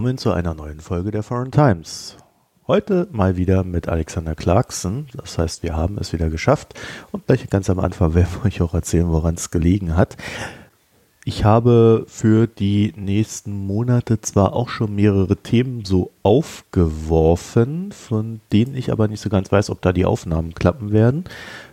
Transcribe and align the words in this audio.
Willkommen 0.00 0.16
zu 0.16 0.32
einer 0.32 0.54
neuen 0.54 0.80
Folge 0.80 1.10
der 1.10 1.22
Foreign 1.22 1.50
Times. 1.50 2.16
Heute 2.66 3.06
mal 3.12 3.36
wieder 3.36 3.64
mit 3.64 3.86
Alexander 3.86 4.34
Clarkson. 4.34 5.08
Das 5.12 5.36
heißt, 5.36 5.62
wir 5.62 5.76
haben 5.76 5.98
es 5.98 6.14
wieder 6.14 6.30
geschafft. 6.30 6.72
Und 7.12 7.26
gleich 7.26 7.46
ganz 7.50 7.68
am 7.68 7.78
Anfang 7.78 8.14
werden 8.14 8.28
wir 8.32 8.46
euch 8.46 8.62
auch 8.62 8.72
erzählen, 8.72 9.12
woran 9.12 9.34
es 9.34 9.50
gelegen 9.50 9.98
hat. 9.98 10.16
Ich 11.26 11.44
habe 11.44 12.06
für 12.08 12.46
die 12.46 12.94
nächsten 12.96 13.52
Monate 13.52 14.22
zwar 14.22 14.54
auch 14.54 14.70
schon 14.70 14.94
mehrere 14.94 15.36
Themen 15.36 15.84
so 15.84 16.12
aufgeworfen, 16.22 17.92
von 17.92 18.40
denen 18.54 18.74
ich 18.76 18.90
aber 18.90 19.06
nicht 19.06 19.20
so 19.20 19.28
ganz 19.28 19.52
weiß, 19.52 19.68
ob 19.68 19.82
da 19.82 19.92
die 19.92 20.06
Aufnahmen 20.06 20.54
klappen 20.54 20.92
werden. 20.92 21.24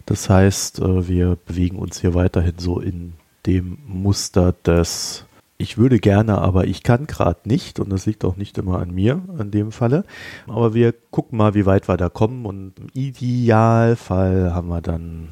Das 0.05 0.30
heißt, 0.30 0.80
äh, 0.80 1.07
wir 1.07 1.38
bewegen 1.46 1.80
uns 1.80 2.02
hier 2.02 2.13
weiterhin 2.13 2.55
so 2.57 2.82
in 2.82 3.13
dem 3.46 3.77
Muster 3.88 4.54
des 4.66 5.23
ich 5.58 5.78
würde 5.78 6.00
gerne, 6.00 6.38
aber 6.38 6.66
ich 6.66 6.84
kann 6.84 7.08
gerade 7.08 7.41
nicht 7.46 7.80
und 7.80 7.90
das 7.90 8.05
liegt 8.05 8.24
auch 8.26 8.36
nicht 8.36 8.58
immer 8.58 8.80
an 8.80 8.91
mir 8.91 9.22
in 9.40 9.52
dem 9.52 9.72
Falle. 9.72 10.04
Aber 10.48 10.74
wir 10.74 10.94
gucken 10.94 11.38
mal, 11.38 11.55
wie 11.55 11.66
weit 11.66 11.88
wir 11.88 11.98
da 11.98 12.10
kommen 12.10 12.46
und 12.46 12.74
im 12.80 12.90
Idealfall 12.94 14.54
haben 14.54 14.68
wir 14.68 14.82
dann 14.82 15.30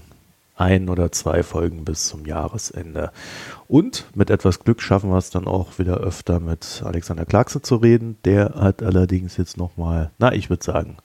ein 0.56 0.90
oder 0.90 1.12
zwei 1.12 1.44
Folgen 1.44 1.84
bis 1.84 2.08
zum 2.08 2.26
Jahresende. 2.26 3.12
Und 3.68 4.06
mit 4.16 4.30
etwas 4.30 4.60
Glück 4.60 4.82
schaffen 4.82 5.10
wir 5.12 5.18
es 5.18 5.30
dann 5.30 5.48
auch 5.48 5.80
wieder 5.80 5.98
öfter 5.98 6.40
mit 6.40 6.82
Alexander 6.84 7.26
Clarkson 7.26 7.62
zu 7.62 7.76
reden. 7.76 8.18
Der 8.24 8.56
hat 8.56 8.82
allerdings 8.82 9.38
jetzt 9.38 9.58
nochmal, 9.58 10.12
na, 10.18 10.34
ich 10.34 10.50
würde 10.50 10.64
sagen, 10.64 10.98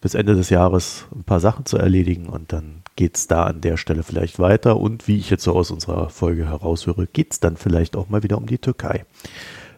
bis 0.00 0.14
Ende 0.14 0.34
des 0.34 0.50
Jahres 0.50 1.06
ein 1.14 1.24
paar 1.24 1.40
Sachen 1.40 1.66
zu 1.66 1.78
erledigen 1.78 2.28
und 2.28 2.52
dann 2.52 2.81
geht 2.96 3.16
es 3.16 3.26
da 3.26 3.44
an 3.44 3.60
der 3.60 3.76
Stelle 3.76 4.02
vielleicht 4.02 4.38
weiter. 4.38 4.78
Und 4.78 5.08
wie 5.08 5.18
ich 5.18 5.30
jetzt 5.30 5.44
so 5.44 5.52
aus 5.52 5.70
unserer 5.70 6.08
Folge 6.08 6.46
heraushöre, 6.46 7.06
geht 7.06 7.32
es 7.32 7.40
dann 7.40 7.56
vielleicht 7.56 7.96
auch 7.96 8.08
mal 8.08 8.22
wieder 8.22 8.38
um 8.38 8.46
die 8.46 8.58
Türkei. 8.58 9.04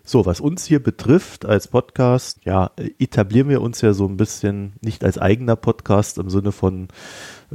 So, 0.06 0.26
was 0.26 0.40
uns 0.40 0.66
hier 0.66 0.82
betrifft 0.82 1.46
als 1.46 1.68
Podcast, 1.68 2.40
ja, 2.44 2.72
etablieren 2.98 3.48
wir 3.48 3.62
uns 3.62 3.80
ja 3.80 3.94
so 3.94 4.06
ein 4.06 4.18
bisschen 4.18 4.74
nicht 4.82 5.02
als 5.02 5.16
eigener 5.16 5.56
Podcast 5.56 6.18
im 6.18 6.28
Sinne 6.28 6.52
von, 6.52 6.88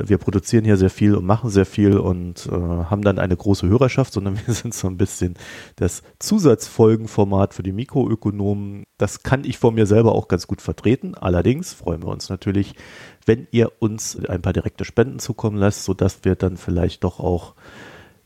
wir 0.08 0.18
produzieren 0.18 0.66
hier 0.66 0.78
sehr 0.78 0.90
viel 0.90 1.16
und 1.16 1.26
machen 1.26 1.50
sehr 1.50 1.66
viel 1.66 1.98
und 1.98 2.48
äh, 2.48 2.52
haben 2.52 3.02
dann 3.02 3.20
eine 3.20 3.36
große 3.36 3.68
Hörerschaft, 3.68 4.14
sondern 4.14 4.40
wir 4.46 4.54
sind 4.54 4.74
so 4.74 4.88
ein 4.88 4.98
bisschen 4.98 5.36
das 5.76 6.04
Zusatzfolgenformat 6.20 7.54
für 7.54 7.64
die 7.64 7.72
Mikroökonomen. 7.72 8.84
Das 8.98 9.24
kann 9.24 9.44
ich 9.44 9.58
vor 9.58 9.72
mir 9.72 9.86
selber 9.86 10.14
auch 10.14 10.28
ganz 10.28 10.48
gut 10.48 10.62
vertreten. 10.62 11.16
Allerdings 11.16 11.74
freuen 11.74 12.04
wir 12.04 12.10
uns 12.10 12.30
natürlich, 12.30 12.76
wenn 13.26 13.48
ihr 13.52 13.72
uns 13.80 14.18
ein 14.28 14.42
paar 14.42 14.54
direkte 14.54 14.86
Spenden 14.86 15.20
zukommen 15.20 15.58
lasst, 15.58 15.84
sodass 15.86 16.24
wir 16.24 16.36
dann 16.36 16.58
vielleicht 16.58 17.04
doch 17.04 17.20
auch 17.20 17.56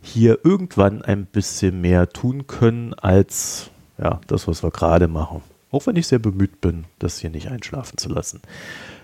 hier 0.01 0.39
irgendwann 0.43 1.01
ein 1.01 1.25
bisschen 1.25 1.81
mehr 1.81 2.09
tun 2.09 2.45
können 2.47 2.93
als 2.93 3.71
ja, 3.97 4.19
das, 4.27 4.47
was 4.47 4.63
wir 4.63 4.71
gerade 4.71 5.07
machen. 5.07 5.41
Auch 5.71 5.87
wenn 5.87 5.95
ich 5.95 6.07
sehr 6.07 6.19
bemüht 6.19 6.61
bin, 6.61 6.85
das 6.99 7.19
hier 7.19 7.29
nicht 7.29 7.49
einschlafen 7.49 7.97
zu 7.97 8.09
lassen. 8.09 8.41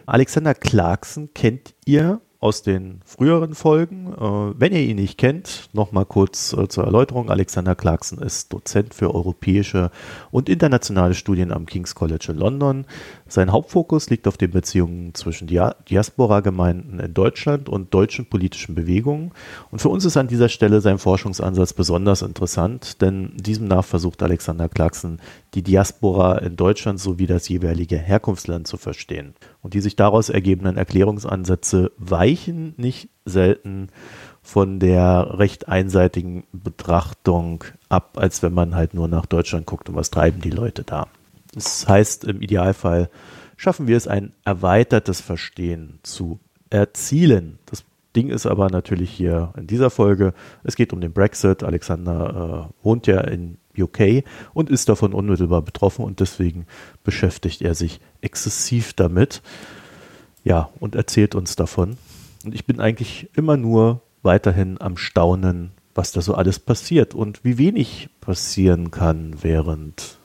Alexander 0.05 0.53
Clarkson 0.53 1.29
kennt 1.33 1.73
ihr 1.85 2.21
aus 2.39 2.61
den 2.61 3.01
früheren 3.05 3.53
Folgen. 3.53 4.13
Äh, 4.13 4.59
wenn 4.59 4.73
ihr 4.73 4.81
ihn 4.81 4.95
nicht 4.95 5.17
kennt, 5.17 5.69
nochmal 5.73 6.05
kurz 6.05 6.53
äh, 6.53 6.67
zur 6.69 6.85
Erläuterung. 6.85 7.29
Alexander 7.29 7.75
Clarkson 7.75 8.19
ist 8.19 8.53
Dozent 8.53 8.93
für 8.93 9.13
europäische 9.13 9.91
und 10.31 10.47
internationale 10.47 11.13
Studien 11.13 11.51
am 11.51 11.65
King's 11.65 11.95
College 11.95 12.27
in 12.29 12.37
London. 12.37 12.85
Sein 13.29 13.51
Hauptfokus 13.51 14.09
liegt 14.09 14.27
auf 14.27 14.37
den 14.37 14.49
Beziehungen 14.49 15.13
zwischen 15.13 15.47
Dia 15.47 15.75
Diaspora-Gemeinden 15.87 16.99
in 16.99 17.13
Deutschland 17.13 17.69
und 17.69 17.93
deutschen 17.93 18.25
politischen 18.25 18.73
Bewegungen. 18.73 19.31
Und 19.69 19.79
für 19.79 19.89
uns 19.89 20.03
ist 20.03 20.17
an 20.17 20.27
dieser 20.27 20.49
Stelle 20.49 20.81
sein 20.81 20.97
Forschungsansatz 20.97 21.73
besonders 21.73 22.23
interessant, 22.23 23.01
denn 23.01 23.37
diesem 23.37 23.67
nach 23.67 23.85
versucht 23.85 24.23
Alexander 24.23 24.67
Clarkson, 24.67 25.19
die 25.53 25.61
Diaspora 25.61 26.39
in 26.39 26.55
Deutschland 26.55 26.99
sowie 26.99 27.27
das 27.27 27.47
jeweilige 27.47 27.97
Herkunftsland 27.97 28.67
zu 28.67 28.77
verstehen. 28.77 29.35
Und 29.61 29.75
die 29.75 29.81
sich 29.81 29.95
daraus 29.95 30.29
ergebenden 30.29 30.77
Erklärungsansätze 30.77 31.91
weichen 31.97 32.73
nicht 32.77 33.09
selten 33.25 33.89
von 34.41 34.79
der 34.79 35.37
recht 35.37 35.67
einseitigen 35.67 36.45
Betrachtung 36.51 37.63
ab, 37.89 38.17
als 38.17 38.41
wenn 38.41 38.53
man 38.53 38.73
halt 38.73 38.95
nur 38.95 39.07
nach 39.07 39.27
Deutschland 39.27 39.67
guckt 39.67 39.87
und 39.87 39.95
was 39.95 40.09
treiben 40.09 40.41
die 40.41 40.49
Leute 40.49 40.83
da. 40.83 41.07
Das 41.53 41.87
heißt, 41.87 42.25
im 42.25 42.41
Idealfall 42.41 43.09
schaffen 43.57 43.87
wir 43.87 43.97
es, 43.97 44.07
ein 44.07 44.33
erweitertes 44.45 45.21
Verstehen 45.21 45.99
zu 46.03 46.39
erzielen. 46.69 47.59
Das 47.65 47.83
Ding 48.15 48.29
ist 48.29 48.45
aber 48.45 48.69
natürlich 48.69 49.11
hier 49.11 49.53
in 49.57 49.67
dieser 49.67 49.89
Folge, 49.89 50.33
es 50.63 50.75
geht 50.75 50.93
um 50.93 51.01
den 51.01 51.13
Brexit. 51.13 51.63
Alexander 51.63 52.69
äh, 52.69 52.83
wohnt 52.83 53.07
ja 53.07 53.21
in 53.21 53.57
UK 53.77 54.23
und 54.53 54.69
ist 54.69 54.89
davon 54.89 55.13
unmittelbar 55.13 55.61
betroffen 55.61 56.03
und 56.03 56.19
deswegen 56.19 56.65
beschäftigt 57.03 57.61
er 57.61 57.75
sich 57.75 57.99
exzessiv 58.21 58.93
damit. 58.93 59.41
Ja, 60.43 60.69
und 60.79 60.95
erzählt 60.95 61.35
uns 61.35 61.55
davon. 61.55 61.97
Und 62.45 62.55
ich 62.55 62.65
bin 62.65 62.79
eigentlich 62.79 63.29
immer 63.35 63.57
nur 63.57 64.01
weiterhin 64.21 64.79
am 64.79 64.97
Staunen, 64.97 65.71
was 65.93 66.11
da 66.11 66.21
so 66.21 66.33
alles 66.33 66.59
passiert 66.59 67.13
und 67.13 67.43
wie 67.43 67.57
wenig 67.57 68.09
passieren 68.21 68.91
kann, 68.91 69.35
während 69.41 70.18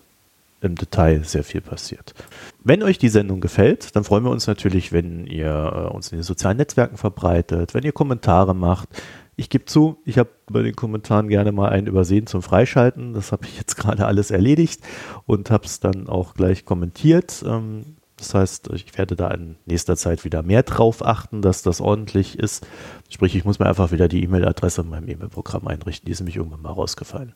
im 0.64 0.75
Detail 0.75 1.25
sehr 1.25 1.44
viel 1.44 1.60
passiert. 1.60 2.14
Wenn 2.62 2.82
euch 2.82 2.98
die 2.98 3.08
Sendung 3.08 3.41
gefällt, 3.41 3.94
dann 3.94 4.04
freuen 4.04 4.25
wir 4.25 4.30
uns 4.30 4.47
natürlich, 4.47 4.92
wenn 4.92 5.26
ihr 5.26 5.88
äh, 5.91 5.94
uns 5.94 6.10
in 6.10 6.19
den 6.19 6.25
sozialen 6.25 6.56
Netzwerken 6.56 6.97
verbreitet, 6.97 7.75
wenn 7.75 7.84
ihr 7.84 7.92
Kommentare 7.92 8.54
macht, 8.54 8.88
ich 9.36 9.50
gebe 9.50 9.64
zu, 9.64 9.98
ich 10.04 10.19
habe 10.19 10.30
bei 10.47 10.62
den 10.62 10.76
Kommentaren 10.76 11.28
gerne 11.28 11.50
mal 11.50 11.69
einen 11.70 11.88
übersehen 11.88 12.26
zum 12.26 12.42
Freischalten. 12.42 13.14
Das 13.14 13.32
habe 13.32 13.47
ich 13.47 13.56
jetzt 13.56 13.76
gerade 13.76 14.06
alles 14.06 14.30
erledigt 14.30 14.80
und 15.26 15.50
habe 15.50 15.64
es 15.64 15.80
dann 15.80 16.08
auch 16.08 16.34
gleich 16.34 16.64
kommentiert. 16.64 17.44
Ähm, 17.46 17.96
das 18.16 18.32
heißt, 18.32 18.70
ich 18.72 18.96
werde 18.96 19.16
da 19.16 19.28
in 19.32 19.56
nächster 19.66 19.96
Zeit 19.96 20.25
wieder 20.25 20.42
mehr 20.42 20.62
drauf 20.62 21.04
achten, 21.04 21.42
dass 21.42 21.62
das 21.62 21.81
ordentlich 21.81 22.38
ist. 22.38 22.66
Sprich, 23.10 23.34
ich 23.34 23.44
muss 23.44 23.58
mir 23.58 23.66
einfach 23.66 23.91
wieder 23.91 24.06
die 24.06 24.22
E-Mail-Adresse 24.22 24.82
in 24.82 24.88
meinem 24.88 25.08
E-Mail-Programm 25.08 25.66
einrichten. 25.66 26.06
Die 26.06 26.12
ist 26.12 26.20
nämlich 26.20 26.36
irgendwann 26.36 26.62
mal 26.62 26.72
rausgefallen. 26.72 27.34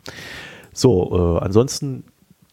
So, 0.72 1.39
äh, 1.41 1.45
ansonsten 1.45 2.05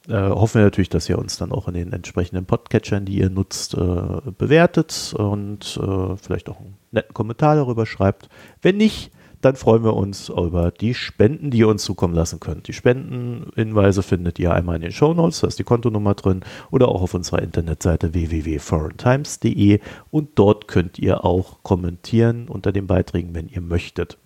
äh, 0.07 0.29
hoffen 0.29 0.59
wir 0.59 0.65
natürlich, 0.65 0.89
dass 0.89 1.09
ihr 1.09 1.17
uns 1.17 1.37
dann 1.37 1.51
auch 1.51 1.67
in 1.67 1.73
den 1.73 1.93
entsprechenden 1.93 2.45
Podcatchern, 2.45 3.05
die 3.05 3.19
ihr 3.19 3.29
nutzt, 3.29 3.73
äh, 3.73 4.31
bewertet 4.37 5.13
und 5.17 5.79
äh, 5.81 6.15
vielleicht 6.17 6.49
auch 6.49 6.59
einen 6.59 6.77
netten 6.91 7.13
Kommentar 7.13 7.55
darüber 7.55 7.85
schreibt. 7.85 8.29
Wenn 8.61 8.77
nicht, 8.77 9.11
dann 9.41 9.55
freuen 9.55 9.83
wir 9.83 9.95
uns 9.95 10.29
über 10.29 10.71
die 10.71 10.95
Spenden, 10.95 11.51
die 11.51 11.59
ihr 11.59 11.67
uns 11.67 11.83
zukommen 11.83 12.15
lassen 12.15 12.39
könnt. 12.39 12.67
Die 12.67 12.73
Spendenhinweise 12.73 14.01
findet 14.01 14.39
ihr 14.39 14.53
einmal 14.53 14.77
in 14.77 14.81
den 14.81 14.91
Show 14.91 15.13
Notes, 15.13 15.41
da 15.41 15.47
ist 15.47 15.59
die 15.59 15.63
Kontonummer 15.63 16.15
drin, 16.15 16.41
oder 16.71 16.87
auch 16.87 17.03
auf 17.03 17.13
unserer 17.13 17.43
Internetseite 17.43 18.13
www.foreigntimes.de 18.13 19.79
und 20.09 20.29
dort 20.35 20.67
könnt 20.67 20.97
ihr 20.97 21.23
auch 21.25 21.61
kommentieren 21.61 22.47
unter 22.47 22.71
den 22.71 22.87
Beiträgen, 22.87 23.35
wenn 23.35 23.47
ihr 23.47 23.61
möchtet. 23.61 24.17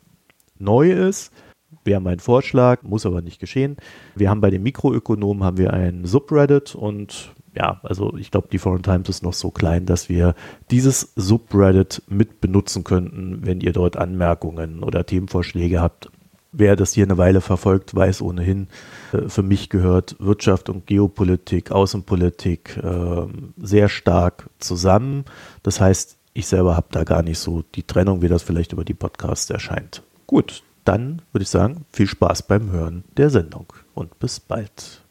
Neu 0.58 0.92
ist, 0.92 1.34
wäre 1.84 2.02
mein 2.02 2.20
Vorschlag, 2.20 2.84
muss 2.84 3.06
aber 3.06 3.22
nicht 3.22 3.40
geschehen. 3.40 3.78
Wir 4.16 4.30
haben 4.30 4.42
bei 4.42 4.50
den 4.50 4.64
Mikroökonomen 4.64 5.44
haben 5.44 5.58
wir 5.58 5.74
ein 5.74 6.06
Subreddit 6.06 6.76
und 6.76 7.34
ja, 7.56 7.80
also 7.84 8.16
ich 8.18 8.32
glaube, 8.32 8.48
die 8.52 8.60
Foreign 8.60 8.84
Times 8.84 9.10
ist 9.10 9.24
noch 9.24 9.34
so 9.34 9.52
klein, 9.52 9.86
dass 9.86 10.08
wir 10.08 10.36
dieses 10.72 11.14
Subreddit 11.16 12.04
mit 12.08 12.42
benutzen 12.42 12.84
könnten, 12.84 13.46
wenn 13.46 13.62
ihr 13.62 13.74
dort 13.74 13.98
Anmerkungen 13.98 14.84
oder 14.84 15.06
Themenvorschläge 15.06 15.82
habt. 15.82 16.10
Wer 16.52 16.76
das 16.76 16.94
hier 16.94 17.04
eine 17.04 17.18
Weile 17.18 17.42
verfolgt, 17.42 17.94
weiß 17.94 18.22
ohnehin, 18.22 18.68
äh, 19.14 19.30
für 19.30 19.44
mich 19.44 19.70
gehört 19.70 20.16
Wirtschaft 20.20 20.70
und 20.70 20.88
Geopolitik, 20.88 21.72
Außenpolitik 21.72 22.78
äh, 22.78 23.28
sehr 23.58 23.88
stark 23.90 24.50
zusammen. 24.58 25.26
Das 25.62 25.80
heißt, 25.80 26.18
ich 26.34 26.48
selber 26.48 26.76
habe 26.76 26.88
da 26.92 27.04
gar 27.04 27.22
nicht 27.22 27.40
so 27.40 27.64
die 27.76 27.84
Trennung, 27.84 28.22
wie 28.22 28.30
das 28.30 28.42
vielleicht 28.42 28.74
über 28.74 28.86
die 28.86 28.94
Podcasts 28.94 29.50
erscheint. 29.50 30.02
Gut, 30.26 30.64
dann 30.90 31.22
würde 31.32 31.44
ich 31.44 31.50
sagen, 31.50 31.86
viel 31.92 32.08
Spaß 32.08 32.48
beim 32.48 32.72
Hören 32.72 33.04
der 33.16 33.30
Sendung 33.30 33.72
und 33.94 34.18
bis 34.18 34.40
bald. 34.40 35.06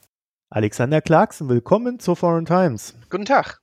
Alexander 0.50 1.00
Clarkson, 1.00 1.48
willkommen 1.48 2.00
zur 2.00 2.16
Foreign 2.16 2.46
Times. 2.46 2.96
Guten 3.10 3.26
Tag. 3.26 3.62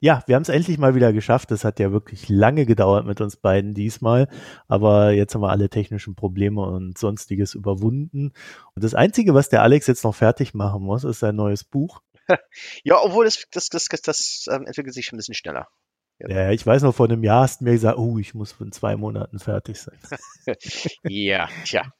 Ja, 0.00 0.22
wir 0.26 0.36
haben 0.36 0.44
es 0.44 0.48
endlich 0.48 0.78
mal 0.78 0.94
wieder 0.94 1.12
geschafft. 1.12 1.50
Es 1.50 1.62
hat 1.62 1.78
ja 1.78 1.92
wirklich 1.92 2.30
lange 2.30 2.64
gedauert 2.64 3.04
mit 3.04 3.20
uns 3.20 3.36
beiden 3.36 3.74
diesmal. 3.74 4.28
Aber 4.66 5.10
jetzt 5.10 5.34
haben 5.34 5.42
wir 5.42 5.50
alle 5.50 5.68
technischen 5.68 6.14
Probleme 6.14 6.62
und 6.62 6.96
sonstiges 6.96 7.52
überwunden. 7.52 8.32
Und 8.74 8.82
das 8.82 8.94
Einzige, 8.94 9.34
was 9.34 9.50
der 9.50 9.60
Alex 9.60 9.86
jetzt 9.88 10.04
noch 10.04 10.14
fertig 10.14 10.54
machen 10.54 10.82
muss, 10.82 11.04
ist 11.04 11.18
sein 11.18 11.36
neues 11.36 11.64
Buch. 11.64 12.00
ja, 12.82 12.96
obwohl 12.98 13.26
das, 13.26 13.44
das, 13.52 13.68
das, 13.68 13.88
das, 13.88 14.00
das 14.00 14.46
ähm, 14.50 14.64
entwickelt 14.66 14.94
sich 14.94 15.04
schon 15.04 15.16
ein 15.16 15.18
bisschen 15.18 15.34
schneller. 15.34 15.68
Ja, 16.28 16.50
ich 16.50 16.66
weiß 16.66 16.82
noch, 16.82 16.94
vor 16.94 17.06
einem 17.06 17.24
Jahr 17.24 17.42
hast 17.42 17.60
du 17.60 17.64
mir 17.64 17.72
gesagt, 17.72 17.98
oh, 17.98 18.18
ich 18.18 18.34
muss 18.34 18.54
in 18.60 18.72
zwei 18.72 18.96
Monaten 18.96 19.38
fertig 19.38 19.80
sein. 19.80 19.98
ja, 21.04 21.48
tja. 21.64 21.92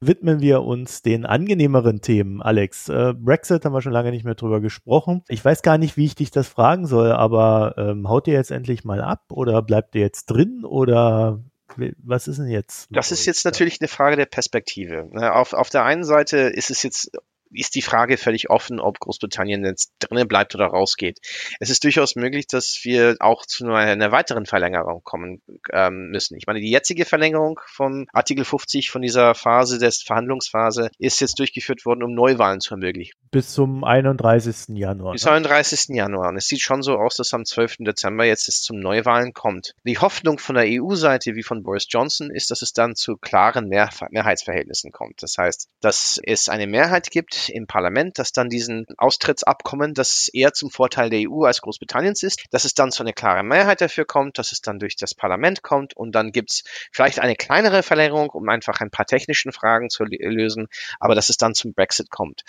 Widmen 0.00 0.40
wir 0.40 0.62
uns 0.62 1.02
den 1.02 1.26
angenehmeren 1.26 2.00
Themen, 2.00 2.42
Alex. 2.42 2.88
Äh, 2.88 3.14
Brexit 3.16 3.64
haben 3.64 3.72
wir 3.72 3.82
schon 3.82 3.92
lange 3.92 4.10
nicht 4.10 4.24
mehr 4.24 4.34
drüber 4.34 4.60
gesprochen. 4.60 5.22
Ich 5.28 5.44
weiß 5.44 5.62
gar 5.62 5.78
nicht, 5.78 5.96
wie 5.96 6.06
ich 6.06 6.14
dich 6.14 6.30
das 6.30 6.48
fragen 6.48 6.86
soll, 6.86 7.12
aber 7.12 7.74
ähm, 7.76 8.08
haut 8.08 8.28
ihr 8.28 8.34
jetzt 8.34 8.50
endlich 8.50 8.84
mal 8.84 9.00
ab 9.00 9.24
oder 9.30 9.62
bleibt 9.62 9.94
ihr 9.94 10.02
jetzt 10.02 10.26
drin 10.26 10.64
oder 10.64 11.42
was 11.76 12.28
ist 12.28 12.38
denn 12.38 12.48
jetzt? 12.48 12.88
Das 12.90 13.12
ist 13.12 13.26
jetzt 13.26 13.44
natürlich 13.44 13.80
eine 13.80 13.88
Frage 13.88 14.16
der 14.16 14.26
Perspektive. 14.26 15.08
Auf, 15.32 15.52
auf 15.52 15.70
der 15.70 15.84
einen 15.84 16.04
Seite 16.04 16.38
ist 16.38 16.70
es 16.70 16.82
jetzt 16.82 17.12
ist 17.52 17.74
die 17.74 17.82
Frage 17.82 18.16
völlig 18.16 18.50
offen, 18.50 18.80
ob 18.80 18.98
Großbritannien 19.00 19.64
jetzt 19.64 19.92
drinnen 19.98 20.28
bleibt 20.28 20.54
oder 20.54 20.66
rausgeht. 20.66 21.18
Es 21.58 21.70
ist 21.70 21.84
durchaus 21.84 22.16
möglich, 22.16 22.46
dass 22.46 22.80
wir 22.82 23.16
auch 23.20 23.44
zu 23.46 23.66
einer 23.66 24.12
weiteren 24.12 24.46
Verlängerung 24.46 25.02
kommen 25.02 25.42
ähm, 25.72 26.10
müssen. 26.10 26.36
Ich 26.36 26.46
meine, 26.46 26.60
die 26.60 26.70
jetzige 26.70 27.04
Verlängerung 27.04 27.60
von 27.66 28.06
Artikel 28.12 28.44
50 28.44 28.90
von 28.90 29.02
dieser 29.02 29.34
Phase 29.34 29.78
des 29.78 30.02
Verhandlungsphase 30.02 30.90
ist 30.98 31.20
jetzt 31.20 31.38
durchgeführt 31.38 31.84
worden, 31.84 32.02
um 32.02 32.14
Neuwahlen 32.14 32.60
zu 32.60 32.74
ermöglichen. 32.74 33.18
Bis 33.30 33.52
zum 33.52 33.84
31. 33.84 34.76
Januar. 34.76 35.12
Bis 35.12 35.22
zum 35.22 35.32
31. 35.32 35.96
Januar. 35.96 36.28
Und 36.28 36.36
es 36.36 36.46
sieht 36.46 36.60
schon 36.60 36.82
so 36.82 36.96
aus, 36.96 37.16
dass 37.16 37.34
am 37.34 37.44
12. 37.44 37.78
Dezember 37.80 38.24
jetzt 38.24 38.48
es 38.48 38.62
zum 38.62 38.78
Neuwahlen 38.78 39.32
kommt. 39.32 39.74
Die 39.84 39.98
Hoffnung 39.98 40.38
von 40.38 40.54
der 40.54 40.64
EU-Seite 40.66 41.34
wie 41.34 41.42
von 41.42 41.62
Boris 41.62 41.86
Johnson 41.88 42.30
ist, 42.30 42.50
dass 42.50 42.62
es 42.62 42.72
dann 42.72 42.94
zu 42.94 43.16
klaren 43.16 43.68
Mehr 43.68 43.90
Mehrheitsverhältnissen 44.10 44.92
kommt. 44.92 45.22
Das 45.22 45.36
heißt, 45.38 45.68
dass 45.80 46.20
es 46.22 46.48
eine 46.48 46.66
Mehrheit 46.66 47.10
gibt 47.10 47.39
im 47.48 47.66
Parlament, 47.66 48.18
dass 48.18 48.32
dann 48.32 48.48
diesen 48.48 48.86
Austrittsabkommen, 48.96 49.94
das 49.94 50.28
eher 50.28 50.52
zum 50.52 50.70
Vorteil 50.70 51.10
der 51.10 51.30
EU 51.30 51.44
als 51.44 51.60
Großbritanniens 51.62 52.22
ist, 52.22 52.44
dass 52.50 52.64
es 52.64 52.74
dann 52.74 52.92
zu 52.92 53.02
einer 53.02 53.12
klaren 53.12 53.48
Mehrheit 53.48 53.80
dafür 53.80 54.04
kommt, 54.04 54.38
dass 54.38 54.52
es 54.52 54.60
dann 54.60 54.78
durch 54.78 54.96
das 54.96 55.14
Parlament 55.14 55.62
kommt 55.62 55.96
und 55.96 56.14
dann 56.14 56.32
gibt 56.32 56.50
es 56.50 56.64
vielleicht 56.92 57.20
eine 57.20 57.36
kleinere 57.36 57.82
Verlängerung, 57.82 58.30
um 58.30 58.48
einfach 58.48 58.80
ein 58.80 58.90
paar 58.90 59.06
technischen 59.06 59.52
Fragen 59.52 59.90
zu 59.90 60.04
lösen, 60.04 60.68
aber 60.98 61.14
dass 61.14 61.28
es 61.28 61.36
dann 61.36 61.54
zum 61.54 61.72
Brexit 61.72 62.10
kommt. 62.10 62.42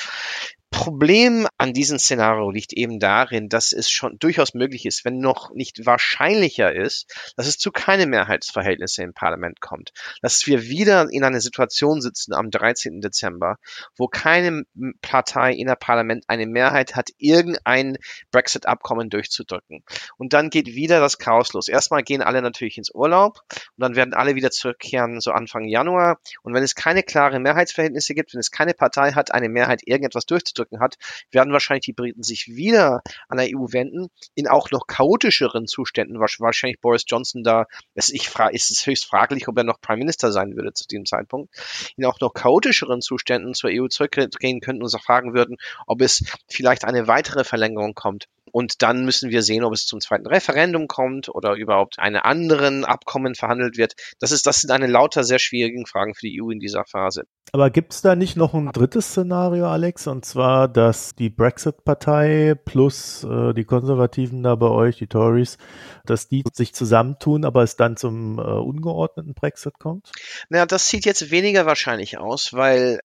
Problem 0.71 1.47
an 1.57 1.73
diesem 1.73 1.99
Szenario 1.99 2.49
liegt 2.49 2.73
eben 2.73 2.99
darin, 2.99 3.49
dass 3.49 3.73
es 3.73 3.89
schon 3.89 4.17
durchaus 4.17 4.53
möglich 4.53 4.85
ist, 4.85 5.03
wenn 5.03 5.19
noch 5.19 5.51
nicht 5.53 5.85
wahrscheinlicher 5.85 6.73
ist, 6.73 7.13
dass 7.35 7.45
es 7.45 7.57
zu 7.57 7.71
keine 7.71 8.07
Mehrheitsverhältnisse 8.07 9.03
im 9.03 9.13
Parlament 9.13 9.59
kommt. 9.59 9.91
Dass 10.21 10.47
wir 10.47 10.63
wieder 10.63 11.07
in 11.11 11.25
einer 11.25 11.41
Situation 11.41 12.01
sitzen 12.01 12.33
am 12.33 12.49
13. 12.49 13.01
Dezember, 13.01 13.57
wo 13.97 14.07
keine 14.07 14.63
Partei 15.01 15.51
in 15.51 15.67
der 15.67 15.75
Parlament 15.75 16.23
eine 16.27 16.47
Mehrheit 16.47 16.95
hat, 16.95 17.09
irgendein 17.17 17.97
Brexit-Abkommen 18.31 19.09
durchzudrücken. 19.09 19.83
Und 20.17 20.31
dann 20.31 20.49
geht 20.49 20.67
wieder 20.67 21.01
das 21.01 21.17
Chaos 21.17 21.51
los. 21.51 21.67
Erstmal 21.67 22.01
gehen 22.01 22.21
alle 22.21 22.41
natürlich 22.41 22.77
ins 22.77 22.91
Urlaub 22.93 23.41
und 23.51 23.81
dann 23.83 23.95
werden 23.95 24.13
alle 24.13 24.35
wieder 24.35 24.51
zurückkehren, 24.51 25.19
so 25.19 25.31
Anfang 25.31 25.65
Januar. 25.65 26.19
Und 26.43 26.53
wenn 26.53 26.63
es 26.63 26.75
keine 26.75 27.03
klare 27.03 27.39
Mehrheitsverhältnisse 27.39 28.15
gibt, 28.15 28.33
wenn 28.33 28.39
es 28.39 28.51
keine 28.51 28.73
Partei 28.73 29.11
hat, 29.11 29.33
eine 29.33 29.49
Mehrheit 29.49 29.81
irgendetwas 29.85 30.25
durchzudrücken, 30.25 30.60
auszudrücken 30.61 30.79
hat, 30.79 30.95
werden 31.31 31.53
wahrscheinlich 31.53 31.85
die 31.85 31.93
Briten 31.93 32.23
sich 32.23 32.47
wieder 32.47 33.01
an 33.27 33.37
der 33.37 33.47
EU 33.47 33.67
wenden, 33.71 34.07
in 34.35 34.47
auch 34.47 34.71
noch 34.71 34.87
chaotischeren 34.87 35.67
Zuständen. 35.67 36.19
Wahrscheinlich 36.19 36.79
Boris 36.79 37.03
Johnson 37.07 37.43
da, 37.43 37.65
es, 37.95 38.09
ist 38.09 38.71
es 38.71 38.85
höchst 38.85 39.05
fraglich, 39.05 39.47
ob 39.47 39.57
er 39.57 39.63
noch 39.63 39.81
Prime 39.81 39.99
Minister 39.99 40.31
sein 40.31 40.55
würde 40.55 40.73
zu 40.73 40.87
diesem 40.87 41.05
Zeitpunkt, 41.05 41.53
in 41.97 42.05
auch 42.05 42.19
noch 42.19 42.33
chaotischeren 42.33 43.01
Zuständen 43.01 43.53
zur 43.53 43.69
EU 43.71 43.87
zurückgehen 43.87 44.61
könnten 44.61 44.83
und 44.83 44.91
fragen 45.01 45.33
würden, 45.33 45.55
ob 45.87 46.01
es 46.01 46.23
vielleicht 46.47 46.83
eine 46.85 47.07
weitere 47.07 47.43
Verlängerung 47.43 47.95
kommt. 47.95 48.27
Und 48.51 48.81
dann 48.81 49.05
müssen 49.05 49.29
wir 49.29 49.43
sehen, 49.43 49.63
ob 49.63 49.73
es 49.73 49.85
zum 49.85 50.01
zweiten 50.01 50.27
Referendum 50.27 50.87
kommt 50.87 51.29
oder 51.29 51.55
überhaupt 51.55 51.99
eine 51.99 52.25
anderen 52.25 52.83
Abkommen 52.83 53.33
verhandelt 53.33 53.77
wird. 53.77 53.93
Das 54.19 54.31
ist, 54.31 54.45
das 54.45 54.61
sind 54.61 54.71
eine 54.71 54.87
lauter 54.87 55.23
sehr 55.23 55.39
schwierigen 55.39 55.85
Fragen 55.85 56.13
für 56.15 56.27
die 56.27 56.41
EU 56.41 56.49
in 56.49 56.59
dieser 56.59 56.83
Phase. 56.83 57.23
Aber 57.53 57.69
gibt 57.69 57.93
es 57.93 58.01
da 58.01 58.15
nicht 58.15 58.37
noch 58.37 58.53
ein 58.53 58.71
drittes 58.71 59.09
Szenario, 59.09 59.67
Alex? 59.67 60.07
Und 60.07 60.25
zwar, 60.25 60.50
dass 60.67 61.15
die 61.15 61.29
Brexit-Partei 61.29 62.55
plus 62.55 63.23
äh, 63.23 63.53
die 63.53 63.65
Konservativen 63.65 64.43
da 64.43 64.55
bei 64.55 64.67
euch, 64.67 64.97
die 64.97 65.07
Tories, 65.07 65.57
dass 66.05 66.27
die 66.27 66.43
sich 66.53 66.73
zusammentun, 66.73 67.45
aber 67.45 67.63
es 67.63 67.75
dann 67.75 67.97
zum 67.97 68.39
äh, 68.39 68.41
ungeordneten 68.41 69.33
Brexit 69.33 69.79
kommt? 69.79 70.11
Naja, 70.49 70.65
das 70.65 70.87
sieht 70.87 71.05
jetzt 71.05 71.31
weniger 71.31 71.65
wahrscheinlich 71.65 72.17
aus, 72.17 72.53
weil 72.53 72.99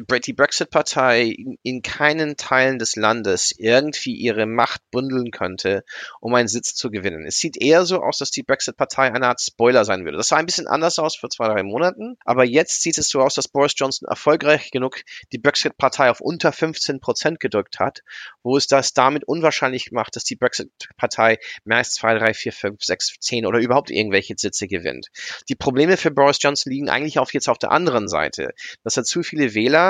die 0.00 0.32
Brexit-Partei 0.32 1.34
in 1.62 1.82
keinen 1.82 2.36
Teilen 2.36 2.78
des 2.78 2.96
Landes 2.96 3.54
irgendwie 3.56 4.14
ihre 4.14 4.46
Macht 4.46 4.80
bündeln 4.90 5.30
könnte, 5.30 5.84
um 6.20 6.34
einen 6.34 6.48
Sitz 6.48 6.74
zu 6.74 6.90
gewinnen. 6.90 7.26
Es 7.26 7.38
sieht 7.38 7.60
eher 7.60 7.84
so 7.84 8.02
aus, 8.02 8.18
dass 8.18 8.30
die 8.30 8.42
Brexit-Partei 8.42 9.12
eine 9.12 9.26
Art 9.26 9.40
Spoiler 9.40 9.84
sein 9.84 10.04
würde. 10.04 10.16
Das 10.16 10.28
sah 10.28 10.36
ein 10.36 10.46
bisschen 10.46 10.66
anders 10.66 10.98
aus 10.98 11.16
vor 11.16 11.30
zwei, 11.30 11.48
drei 11.48 11.62
Monaten, 11.62 12.16
aber 12.24 12.44
jetzt 12.44 12.82
sieht 12.82 12.98
es 12.98 13.08
so 13.08 13.20
aus, 13.20 13.34
dass 13.34 13.48
Boris 13.48 13.74
Johnson 13.76 14.08
erfolgreich 14.08 14.70
genug 14.70 15.00
die 15.32 15.38
Brexit-Partei 15.38 16.10
auf 16.10 16.20
unter 16.20 16.52
15 16.52 17.00
Prozent 17.00 17.40
gedrückt 17.40 17.78
hat, 17.78 18.02
wo 18.42 18.56
es 18.56 18.66
das 18.66 18.92
damit 18.92 19.24
unwahrscheinlich 19.24 19.92
macht, 19.92 20.16
dass 20.16 20.24
die 20.24 20.36
Brexit-Partei 20.36 21.38
mehr 21.64 21.78
als 21.78 21.90
zwei, 21.92 22.14
drei, 22.14 22.34
vier, 22.34 22.52
fünf, 22.52 22.82
sechs, 22.82 23.14
zehn 23.20 23.46
oder 23.46 23.58
überhaupt 23.58 23.90
irgendwelche 23.90 24.34
Sitze 24.36 24.68
gewinnt. 24.68 25.08
Die 25.48 25.54
Probleme 25.54 25.96
für 25.96 26.10
Boris 26.10 26.38
Johnson 26.40 26.72
liegen 26.72 26.88
eigentlich 26.88 27.18
auf 27.18 27.32
jetzt 27.32 27.48
auf 27.48 27.58
der 27.58 27.70
anderen 27.70 28.08
Seite, 28.08 28.54
dass 28.84 28.96
er 28.96 29.04
zu 29.04 29.22
viele 29.22 29.54
Wähler 29.54 29.87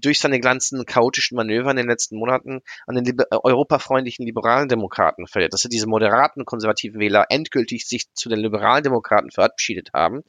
durch 0.00 0.20
seine 0.20 0.40
ganzen 0.40 0.84
chaotischen 0.84 1.36
Manöver 1.36 1.70
in 1.70 1.76
den 1.76 1.88
letzten 1.88 2.16
Monaten 2.16 2.60
an 2.86 2.94
den 2.94 3.04
liber 3.04 3.24
äh, 3.30 3.36
europafreundlichen 3.42 4.24
liberalen 4.24 4.68
Demokraten 4.68 5.26
verliert, 5.26 5.52
dass 5.52 5.64
er 5.64 5.70
diese 5.70 5.86
moderaten 5.86 6.44
konservativen 6.44 7.00
Wähler 7.00 7.26
endgültig 7.30 7.86
sich 7.86 8.12
zu 8.14 8.28
den 8.28 8.38
liberalen 8.38 8.82
Demokraten 8.82 9.30
verabschiedet 9.30 9.90
haben, 9.94 10.22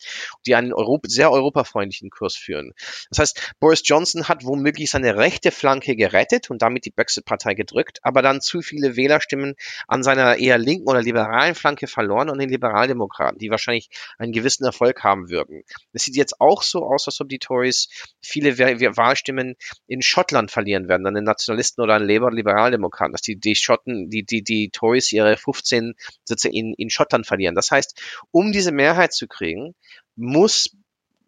die 0.46 0.56
einen 0.56 0.74
Europ 0.74 1.08
sehr 1.08 1.32
europafreundlichen 1.32 2.10
Kurs 2.10 2.36
führen. 2.36 2.74
Das 3.10 3.20
heißt, 3.20 3.54
Boris 3.60 3.82
Johnson 3.86 4.28
hat 4.28 4.44
womöglich 4.46 4.90
seine 4.92 5.18
rechte 5.18 5.52
Flanke 5.52 5.96
gerettet 5.96 6.50
und 6.50 6.62
damit 6.62 6.86
die 6.86 6.92
Brexit-Partei 6.92 7.54
gedrückt, 7.54 8.00
aber 8.04 8.22
dann 8.22 8.42
zu 8.42 8.62
viele 8.62 8.96
Wählerstimmen 8.96 9.56
an 9.88 10.04
seiner 10.04 10.38
eher 10.38 10.58
linken 10.58 10.90
oder 10.90 11.02
liberalen 11.02 11.56
Flanke 11.56 11.88
verloren 11.88 12.30
und 12.30 12.40
den 12.40 12.50
Liberaldemokraten, 12.50 13.40
die 13.40 13.50
wahrscheinlich 13.50 13.90
einen 14.18 14.32
gewissen 14.32 14.66
Erfolg 14.66 15.04
haben 15.04 15.30
würden. 15.30 15.64
Es 15.94 16.04
sieht 16.04 16.16
jetzt 16.16 16.40
auch 16.40 16.64
so 16.64 16.86
aus, 16.86 17.08
als 17.08 17.20
ob 17.22 17.30
die 17.30 17.40
Tories 17.40 17.90
viele 18.22 18.58
Wahlstimmen 19.02 19.56
in 19.88 20.02
Schottland 20.02 20.52
verlieren 20.52 20.88
werden, 20.88 21.08
an 21.08 21.16
den 21.16 21.24
Nationalisten 21.24 21.82
oder 21.82 21.96
an 21.96 22.08
Labour 22.08 22.32
Liberaldemokraten, 22.32 23.14
dass 23.14 23.22
die, 23.22 23.40
die 23.40 23.56
Schotten, 23.56 24.10
die, 24.10 24.24
die, 24.24 24.44
die 24.44 24.70
Tories 24.70 25.12
ihre 25.12 25.38
15 25.38 25.94
Sitze 26.24 26.50
in, 26.50 26.74
in 26.78 26.90
Schottland 26.90 27.26
verlieren. 27.26 27.56
Das 27.56 27.72
heißt, 27.72 28.00
um 28.32 28.52
diese 28.52 28.72
Mehrheit 28.72 29.14
zu 29.14 29.28
kriegen, 29.28 29.74
muss 30.16 30.70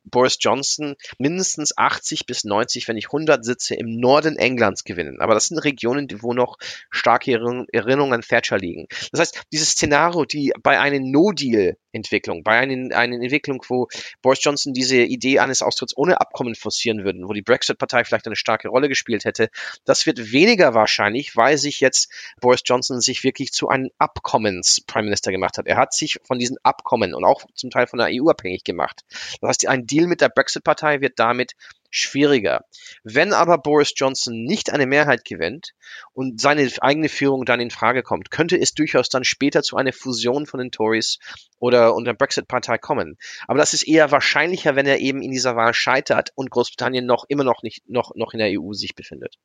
Boris 0.06 0.38
Johnson 0.40 0.96
mindestens 1.18 1.78
80 1.78 2.26
bis 2.26 2.44
90, 2.44 2.88
wenn 2.88 2.96
nicht 2.96 3.08
100 3.08 3.44
Sitze 3.44 3.76
im 3.76 3.98
Norden 4.00 4.38
Englands 4.38 4.84
gewinnen. 4.84 5.20
Aber 5.22 5.34
das 5.34 5.48
sind 5.48 5.60
Regionen, 5.60 6.08
wo 6.22 6.34
noch 6.34 6.58
starke 6.90 7.32
Erinnerungen 7.32 8.14
an 8.14 8.22
Thatcher 8.22 8.58
liegen. 8.58 8.88
Das 9.12 9.20
heißt, 9.20 9.44
dieses 9.52 9.72
Szenario, 9.72 10.26
die 10.26 10.54
bei 10.62 10.80
einem 10.80 11.10
No-Deal-Entwicklung, 11.12 12.44
bei 12.44 12.58
einer, 12.58 12.96
einer 12.96 13.16
Entwicklung, 13.16 13.64
wo 13.68 13.88
Boris 14.22 14.44
Johnson 14.44 14.74
diese 14.74 14.98
Idee 14.98 15.40
eines 15.40 15.62
Austritts 15.62 15.96
ohne 15.96 16.20
Abkommen 16.20 16.56
forcieren 16.56 17.04
würde, 17.04 17.20
wo 17.24 17.34
die 17.34 17.42
Brexit-Partei 17.42 18.04
vielleicht 18.04 18.26
eine 18.26 18.36
starke 18.36 18.70
Rolle 18.70 18.90
gespielt 18.90 19.26
hätte, 19.26 19.50
das 19.86 20.06
wird 20.06 20.32
weniger 20.32 20.74
wahrscheinlich, 20.74 21.36
weil 21.36 21.58
sich 21.58 21.80
jetzt 21.80 22.12
Boris 22.42 22.62
Johnson 22.66 23.02
sich 23.02 23.24
wirklich 23.24 23.52
zu 23.52 23.70
einem 23.70 23.90
Abkommens-Prime 23.98 25.06
Minister 25.06 25.32
gemacht 25.32 25.58
hat. 25.58 25.68
Er 25.68 25.78
hat 25.78 25.94
sich 25.94 26.20
von 26.24 26.40
diesen 26.40 26.58
Abkommen 26.64 27.14
und 27.14 27.24
auch 27.24 27.44
zum 27.56 27.70
Teil 27.70 27.88
von 27.88 28.00
der 28.00 28.10
EU 28.12 28.30
abhängig 28.30 28.64
gemacht. 28.64 29.04
Das 29.42 29.50
heißt, 29.50 29.68
ein 29.68 29.86
Deal 29.94 30.08
mit 30.08 30.22
der 30.22 30.30
Brexit-Partei 30.30 31.02
wird 31.02 31.20
damit 31.20 31.54
schwieriger. 31.92 32.66
Wenn 33.04 33.34
aber 33.34 33.60
Boris 33.60 33.94
Johnson 33.96 34.44
nicht 34.44 34.74
eine 34.74 34.88
Mehrheit 34.88 35.26
gewinnt 35.26 35.74
und 36.14 36.42
seine 36.42 36.68
eigene 36.82 37.08
Führung 37.08 37.46
dann 37.46 37.60
in 37.60 37.70
Frage 37.70 38.02
kommt, 38.02 38.32
könnte 38.32 38.60
es 38.60 38.74
durchaus 38.74 39.10
dann 39.10 39.24
später 39.24 39.62
zu 39.62 39.78
einer 39.78 39.94
Fusion 39.94 40.48
von 40.48 40.60
den 40.60 40.72
Tories 40.72 41.20
oder 41.60 41.94
und 41.94 42.06
der 42.06 42.14
Brexit-Partei 42.14 42.80
kommen. 42.80 43.18
Aber 43.48 43.60
das 43.60 43.76
ist 43.76 43.88
eher 43.88 44.12
wahrscheinlicher, 44.12 44.76
wenn 44.76 44.88
er 44.88 45.00
eben 45.00 45.22
in 45.22 45.32
dieser 45.32 45.56
Wahl 45.56 45.76
scheitert 45.76 46.32
und 46.34 46.50
Großbritannien 46.50 47.06
noch 47.06 47.26
immer 47.28 47.44
noch 47.44 47.62
nicht 47.62 47.88
noch, 47.88 48.16
noch 48.16 48.34
in 48.34 48.40
der 48.40 48.60
EU 48.60 48.74
sich 48.74 48.96
befindet. 48.96 49.36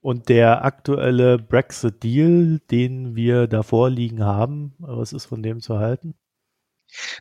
Und 0.00 0.28
der 0.28 0.64
aktuelle 0.64 1.38
Brexit-Deal, 1.38 2.60
den 2.70 3.16
wir 3.16 3.46
da 3.48 3.62
vorliegen 3.62 4.24
haben, 4.24 4.74
was 4.78 5.12
ist 5.12 5.26
von 5.26 5.42
dem 5.42 5.60
zu 5.60 5.78
halten? 5.78 6.14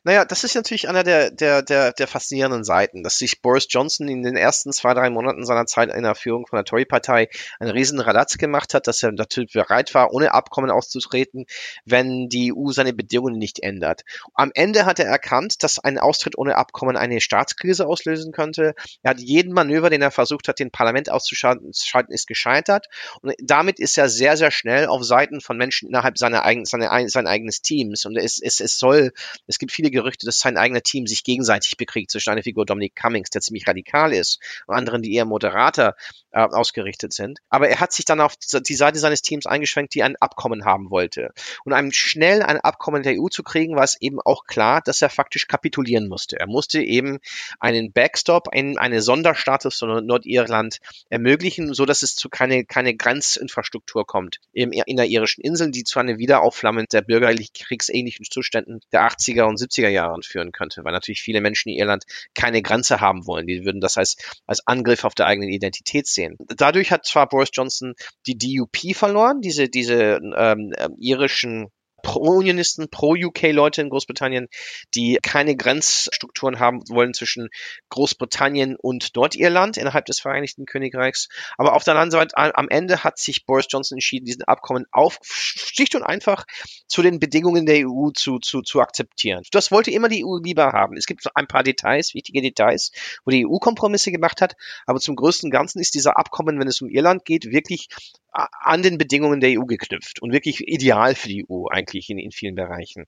Naja, 0.04 0.26
das 0.26 0.44
ist 0.44 0.56
natürlich 0.56 0.88
einer 0.88 1.04
der, 1.04 1.32
der, 1.32 1.62
der, 1.62 1.92
der 1.92 2.08
faszinierenden 2.08 2.64
Seiten, 2.64 3.04
dass 3.04 3.18
sich 3.18 3.42
Boris 3.42 3.68
Johnson 3.70 4.08
in 4.08 4.24
den 4.24 4.38
ersten 4.38 4.72
zwei, 4.72 4.94
drei 4.94 5.10
Monaten 5.10 5.46
seiner 5.46 5.66
Zeit 5.66 5.90
in 5.90 6.04
der 6.04 6.16
Führung 6.16 6.48
von 6.48 6.58
der 6.58 6.66
Tory-Partei 6.66 7.30
einen 7.60 7.72
riesen 7.72 8.00
Radatz 8.00 8.38
gemacht 8.38 8.74
hat, 8.74 8.88
dass 8.88 9.04
er 9.04 9.12
natürlich 9.12 9.54
bereit 9.54 9.94
war, 9.94 10.14
ohne 10.14 10.34
Abkommen 10.34 10.72
auszutreten, 10.72 11.46
wenn 11.86 12.30
die 12.30 12.54
EU 12.54 12.72
seine 12.72 12.94
Bedingungen 12.94 13.38
nicht 13.38 13.60
ändert. 13.60 14.04
Am 14.34 14.52
Ende 14.54 14.86
hat 14.86 15.00
er 15.00 15.08
erkannt, 15.08 15.64
dass 15.64 15.80
ein 15.80 15.98
Austritt 15.98 16.38
ohne 16.38 16.56
Abkommen 16.56 16.96
eine 16.96 17.22
Staatskrise 17.22 17.88
auslösen 17.88 18.32
könnte. 18.32 18.74
Er 19.04 19.12
hat 19.12 19.20
jeden 19.20 19.54
Manöver, 19.54 19.90
den 19.90 20.02
er 20.02 20.12
versucht 20.12 20.48
hat, 20.48 20.60
den 20.60 20.72
Parlament 20.72 21.10
auszuschalten, 21.12 21.72
ist 22.10 22.28
gescheitert. 22.28 22.88
Und 23.22 23.34
damit 23.40 23.80
ist 23.80 23.98
er 23.98 24.10
sehr, 24.10 24.38
sehr 24.38 24.52
schnell 24.52 24.88
auf 24.88 25.04
Seiten 25.04 25.42
von 25.42 25.58
Menschen 25.58 25.90
innerhalb 25.90 26.18
seiner 26.18 26.44
eigenen, 26.44 26.66
seiner, 26.66 27.10
sein 27.10 27.28
eigenes 27.28 27.62
Teams. 27.62 28.06
Und 28.06 28.18
es, 28.18 28.40
es, 28.42 28.60
es 28.60 28.80
soll, 28.80 29.12
es 29.48 29.57
Es 29.58 29.60
gibt 29.60 29.72
viele 29.72 29.90
Gerüchte, 29.90 30.28
dass 30.28 30.38
sein 30.38 30.56
eigener 30.56 30.84
Team 30.84 31.08
sich 31.08 31.24
gegenseitig 31.24 31.78
bekriegt 31.78 32.12
zwischen 32.12 32.30
einer 32.30 32.44
Figur 32.44 32.64
Dominic 32.64 32.96
Cummings, 32.96 33.32
der 33.32 33.42
ziemlich 33.42 33.68
radikal 33.68 34.14
ist, 34.14 34.40
und 34.68 34.76
anderen, 34.76 35.02
die 35.02 35.16
eher 35.16 35.26
moderater 35.26 35.96
äh, 36.30 36.42
ausgerichtet 36.42 37.12
sind. 37.12 37.40
Aber 37.50 37.68
er 37.68 37.80
hat 37.80 37.92
sich 37.92 38.06
dann 38.06 38.22
auf 38.22 38.36
die 38.38 38.76
Seite 38.76 39.00
seines 39.00 39.24
Teams 39.24 39.48
eingeschränkt, 39.48 39.96
die 39.96 40.04
ein 40.04 40.16
Abkommen 40.18 40.64
haben 40.64 40.92
wollte. 40.92 41.32
Und 41.66 41.74
einem 41.74 41.92
schnell 41.92 42.44
ein 42.44 42.60
Abkommen 42.60 43.02
der 43.02 43.20
EU 43.20 43.30
zu 43.30 43.42
kriegen, 43.42 43.76
war 43.76 43.84
es 43.84 44.00
eben 44.00 44.20
auch 44.22 44.44
klar, 44.44 44.82
dass 44.82 45.02
er 45.02 45.10
faktisch 45.10 45.48
kapitulieren 45.48 46.08
musste. 46.08 46.40
Er 46.40 46.46
musste 46.46 46.80
eben 46.80 47.18
einen 47.60 47.92
Backstop, 47.92 48.50
in 48.54 48.78
eine 48.78 49.02
Sonderstatus 49.02 49.80
von 49.80 50.06
Nordirland 50.06 50.82
ermöglichen, 51.10 51.74
so 51.74 51.86
dass 51.88 52.04
es 52.04 52.16
zu 52.16 52.30
keine, 52.30 52.64
keine 52.64 52.96
Grenzinfrastruktur 52.96 54.06
kommt 54.06 54.40
im 54.54 54.72
inneririschen 54.72 55.44
Inseln, 55.44 55.72
die 55.72 55.84
zu 55.84 55.98
einem 55.98 56.20
Wiederaufflammen 56.20 56.86
der 56.92 57.02
bürgerlich 57.02 57.54
kriegsähnlichen 57.54 58.28
Zuständen 58.30 58.82
der 58.92 59.10
80er 59.10 59.47
und 59.48 59.60
70er 59.60 59.90
Jahren 59.90 60.24
führen 60.24 60.52
könnte, 60.52 60.84
weil 60.84 60.94
natürlich 60.94 61.22
viele 61.22 61.42
Menschen 61.42 61.70
in 61.70 61.78
Irland 61.78 62.06
keine 62.34 62.62
Grenze 62.62 63.02
haben 63.02 63.26
wollen. 63.26 63.48
Die 63.48 63.66
würden 63.66 63.82
das 63.82 63.98
als, 63.98 64.18
als 64.46 64.66
Angriff 64.68 65.04
auf 65.04 65.16
der 65.16 65.28
eigenen 65.28 65.50
Identität 65.50 66.08
sehen. 66.08 66.38
Dadurch 66.56 66.92
hat 66.92 67.06
zwar 67.06 67.28
Boris 67.30 67.50
Johnson 67.54 67.96
die 68.26 68.38
DUP 68.38 68.96
verloren, 68.96 69.42
diese, 69.42 69.70
diese 69.70 70.20
ähm, 70.36 70.74
ähm 70.78 70.96
irischen 71.00 71.70
Pro-Unionisten, 72.08 72.90
Pro-UK-Leute 72.90 73.82
in 73.82 73.90
Großbritannien, 73.90 74.48
die 74.96 75.20
keine 75.22 75.58
Grenzstrukturen 75.58 76.58
haben 76.58 76.82
wollen 76.88 77.14
zwischen 77.14 77.50
Großbritannien 77.90 78.78
und 78.78 79.14
Nordirland 79.14 79.76
innerhalb 79.76 80.06
des 80.06 80.22
Vereinigten 80.22 80.66
Königreichs. 80.66 81.28
Aber 81.58 81.74
auf 81.74 81.84
der 81.84 81.96
anderen 81.96 82.12
Seite, 82.12 82.38
am 82.38 82.70
Ende 82.70 83.04
hat 83.04 83.18
sich 83.18 83.46
Boris 83.46 83.68
Johnson 83.70 83.98
entschieden, 83.98 84.24
diesen 84.24 84.44
Abkommen 84.44 84.86
auf, 84.90 85.20
schlicht 85.22 85.96
und 85.96 86.04
einfach 86.04 86.46
zu 86.88 87.02
den 87.02 87.20
Bedingungen 87.20 87.66
der 87.66 87.86
EU 87.86 88.12
zu, 88.12 88.40
zu, 88.40 88.62
zu 88.62 88.80
akzeptieren. 88.80 89.44
Das 89.52 89.70
wollte 89.70 89.92
immer 89.92 90.08
die 90.08 90.24
EU 90.24 90.38
lieber 90.38 90.72
haben. 90.72 90.96
Es 90.96 91.08
gibt 91.08 91.28
ein 91.36 91.48
paar 91.48 91.64
Details, 91.64 92.14
wichtige 92.14 92.42
Details, 92.42 92.94
wo 93.26 93.32
die 93.32 93.46
EU 93.46 93.58
Kompromisse 93.58 94.14
gemacht 94.14 94.40
hat, 94.40 94.56
aber 94.86 95.02
zum 95.02 95.18
größten 95.18 95.52
Ganzen 95.52 95.82
ist 95.82 95.94
dieser 95.94 96.18
Abkommen, 96.18 96.58
wenn 96.58 96.70
es 96.70 96.82
um 96.82 96.88
Irland 96.88 97.26
geht, 97.26 97.52
wirklich 97.52 97.90
an 98.32 98.84
den 98.84 98.98
Bedingungen 98.98 99.40
der 99.40 99.60
EU 99.60 99.66
geknüpft 99.66 100.22
und 100.22 100.32
wirklich 100.32 100.68
ideal 100.68 101.16
für 101.16 101.28
die 101.28 101.46
EU 101.50 101.68
eigentlich 101.70 101.97
in, 102.10 102.20
in 102.20 102.32
vielen 102.32 102.56
Bereichen. 102.56 103.06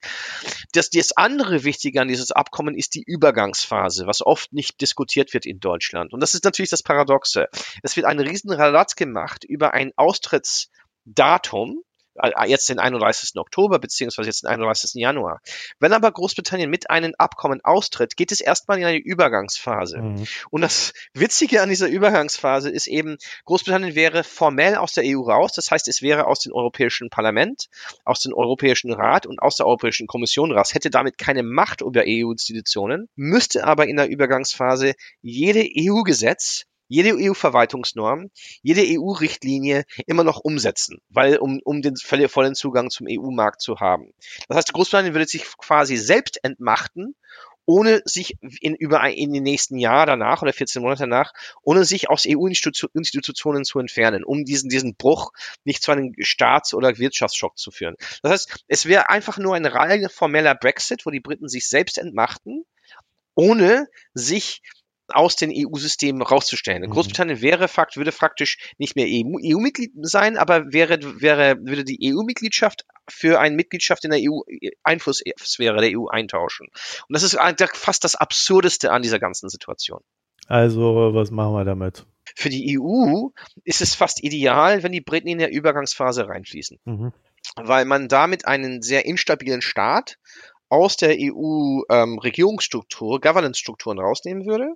Das, 0.74 0.89
das 0.89 1.12
andere 1.12 1.63
Wichtige 1.63 2.01
an 2.01 2.08
dieses 2.08 2.31
Abkommen 2.31 2.75
ist 2.75 2.96
die 2.96 3.03
Übergangsphase, 3.05 4.08
was 4.08 4.25
oft 4.25 4.51
nicht 4.53 4.81
diskutiert 4.81 5.34
wird 5.34 5.46
in 5.46 5.60
Deutschland. 5.60 6.13
Und 6.13 6.22
das 6.22 6.34
ist 6.34 6.43
natürlich 6.43 6.72
das 6.72 6.84
Paradoxe. 6.84 7.48
Es 7.84 7.96
wird 7.96 8.05
ein 8.05 8.19
riesen 8.19 8.50
gemacht 8.96 9.43
über 9.43 9.74
ein 9.74 9.91
Austrittsdatum, 9.96 11.84
jetzt 12.45 12.69
den 12.69 12.79
31. 12.79 13.38
Oktober 13.38 13.79
beziehungsweise 13.79 14.29
jetzt 14.29 14.43
den 14.43 14.49
31. 14.49 14.93
Januar. 14.95 15.41
Wenn 15.79 15.93
aber 15.93 16.11
Großbritannien 16.11 16.69
mit 16.69 16.89
einem 16.89 17.13
Abkommen 17.17 17.61
austritt, 17.63 18.17
geht 18.17 18.31
es 18.31 18.41
erstmal 18.41 18.79
in 18.79 18.85
eine 18.85 18.97
Übergangsphase. 18.97 19.99
Mhm. 19.99 20.27
Und 20.49 20.61
das 20.61 20.93
Witzige 21.13 21.61
an 21.61 21.69
dieser 21.69 21.88
Übergangsphase 21.88 22.69
ist 22.69 22.88
eben, 22.88 23.17
Großbritannien 23.45 23.95
wäre 23.95 24.23
formell 24.23 24.75
aus 24.75 24.93
der 24.93 25.03
EU 25.05 25.21
raus, 25.21 25.53
das 25.53 25.71
heißt, 25.71 25.88
es 25.88 26.01
wäre 26.01 26.27
aus 26.27 26.39
dem 26.39 26.53
Europäischen 26.53 27.09
Parlament, 27.09 27.67
aus 28.05 28.19
dem 28.19 28.33
Europäischen 28.33 28.93
Rat 28.93 29.25
und 29.25 29.39
aus 29.39 29.55
der 29.55 29.65
Europäischen 29.65 30.07
Kommission 30.07 30.51
raus, 30.51 30.73
hätte 30.73 30.89
damit 30.89 31.17
keine 31.17 31.43
Macht 31.43 31.81
über 31.81 32.03
EU-Institutionen, 32.05 33.07
müsste 33.15 33.65
aber 33.65 33.88
in 33.88 33.97
der 33.97 34.09
Übergangsphase 34.09 34.93
jede 35.21 35.61
EU-Gesetz 35.61 36.65
jede 36.89 37.15
EU-Verwaltungsnorm, 37.15 38.29
jede 38.62 38.81
EU-Richtlinie 38.86 39.86
immer 40.05 40.25
noch 40.25 40.39
umsetzen, 40.39 41.00
weil 41.10 41.38
um, 41.38 41.62
um 41.63 41.81
den 41.81 41.96
vollen 41.96 42.55
Zugang 42.55 42.89
zum 42.89 43.08
EU-Markt 43.10 43.62
zu 43.62 43.79
haben. 43.79 44.12
Das 44.50 44.58
heißt, 44.58 44.74
Großbritannien 44.74 45.13
würde 45.13 45.27
sich 45.27 45.46
quasi 45.58 45.96
selbst 45.96 46.43
entmachten 46.43 47.15
ohne 47.69 48.01
sich 48.03 48.36
in, 48.62 48.74
über 48.74 49.08
in 49.08 49.31
den 49.31 49.43
nächsten 49.43 49.77
Jahr 49.77 50.08
danach 50.08 50.41
oder 50.41 50.53
14 50.53 50.81
Monate 50.81 51.03
danach, 51.03 51.34
ohne 51.62 51.86
sich 51.86 52.10
aus 52.10 52.25
EU-Institutionen 52.27 53.63
zu 53.63 53.77
entfernen, 53.77 54.24
um 54.24 54.43
diesen, 54.43 54.72
diesen 54.72 54.96
Bruch 54.96 55.34
nicht 55.65 55.84
zu 55.84 55.91
einem 55.91 56.15
Staats- 56.17 56.74
oder 56.74 56.98
Wirtschaftsschock 56.98 57.60
zu 57.60 57.69
führen. 57.69 57.96
Das 58.24 58.31
heißt, 58.31 58.63
es 58.67 58.88
wäre 58.88 59.12
einfach 59.12 59.38
nur 59.38 59.53
ein 59.53 59.67
rein 59.67 60.10
formeller 60.10 60.55
Brexit, 60.55 61.05
wo 61.05 61.12
die 61.12 61.19
Briten 61.19 61.48
sich 61.48 61.69
selbst 61.69 62.00
entmachten, 62.00 62.65
ohne 63.36 63.88
sich 64.15 64.63
aus 65.12 65.36
den 65.36 65.51
EU-Systemen 65.54 66.22
rauszustellen. 66.22 66.84
Mhm. 66.84 66.92
Großbritannien 66.92 67.42
wäre 67.42 67.68
fakt, 67.68 67.98
würde 67.98 68.12
faktisch 68.12 68.58
nicht 68.78 68.96
mehr 68.96 69.08
EU-Mitglied 69.08 69.92
e 69.96 70.00
sein, 70.01 70.38
aber 70.38 70.72
wäre, 70.72 71.00
wäre, 71.22 71.58
würde 71.62 71.84
die 71.84 72.13
EU-Mitgliedschaft 72.13 72.86
für 73.10 73.39
eine 73.39 73.56
Mitgliedschaft 73.56 74.06
in 74.06 74.12
der 74.12 74.20
EU 74.22 74.42
Einflusssphäre 74.84 75.82
der 75.82 75.98
EU 75.98 76.08
eintauschen. 76.08 76.68
Und 76.68 77.13
das 77.13 77.24
ist 77.24 77.38
fast 77.74 78.04
das 78.04 78.16
Absurdeste 78.16 78.92
an 78.92 79.01
dieser 79.01 79.20
ganzen 79.20 79.50
Situation. 79.50 80.01
Also, 80.48 81.13
was 81.13 81.30
machen 81.30 81.54
wir 81.54 81.63
damit? 81.66 82.06
Für 82.36 82.50
die 82.50 82.80
EU 82.80 83.30
ist 83.63 83.82
es 83.82 83.96
fast 83.96 84.24
ideal, 84.24 84.82
wenn 84.84 84.92
die 84.92 85.01
Briten 85.01 85.28
in 85.28 85.38
der 85.38 85.51
Übergangsphase 85.51 86.28
reinfließen. 86.28 86.80
Mhm. 86.86 87.13
Weil 87.56 87.86
man 87.86 88.08
damit 88.08 88.46
einen 88.46 88.82
sehr 88.82 89.06
instabilen 89.06 89.62
Staat 89.62 90.18
aus 90.70 90.98
der 90.98 91.18
EU-Regierungsstruktur, 91.20 93.16
ähm, 93.16 93.22
Governance-Strukturen 93.22 94.00
rausnehmen 94.00 94.46
würde 94.46 94.75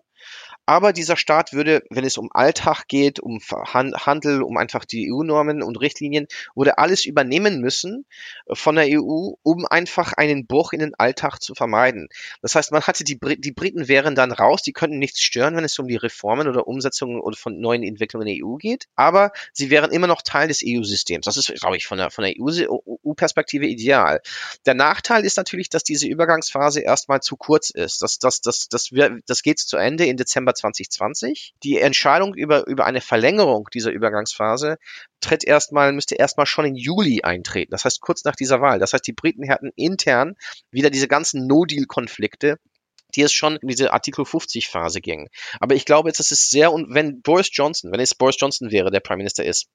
aber 0.65 0.93
dieser 0.93 1.17
Staat 1.17 1.53
würde, 1.53 1.83
wenn 1.89 2.05
es 2.05 2.17
um 2.17 2.29
Alltag 2.31 2.87
geht, 2.87 3.19
um 3.19 3.39
Handel, 3.41 4.41
um 4.41 4.57
einfach 4.57 4.85
die 4.85 5.11
EU-Normen 5.11 5.61
und 5.61 5.79
Richtlinien, 5.79 6.27
würde 6.55 6.77
alles 6.77 7.05
übernehmen 7.05 7.59
müssen 7.59 8.05
äh, 8.45 8.55
von 8.55 8.75
der 8.75 8.85
EU, 8.89 9.33
um 9.43 9.65
einfach 9.65 10.13
einen 10.13 10.47
Bruch 10.47 10.73
in 10.73 10.79
den 10.79 10.95
Alltag 10.95 11.39
zu 11.39 11.53
vermeiden. 11.53 12.07
Das 12.41 12.55
heißt, 12.55 12.71
man 12.71 12.83
hatte 12.83 13.03
die, 13.03 13.15
Brit 13.15 13.43
die 13.43 13.51
Briten 13.51 13.87
wären 13.87 14.15
dann 14.15 14.31
raus, 14.31 14.61
die 14.61 14.73
könnten 14.73 14.99
nichts 14.99 15.21
stören, 15.21 15.55
wenn 15.55 15.63
es 15.63 15.77
um 15.79 15.87
die 15.87 15.95
Reformen 15.95 16.47
oder 16.47 16.67
Umsetzungen 16.67 17.19
oder 17.19 17.35
von 17.35 17.59
neuen 17.59 17.83
Entwicklungen 17.83 18.27
in 18.27 18.37
der 18.37 18.45
EU 18.45 18.55
geht, 18.55 18.87
aber 18.95 19.31
sie 19.51 19.69
wären 19.69 19.91
immer 19.91 20.07
noch 20.07 20.21
Teil 20.21 20.47
des 20.47 20.61
EU-Systems. 20.65 21.25
Das 21.25 21.37
ist, 21.37 21.53
glaube 21.59 21.77
ich, 21.77 21.87
von 21.87 21.97
der, 21.97 22.09
von 22.09 22.23
der 22.23 22.35
EU-Perspektive 22.39 23.65
ideal. 23.65 24.21
Der 24.65 24.73
Nachteil 24.73 25.25
ist 25.25 25.37
natürlich, 25.37 25.69
dass 25.69 25.83
diese 25.83 26.07
Übergangsphase 26.07 26.81
erstmal 26.81 27.21
zu 27.21 27.35
kurz 27.35 27.69
ist. 27.69 28.01
Das, 28.01 28.19
das, 28.19 28.41
das, 28.41 28.69
das, 28.69 28.89
das, 28.89 29.11
das 29.25 29.41
geht 29.43 29.59
zu 29.59 29.77
Ende 29.77 30.05
in 30.13 30.17
Dezember 30.17 30.53
2020. 30.53 31.53
Die 31.63 31.79
Entscheidung 31.79 32.33
über, 32.33 32.67
über 32.67 32.85
eine 32.85 33.01
Verlängerung 33.01 33.67
dieser 33.73 33.91
Übergangsphase 33.91 34.77
tritt 35.19 35.43
erstmal, 35.43 35.91
müsste 35.91 36.15
erstmal 36.15 36.45
schon 36.45 36.65
in 36.65 36.75
Juli 36.75 37.21
eintreten. 37.23 37.71
Das 37.71 37.85
heißt 37.85 38.01
kurz 38.01 38.23
nach 38.23 38.35
dieser 38.35 38.61
Wahl. 38.61 38.79
Das 38.79 38.93
heißt, 38.93 39.05
die 39.05 39.13
Briten 39.13 39.43
hätten 39.43 39.71
intern 39.75 40.35
wieder 40.71 40.89
diese 40.89 41.07
ganzen 41.07 41.47
No-Deal-Konflikte 41.47 42.57
die 43.15 43.21
es 43.21 43.31
schon 43.31 43.57
in 43.57 43.67
diese 43.67 43.93
Artikel 43.93 44.25
50 44.25 44.67
Phase 44.67 44.99
ging. 44.99 45.29
Aber 45.59 45.75
ich 45.75 45.85
glaube 45.85 46.09
jetzt, 46.09 46.19
das 46.19 46.31
ist 46.31 46.49
sehr, 46.49 46.73
und 46.73 46.95
wenn 46.95 47.21
Boris 47.21 47.49
Johnson, 47.51 47.91
wenn 47.91 47.99
es 47.99 48.15
Boris 48.15 48.37
Johnson 48.39 48.71
wäre, 48.71 48.89
der 48.89 49.01
Prime 49.01 49.17
Minister 49.17 49.45
ist, 49.45 49.67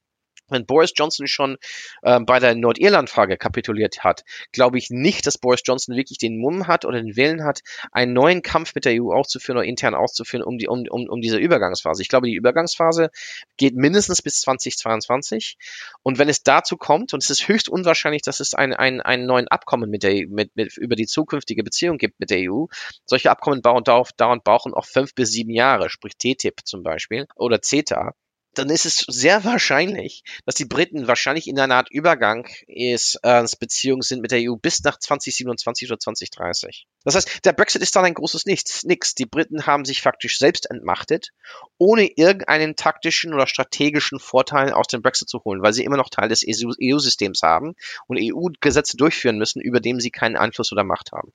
wenn 0.48 0.66
Boris 0.66 0.92
Johnson 0.94 1.26
schon 1.26 1.56
äh, 2.02 2.20
bei 2.20 2.38
der 2.38 2.54
Nordirland-Frage 2.54 3.36
kapituliert 3.36 4.04
hat, 4.04 4.24
glaube 4.52 4.78
ich 4.78 4.90
nicht, 4.90 5.26
dass 5.26 5.38
Boris 5.38 5.62
Johnson 5.64 5.96
wirklich 5.96 6.18
den 6.18 6.38
Mumm 6.38 6.66
hat 6.66 6.84
oder 6.84 7.00
den 7.00 7.16
Willen 7.16 7.44
hat, 7.44 7.60
einen 7.92 8.12
neuen 8.12 8.42
Kampf 8.42 8.74
mit 8.74 8.84
der 8.84 9.02
EU 9.02 9.12
auszuführen 9.12 9.58
oder 9.58 9.66
intern 9.66 9.94
auszuführen 9.94 10.44
um, 10.44 10.58
die, 10.58 10.68
um, 10.68 10.84
um, 10.88 11.08
um 11.08 11.20
diese 11.20 11.38
Übergangsphase. 11.38 12.02
Ich 12.02 12.08
glaube, 12.08 12.26
die 12.26 12.34
Übergangsphase 12.34 13.10
geht 13.56 13.74
mindestens 13.74 14.22
bis 14.22 14.40
2022. 14.40 15.56
Und 16.02 16.18
wenn 16.18 16.28
es 16.28 16.42
dazu 16.42 16.76
kommt, 16.76 17.14
und 17.14 17.22
es 17.22 17.30
ist 17.30 17.48
höchst 17.48 17.68
unwahrscheinlich, 17.68 18.22
dass 18.22 18.40
es 18.40 18.54
ein, 18.54 18.72
ein, 18.72 19.00
einen 19.00 19.26
neuen 19.26 19.48
Abkommen 19.48 19.90
mit 19.90 20.02
der, 20.02 20.26
mit, 20.28 20.54
mit, 20.56 20.76
über 20.76 20.96
die 20.96 21.06
zukünftige 21.06 21.62
Beziehung 21.62 21.98
gibt 21.98 22.20
mit 22.20 22.30
der 22.30 22.50
EU, 22.50 22.66
solche 23.04 23.30
Abkommen 23.30 23.62
dauern, 23.62 23.84
dauern 23.84 24.40
brauchen 24.42 24.74
auch 24.74 24.86
fünf 24.86 25.14
bis 25.14 25.30
sieben 25.30 25.52
Jahre, 25.52 25.90
sprich 25.90 26.16
TTIP 26.16 26.60
zum 26.64 26.82
Beispiel 26.82 27.26
oder 27.36 27.60
CETA 27.60 28.14
dann 28.58 28.70
ist 28.70 28.84
es 28.84 29.04
sehr 29.08 29.44
wahrscheinlich, 29.44 30.22
dass 30.44 30.54
die 30.54 30.64
Briten 30.64 31.06
wahrscheinlich 31.06 31.46
in 31.48 31.58
einer 31.58 31.76
Art 31.76 31.90
Übergang 31.90 32.48
ist, 32.66 33.18
äh, 33.22 33.44
Beziehungen 33.58 34.02
sind 34.02 34.20
mit 34.20 34.30
der 34.30 34.40
EU 34.42 34.56
bis 34.56 34.82
nach 34.82 34.98
2027 34.98 35.90
oder 35.90 35.98
2030. 35.98 36.86
Das 37.04 37.14
heißt, 37.14 37.44
der 37.44 37.52
Brexit 37.52 37.82
ist 37.82 37.96
dann 37.96 38.04
ein 38.04 38.14
großes 38.14 38.46
Nichts. 38.46 38.84
Nix. 38.84 39.14
Die 39.14 39.26
Briten 39.26 39.66
haben 39.66 39.84
sich 39.84 40.02
faktisch 40.02 40.38
selbst 40.38 40.70
entmachtet, 40.70 41.30
ohne 41.78 42.08
irgendeinen 42.16 42.76
taktischen 42.76 43.32
oder 43.32 43.46
strategischen 43.46 44.18
Vorteil 44.18 44.72
aus 44.72 44.88
dem 44.88 45.02
Brexit 45.02 45.28
zu 45.28 45.42
holen, 45.44 45.62
weil 45.62 45.72
sie 45.72 45.84
immer 45.84 45.96
noch 45.96 46.10
Teil 46.10 46.28
des 46.28 46.44
EU-Systems 46.46 47.42
haben 47.42 47.74
und 48.06 48.18
EU-Gesetze 48.20 48.96
durchführen 48.96 49.38
müssen, 49.38 49.60
über 49.60 49.80
dem 49.80 50.00
sie 50.00 50.10
keinen 50.10 50.36
Einfluss 50.36 50.72
oder 50.72 50.84
Macht 50.84 51.12
haben. 51.12 51.32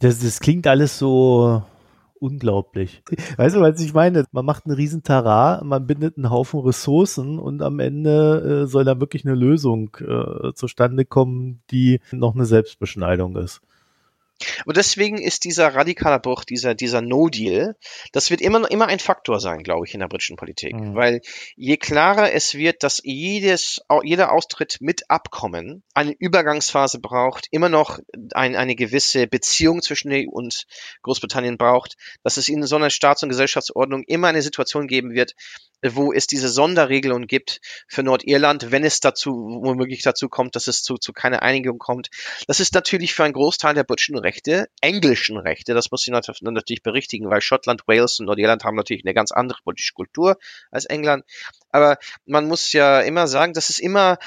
Das, 0.00 0.20
das 0.20 0.40
klingt 0.40 0.66
alles 0.66 0.98
so 0.98 1.64
unglaublich. 2.24 3.02
Weißt 3.36 3.54
du, 3.54 3.60
was 3.60 3.80
ich 3.80 3.92
meine? 3.92 4.24
Man 4.32 4.46
macht 4.46 4.64
einen 4.64 4.74
riesen 4.74 5.02
Tara, 5.02 5.62
man 5.62 5.86
bindet 5.86 6.16
einen 6.16 6.30
Haufen 6.30 6.60
Ressourcen 6.60 7.38
und 7.38 7.60
am 7.60 7.78
Ende 7.80 8.62
äh, 8.64 8.66
soll 8.66 8.84
da 8.84 8.98
wirklich 8.98 9.26
eine 9.26 9.34
Lösung 9.34 9.94
äh, 10.00 10.52
zustande 10.54 11.04
kommen, 11.04 11.60
die 11.70 12.00
noch 12.12 12.34
eine 12.34 12.46
Selbstbeschneidung 12.46 13.36
ist. 13.36 13.60
Und 14.64 14.76
deswegen 14.76 15.18
ist 15.18 15.44
dieser 15.44 15.74
radikale 15.74 16.20
Bruch, 16.20 16.44
dieser, 16.44 16.74
dieser 16.74 17.00
No-Deal, 17.00 17.76
das 18.12 18.30
wird 18.30 18.40
immer, 18.40 18.70
immer 18.70 18.86
ein 18.86 18.98
Faktor 18.98 19.40
sein, 19.40 19.62
glaube 19.62 19.86
ich, 19.86 19.94
in 19.94 20.00
der 20.00 20.08
britischen 20.08 20.36
Politik. 20.36 20.74
Mhm. 20.74 20.94
Weil 20.94 21.20
je 21.56 21.76
klarer 21.76 22.32
es 22.32 22.54
wird, 22.54 22.82
dass 22.82 23.00
jedes, 23.04 23.80
jeder 24.02 24.32
Austritt 24.32 24.78
mit 24.80 25.10
Abkommen 25.10 25.82
eine 25.94 26.14
Übergangsphase 26.18 27.00
braucht, 27.00 27.46
immer 27.50 27.68
noch 27.68 27.98
ein, 28.34 28.56
eine 28.56 28.74
gewisse 28.74 29.26
Beziehung 29.26 29.82
zwischen 29.82 30.10
der 30.10 30.20
EU 30.20 30.30
und 30.30 30.64
Großbritannien 31.02 31.58
braucht, 31.58 31.94
dass 32.22 32.36
es 32.36 32.48
in 32.48 32.62
so 32.64 32.76
einer 32.76 32.90
Staats- 32.90 33.22
und 33.22 33.28
Gesellschaftsordnung 33.28 34.04
immer 34.06 34.28
eine 34.28 34.42
Situation 34.42 34.86
geben 34.86 35.14
wird, 35.14 35.34
wo 35.92 36.12
es 36.12 36.26
diese 36.26 36.48
Sonderregelung 36.48 37.26
gibt 37.26 37.60
für 37.88 38.02
Nordirland, 38.02 38.70
wenn 38.70 38.84
es 38.84 39.00
dazu 39.00 39.32
womöglich 39.62 40.02
dazu 40.02 40.28
kommt, 40.28 40.56
dass 40.56 40.66
es 40.66 40.82
zu, 40.82 40.96
zu 40.96 41.12
keiner 41.12 41.42
Einigung 41.42 41.78
kommt. 41.78 42.08
Das 42.46 42.60
ist 42.60 42.74
natürlich 42.74 43.12
für 43.14 43.24
einen 43.24 43.34
Großteil 43.34 43.74
der 43.74 43.84
britischen 43.84 44.16
Rechte, 44.16 44.33
englischen 44.80 45.36
Rechte, 45.36 45.74
das 45.74 45.90
muss 45.90 46.06
ich 46.06 46.12
natürlich 46.12 46.82
berichtigen, 46.82 47.30
weil 47.30 47.40
Schottland, 47.40 47.86
Wales 47.86 48.18
und 48.20 48.26
Nordirland 48.26 48.64
haben 48.64 48.76
natürlich 48.76 49.04
eine 49.04 49.14
ganz 49.14 49.32
andere 49.32 49.58
politische 49.62 49.94
Kultur 49.94 50.36
als 50.70 50.84
England. 50.86 51.24
Aber 51.70 51.98
man 52.26 52.46
muss 52.46 52.72
ja 52.72 53.00
immer 53.00 53.26
sagen, 53.26 53.52
dass 53.52 53.70
es 53.70 53.78
immer 53.78 54.18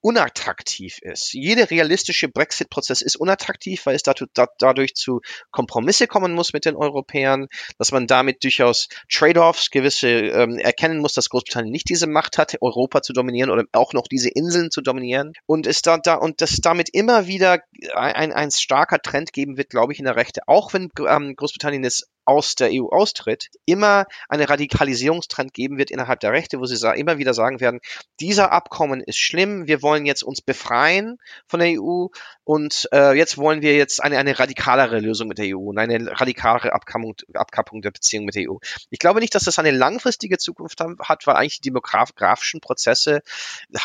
unattraktiv 0.00 0.98
ist. 1.02 1.32
Jeder 1.32 1.70
realistische 1.70 2.28
Brexit-Prozess 2.28 3.02
ist 3.02 3.16
unattraktiv, 3.16 3.84
weil 3.86 3.96
es 3.96 4.02
dadurch 4.02 4.94
zu 4.94 5.20
Kompromisse 5.50 6.06
kommen 6.06 6.32
muss 6.32 6.52
mit 6.52 6.64
den 6.64 6.76
Europäern, 6.76 7.48
dass 7.78 7.92
man 7.92 8.06
damit 8.06 8.44
durchaus 8.44 8.88
Trade-offs 9.10 9.70
gewisse 9.70 10.08
ähm, 10.08 10.58
erkennen 10.58 11.00
muss, 11.00 11.14
dass 11.14 11.28
Großbritannien 11.28 11.72
nicht 11.72 11.88
diese 11.88 12.06
Macht 12.06 12.38
hat, 12.38 12.56
Europa 12.60 13.02
zu 13.02 13.12
dominieren 13.12 13.50
oder 13.50 13.64
auch 13.72 13.92
noch 13.92 14.06
diese 14.06 14.28
Inseln 14.28 14.70
zu 14.70 14.80
dominieren 14.80 15.32
und 15.46 15.66
es 15.66 15.82
da, 15.82 15.98
da 15.98 16.14
und 16.14 16.40
dass 16.40 16.56
damit 16.56 16.88
immer 16.90 17.26
wieder 17.26 17.60
ein, 17.94 18.32
ein 18.32 18.50
starker 18.50 19.00
Trend 19.00 19.32
geben 19.32 19.56
wird, 19.56 19.70
glaube 19.70 19.92
ich, 19.92 19.98
in 19.98 20.04
der 20.04 20.16
Rechte, 20.16 20.42
auch 20.46 20.72
wenn 20.72 20.90
ähm, 21.08 21.34
Großbritannien 21.34 21.84
es 21.84 22.08
aus 22.28 22.54
der 22.54 22.68
EU 22.72 22.88
austritt, 22.90 23.48
immer 23.64 24.04
eine 24.28 24.50
Radikalisierungstrend 24.50 25.54
geben 25.54 25.78
wird 25.78 25.90
innerhalb 25.90 26.20
der 26.20 26.32
Rechte, 26.32 26.60
wo 26.60 26.66
sie 26.66 26.76
immer 26.94 27.16
wieder 27.16 27.32
sagen 27.32 27.58
werden, 27.58 27.80
dieser 28.20 28.52
Abkommen 28.52 29.00
ist 29.00 29.16
schlimm, 29.16 29.66
wir 29.66 29.80
wollen 29.82 30.04
jetzt 30.04 30.22
uns 30.22 30.42
befreien 30.42 31.16
von 31.46 31.60
der 31.60 31.80
EU 31.80 32.08
und 32.48 32.88
äh, 32.94 33.12
jetzt 33.12 33.36
wollen 33.36 33.60
wir 33.60 33.76
jetzt 33.76 34.02
eine, 34.02 34.16
eine 34.16 34.38
radikalere 34.38 35.00
Lösung 35.00 35.28
mit 35.28 35.36
der 35.36 35.54
EU 35.54 35.68
und 35.68 35.76
eine 35.76 36.18
radikalere 36.18 36.72
Abkappung, 36.72 37.14
Abkappung 37.34 37.82
der 37.82 37.90
Beziehung 37.90 38.24
mit 38.24 38.36
der 38.36 38.50
EU. 38.50 38.56
Ich 38.88 38.98
glaube 38.98 39.20
nicht, 39.20 39.34
dass 39.34 39.44
das 39.44 39.58
eine 39.58 39.70
langfristige 39.70 40.38
Zukunft 40.38 40.80
hat, 40.80 41.26
weil 41.26 41.36
eigentlich 41.36 41.60
die 41.60 41.68
demografischen 41.68 42.62
Prozesse 42.62 43.20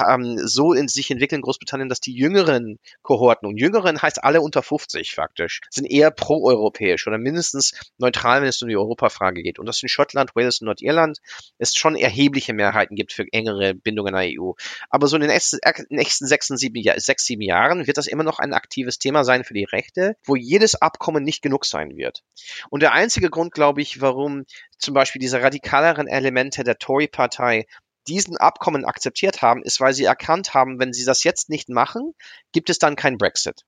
ähm, 0.08 0.38
so 0.46 0.72
in 0.72 0.88
sich 0.88 1.12
entwickeln 1.12 1.40
in 1.40 1.42
Großbritannien, 1.42 1.90
dass 1.90 2.00
die 2.00 2.14
jüngeren 2.14 2.80
Kohorten, 3.02 3.50
und 3.50 3.58
jüngeren 3.58 4.02
heißt 4.02 4.24
alle 4.24 4.40
unter 4.40 4.64
50 4.64 5.14
faktisch, 5.14 5.60
sind 5.70 5.84
eher 5.84 6.10
proeuropäisch 6.10 7.06
oder 7.06 7.18
mindestens 7.18 7.74
neutral 7.98 8.44
wenn 8.44 8.48
es 8.48 8.62
um 8.62 8.70
die 8.70 8.78
Europafrage 8.78 9.44
geht. 9.44 9.60
Und 9.60 9.66
das 9.66 9.84
in 9.84 9.90
Schottland, 9.90 10.38
Wales 10.38 10.62
und 10.62 10.68
Nordirland 10.68 11.20
es 11.58 11.76
schon 11.76 11.98
erhebliche 11.98 12.54
Mehrheiten 12.54 12.96
gibt 12.96 13.12
für 13.12 13.26
engere 13.34 13.74
Bindungen 13.74 14.16
an 14.16 14.22
der 14.22 14.42
EU. 14.42 14.54
Aber 14.90 15.08
so 15.08 15.18
in 15.18 15.22
den 15.24 15.32
nächsten, 15.32 15.60
nächsten 15.90 16.28
sechs, 16.28 16.48
sieben, 16.48 16.82
sechs, 16.96 17.26
sieben 17.26 17.42
Jahren 17.42 17.88
wird 17.88 17.98
das 17.98 18.08
immer 18.08 18.24
noch 18.24 18.40
ein 18.40 18.53
aktives 18.54 19.00
Thema 19.00 19.24
sein 19.24 19.44
für 19.44 19.54
die 19.54 19.66
Rechte, 19.66 20.16
wo 20.26 20.36
jedes 20.36 20.76
Abkommen 20.76 21.24
nicht 21.24 21.42
genug 21.42 21.66
sein 21.66 21.98
wird. 21.98 22.24
Und 22.70 22.82
der 22.82 22.94
einzige 22.94 23.30
Grund, 23.30 23.54
glaube 23.54 23.82
ich, 23.82 24.02
warum 24.02 24.46
zum 24.78 24.94
Beispiel 24.94 25.20
diese 25.20 25.42
radikaleren 25.42 26.08
Elemente 26.08 26.64
der 26.64 26.78
Tory-Partei 26.78 27.66
diesen 28.08 28.38
Abkommen 28.38 28.86
akzeptiert 28.86 29.42
haben, 29.42 29.64
ist, 29.64 29.80
weil 29.80 29.94
sie 29.94 30.04
erkannt 30.04 30.54
haben, 30.54 30.80
wenn 30.80 30.94
sie 30.94 31.06
das 31.06 31.24
jetzt 31.24 31.50
nicht 31.50 31.70
machen, 31.70 32.14
gibt 32.52 32.70
es 32.70 32.80
dann 32.80 32.96
kein 32.96 33.18
Brexit 33.18 33.64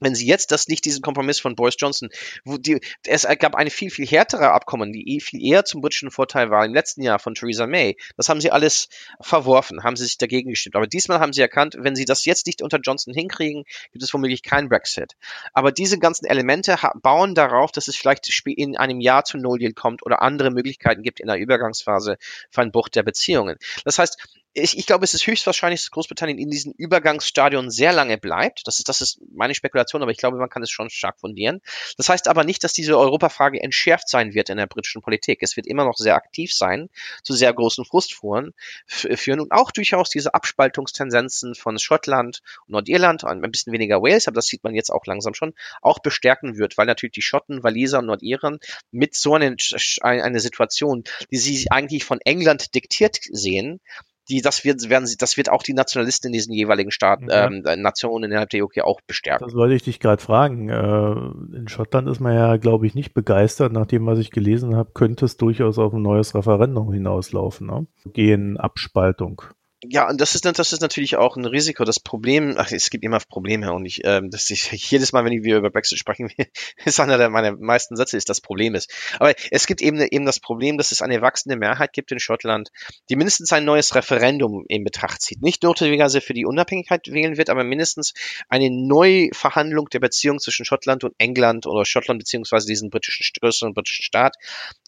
wenn 0.00 0.14
sie 0.14 0.26
jetzt 0.26 0.50
das 0.50 0.68
nicht 0.68 0.84
diesen 0.84 1.02
Kompromiss 1.02 1.40
von 1.40 1.54
Boris 1.54 1.76
Johnson, 1.78 2.10
wo 2.44 2.58
die, 2.58 2.80
es 3.06 3.26
gab 3.38 3.54
eine 3.54 3.70
viel, 3.70 3.90
viel 3.90 4.06
härtere 4.06 4.50
Abkommen, 4.50 4.92
die 4.92 5.16
eh 5.16 5.20
viel 5.20 5.44
eher 5.44 5.64
zum 5.64 5.80
britischen 5.80 6.10
Vorteil 6.10 6.50
war 6.50 6.64
im 6.64 6.74
letzten 6.74 7.02
Jahr 7.02 7.18
von 7.18 7.34
Theresa 7.34 7.66
May. 7.66 7.96
Das 8.16 8.28
haben 8.28 8.40
sie 8.40 8.50
alles 8.50 8.88
verworfen, 9.20 9.82
haben 9.82 9.96
sie 9.96 10.04
sich 10.04 10.18
dagegen 10.18 10.50
gestimmt. 10.50 10.76
Aber 10.76 10.86
diesmal 10.86 11.20
haben 11.20 11.32
sie 11.32 11.40
erkannt, 11.40 11.76
wenn 11.78 11.96
sie 11.96 12.04
das 12.04 12.24
jetzt 12.24 12.46
nicht 12.46 12.62
unter 12.62 12.78
Johnson 12.78 13.14
hinkriegen, 13.14 13.64
gibt 13.92 14.02
es 14.02 14.12
womöglich 14.12 14.42
keinen 14.42 14.68
Brexit. 14.68 15.16
Aber 15.52 15.72
diese 15.72 15.98
ganzen 15.98 16.26
Elemente 16.26 16.76
bauen 17.02 17.34
darauf, 17.34 17.72
dass 17.72 17.88
es 17.88 17.96
vielleicht 17.96 18.28
in 18.46 18.76
einem 18.76 19.00
Jahr 19.00 19.24
zu 19.24 19.38
No 19.38 19.56
Deal 19.56 19.72
kommt 19.72 20.04
oder 20.04 20.22
andere 20.22 20.50
Möglichkeiten 20.50 21.02
gibt 21.02 21.20
in 21.20 21.28
der 21.28 21.38
Übergangsphase 21.38 22.18
für 22.50 22.60
einen 22.60 22.72
Bruch 22.72 22.88
der 22.88 23.02
Beziehungen. 23.02 23.56
Das 23.84 23.98
heißt, 23.98 24.18
ich, 24.54 24.78
ich 24.78 24.86
glaube, 24.86 25.04
es 25.04 25.14
ist 25.14 25.26
höchstwahrscheinlich, 25.26 25.80
dass 25.80 25.90
Großbritannien 25.90 26.38
in 26.38 26.48
diesem 26.48 26.72
Übergangsstadion 26.76 27.70
sehr 27.70 27.92
lange 27.92 28.18
bleibt. 28.18 28.66
Das 28.66 28.78
ist, 28.78 28.88
das 28.88 29.00
ist 29.00 29.20
meine 29.34 29.54
Spekulation, 29.54 30.00
aber 30.00 30.12
ich 30.12 30.18
glaube, 30.18 30.38
man 30.38 30.48
kann 30.48 30.62
es 30.62 30.70
schon 30.70 30.90
stark 30.90 31.18
fundieren. 31.18 31.60
Das 31.96 32.08
heißt 32.08 32.28
aber 32.28 32.44
nicht, 32.44 32.62
dass 32.62 32.72
diese 32.72 32.96
Europafrage 32.96 33.60
entschärft 33.60 34.08
sein 34.08 34.32
wird 34.32 34.50
in 34.50 34.56
der 34.56 34.68
britischen 34.68 35.02
Politik. 35.02 35.40
Es 35.42 35.56
wird 35.56 35.66
immer 35.66 35.84
noch 35.84 35.96
sehr 35.96 36.14
aktiv 36.14 36.54
sein, 36.54 36.88
zu 37.24 37.34
sehr 37.34 37.52
großen 37.52 37.84
Frustfuhren 37.84 38.54
führen 38.86 39.40
und 39.40 39.50
auch 39.50 39.72
durchaus 39.72 40.08
diese 40.08 40.34
Abspaltungstendenzen 40.34 41.56
von 41.56 41.78
Schottland 41.78 42.40
und 42.66 42.72
Nordirland, 42.72 43.24
ein 43.24 43.40
bisschen 43.50 43.72
weniger 43.72 44.02
Wales, 44.02 44.28
aber 44.28 44.36
das 44.36 44.46
sieht 44.46 44.62
man 44.62 44.74
jetzt 44.74 44.90
auch 44.90 45.04
langsam 45.06 45.34
schon, 45.34 45.54
auch 45.82 45.98
bestärken 45.98 46.56
wird, 46.58 46.78
weil 46.78 46.86
natürlich 46.86 47.14
die 47.14 47.22
Schotten, 47.22 47.64
Waliser 47.64 47.98
und 47.98 48.06
Nordiren 48.06 48.60
mit 48.92 49.16
so 49.16 49.34
einer 49.34 49.56
eine 50.00 50.40
Situation, 50.40 51.04
die 51.30 51.36
sie 51.36 51.70
eigentlich 51.70 52.04
von 52.04 52.20
England 52.20 52.74
diktiert 52.74 53.18
sehen, 53.30 53.80
die, 54.28 54.40
das 54.40 54.64
wird, 54.64 54.88
werden 54.88 55.06
sie, 55.06 55.16
das 55.16 55.36
wird 55.36 55.50
auch 55.50 55.62
die 55.62 55.74
Nationalisten 55.74 56.28
in 56.28 56.32
diesen 56.32 56.52
jeweiligen 56.52 56.90
Staaten, 56.90 57.28
ja. 57.28 57.46
ähm, 57.46 57.62
Nationen 57.80 58.30
innerhalb 58.30 58.50
der 58.50 58.64
UK 58.64 58.80
auch 58.82 59.00
bestärken. 59.06 59.44
Das 59.46 59.54
wollte 59.54 59.74
ich 59.74 59.82
dich 59.82 60.00
gerade 60.00 60.22
fragen. 60.22 60.68
Äh, 60.68 61.56
in 61.56 61.68
Schottland 61.68 62.08
ist 62.08 62.20
man 62.20 62.34
ja, 62.34 62.56
glaube 62.56 62.86
ich, 62.86 62.94
nicht 62.94 63.14
begeistert. 63.14 63.72
Nach 63.72 63.86
dem, 63.86 64.06
was 64.06 64.18
ich 64.18 64.30
gelesen 64.30 64.76
habe, 64.76 64.90
könnte 64.94 65.26
es 65.26 65.36
durchaus 65.36 65.78
auf 65.78 65.92
ein 65.92 66.02
neues 66.02 66.34
Referendum 66.34 66.92
hinauslaufen. 66.92 67.66
Ne? 67.66 67.86
Gehen 68.12 68.56
Abspaltung. 68.56 69.42
Ja, 69.90 70.08
und 70.08 70.20
das 70.20 70.34
ist, 70.34 70.44
das 70.44 70.72
ist 70.72 70.80
natürlich 70.80 71.16
auch 71.16 71.36
ein 71.36 71.44
Risiko. 71.44 71.84
Das 71.84 72.00
Problem, 72.00 72.54
ach, 72.56 72.70
es 72.70 72.90
gibt 72.90 73.04
immer 73.04 73.18
Probleme 73.20 73.72
und 73.72 73.84
ich, 73.86 74.02
ähm, 74.04 74.30
dass 74.30 74.48
ich 74.50 74.90
jedes 74.90 75.12
Mal, 75.12 75.24
wenn 75.24 75.42
wir 75.42 75.56
über 75.56 75.70
Brexit 75.70 75.98
sprechen, 75.98 76.30
ist 76.84 77.00
einer 77.00 77.18
der 77.18 77.30
meiner 77.30 77.52
meisten 77.52 77.96
Sätze, 77.96 78.16
ist 78.16 78.28
das 78.28 78.40
Problem 78.40 78.74
ist. 78.74 78.92
Aber 79.18 79.34
es 79.50 79.66
gibt 79.66 79.82
eben, 79.82 80.00
eben 80.00 80.24
das 80.24 80.40
Problem, 80.40 80.78
dass 80.78 80.92
es 80.92 81.02
eine 81.02 81.20
wachsende 81.22 81.56
Mehrheit 81.56 81.92
gibt 81.92 82.12
in 82.12 82.18
Schottland, 82.18 82.70
die 83.08 83.16
mindestens 83.16 83.52
ein 83.52 83.64
neues 83.64 83.94
Referendum 83.94 84.64
in 84.68 84.84
Betracht 84.84 85.22
zieht. 85.22 85.42
Nicht 85.42 85.62
notwendigerweise 85.62 86.20
für 86.20 86.34
die 86.34 86.46
Unabhängigkeit 86.46 87.08
wählen 87.08 87.36
wird, 87.36 87.50
aber 87.50 87.64
mindestens 87.64 88.14
eine 88.48 88.70
Neuverhandlung 88.70 89.88
der 89.90 90.00
Beziehung 90.00 90.38
zwischen 90.38 90.64
Schottland 90.64 91.04
und 91.04 91.14
England 91.18 91.66
oder 91.66 91.84
Schottland 91.84 92.18
beziehungsweise 92.20 92.66
diesen 92.66 92.90
britischen, 92.90 93.24
größeren 93.40 93.74
britischen 93.74 94.02
Staat 94.02 94.36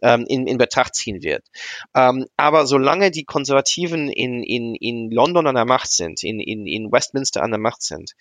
ähm, 0.02 0.24
in, 0.28 0.46
in 0.46 0.58
Betracht 0.58 0.94
ziehen 0.94 1.22
wird. 1.22 1.44
Ähm, 1.94 2.26
aber 2.36 2.66
solange 2.66 3.10
die 3.10 3.24
Konservativen 3.24 4.08
in, 4.08 4.42
in 4.42 4.74
in 4.86 5.10
London 5.10 5.46
an 5.46 5.54
der 5.54 5.64
Macht 5.64 5.90
sind, 5.90 6.22
in, 6.22 6.40
in, 6.40 6.66
in 6.66 6.92
Westminster 6.92 7.42
an 7.42 7.50
der 7.50 7.60
Macht 7.60 7.82
sind, 7.82 8.12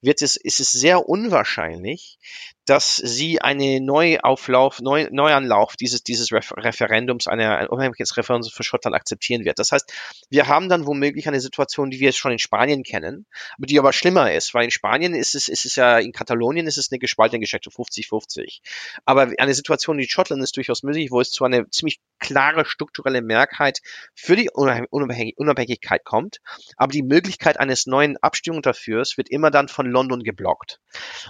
wird 0.00 0.22
es, 0.22 0.36
ist 0.36 0.60
es 0.60 0.72
sehr 0.72 1.08
unwahrscheinlich, 1.08 2.18
dass 2.66 2.96
sie 2.96 3.40
eine 3.42 3.80
Neuauflauf, 3.80 4.80
Neu, 4.80 5.08
Neuanlauf 5.10 5.76
dieses, 5.76 6.02
dieses 6.02 6.32
Referendums, 6.32 7.26
einer, 7.26 7.58
ein 7.58 7.68
unabhängiges 7.68 8.16
Referendum 8.16 8.50
für 8.50 8.62
Schottland 8.62 8.96
akzeptieren 8.96 9.44
wird. 9.44 9.58
Das 9.58 9.72
heißt, 9.72 9.92
wir 10.30 10.48
haben 10.48 10.68
dann 10.68 10.86
womöglich 10.86 11.28
eine 11.28 11.40
Situation, 11.40 11.90
die 11.90 12.00
wir 12.00 12.06
jetzt 12.06 12.18
schon 12.18 12.32
in 12.32 12.38
Spanien 12.38 12.82
kennen, 12.82 13.26
aber 13.56 13.66
die 13.66 13.78
aber 13.78 13.92
schlimmer 13.92 14.32
ist, 14.32 14.54
weil 14.54 14.64
in 14.64 14.70
Spanien 14.70 15.14
ist 15.14 15.34
es, 15.34 15.48
ist 15.48 15.66
es 15.66 15.76
ja, 15.76 15.98
in 15.98 16.12
Katalonien 16.12 16.66
ist 16.66 16.78
es 16.78 16.90
eine 16.90 16.98
gespaltene 16.98 17.40
Geschichte, 17.40 17.70
50-50. 17.70 18.60
Aber 19.04 19.30
eine 19.38 19.54
Situation 19.54 19.98
in 19.98 20.08
Schottland 20.08 20.42
ist 20.42 20.56
durchaus 20.56 20.82
möglich, 20.82 21.10
wo 21.10 21.20
es 21.20 21.30
zu 21.30 21.44
einer 21.44 21.70
ziemlich 21.70 22.00
klare 22.18 22.64
strukturelle 22.64 23.20
Mehrheit 23.20 23.80
für 24.14 24.36
die 24.36 24.48
Unabhängigkeit 24.50 26.04
kommt, 26.04 26.40
aber 26.76 26.92
die 26.92 27.02
Möglichkeit 27.02 27.60
eines 27.60 27.86
neuen 27.86 28.16
Abstimmung 28.18 28.62
dafür 28.62 29.04
wird 29.16 29.28
immer 29.28 29.50
dann 29.50 29.68
von 29.68 29.86
London 29.86 30.22
geblockt. 30.22 30.80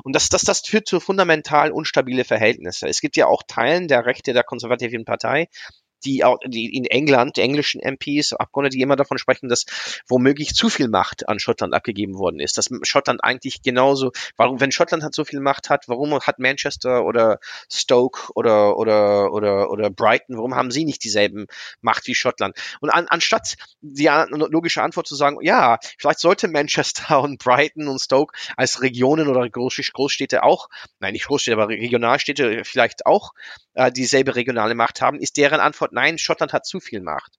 Und 0.04 0.14
das, 0.14 0.28
das, 0.28 0.42
das 0.42 0.60
führt 0.60 0.86
zu 0.86 1.00
fundamental 1.00 1.23
fundamental 1.24 1.72
unstabile 1.72 2.24
Verhältnisse. 2.24 2.86
Es 2.86 3.00
gibt 3.00 3.16
ja 3.16 3.26
auch 3.26 3.42
Teilen 3.46 3.88
der 3.88 4.04
Rechte 4.04 4.34
der 4.34 4.44
konservativen 4.44 5.06
Partei, 5.06 5.48
die, 6.04 6.24
die 6.46 6.74
in 6.74 6.84
England, 6.84 7.36
die 7.36 7.40
englischen 7.40 7.80
MPs, 7.80 8.32
Abgeordnete, 8.32 8.76
die 8.76 8.82
immer 8.82 8.96
davon 8.96 9.18
sprechen, 9.18 9.48
dass 9.48 9.64
womöglich 10.08 10.54
zu 10.54 10.68
viel 10.68 10.88
Macht 10.88 11.28
an 11.28 11.38
Schottland 11.38 11.74
abgegeben 11.74 12.14
worden 12.18 12.40
ist. 12.40 12.58
Dass 12.58 12.68
Schottland 12.82 13.22
eigentlich 13.22 13.62
genauso, 13.62 14.12
warum, 14.36 14.60
wenn 14.60 14.72
Schottland 14.72 15.02
hat 15.02 15.14
so 15.14 15.24
viel 15.24 15.40
Macht 15.40 15.70
hat, 15.70 15.88
warum 15.88 16.18
hat 16.20 16.38
Manchester 16.38 17.04
oder 17.04 17.38
Stoke 17.72 18.32
oder, 18.34 18.76
oder, 18.76 19.32
oder, 19.32 19.70
oder 19.70 19.90
Brighton, 19.90 20.36
warum 20.36 20.54
haben 20.54 20.70
sie 20.70 20.84
nicht 20.84 21.04
dieselben 21.04 21.46
Macht 21.80 22.06
wie 22.06 22.14
Schottland? 22.14 22.56
Und 22.80 22.90
an, 22.90 23.06
anstatt 23.08 23.56
die 23.80 24.10
logische 24.30 24.82
Antwort 24.82 25.06
zu 25.06 25.14
sagen, 25.14 25.38
ja, 25.42 25.78
vielleicht 25.98 26.20
sollte 26.20 26.48
Manchester 26.48 27.20
und 27.22 27.38
Brighton 27.38 27.88
und 27.88 28.00
Stoke 28.00 28.34
als 28.56 28.82
Regionen 28.82 29.28
oder 29.28 29.48
Großstädte 29.48 30.42
auch, 30.42 30.68
nein, 31.00 31.12
nicht 31.12 31.26
Großstädte, 31.26 31.56
aber 31.56 31.68
Regionalstädte 31.68 32.64
vielleicht 32.64 33.06
auch 33.06 33.32
äh, 33.74 33.90
dieselbe 33.90 34.36
regionale 34.36 34.74
Macht 34.74 35.00
haben, 35.00 35.18
ist 35.18 35.36
deren 35.36 35.60
Antwort 35.60 35.92
nein, 35.94 36.18
Schottland 36.18 36.52
hat 36.52 36.66
zu 36.66 36.80
viel 36.80 37.00
Macht. 37.00 37.38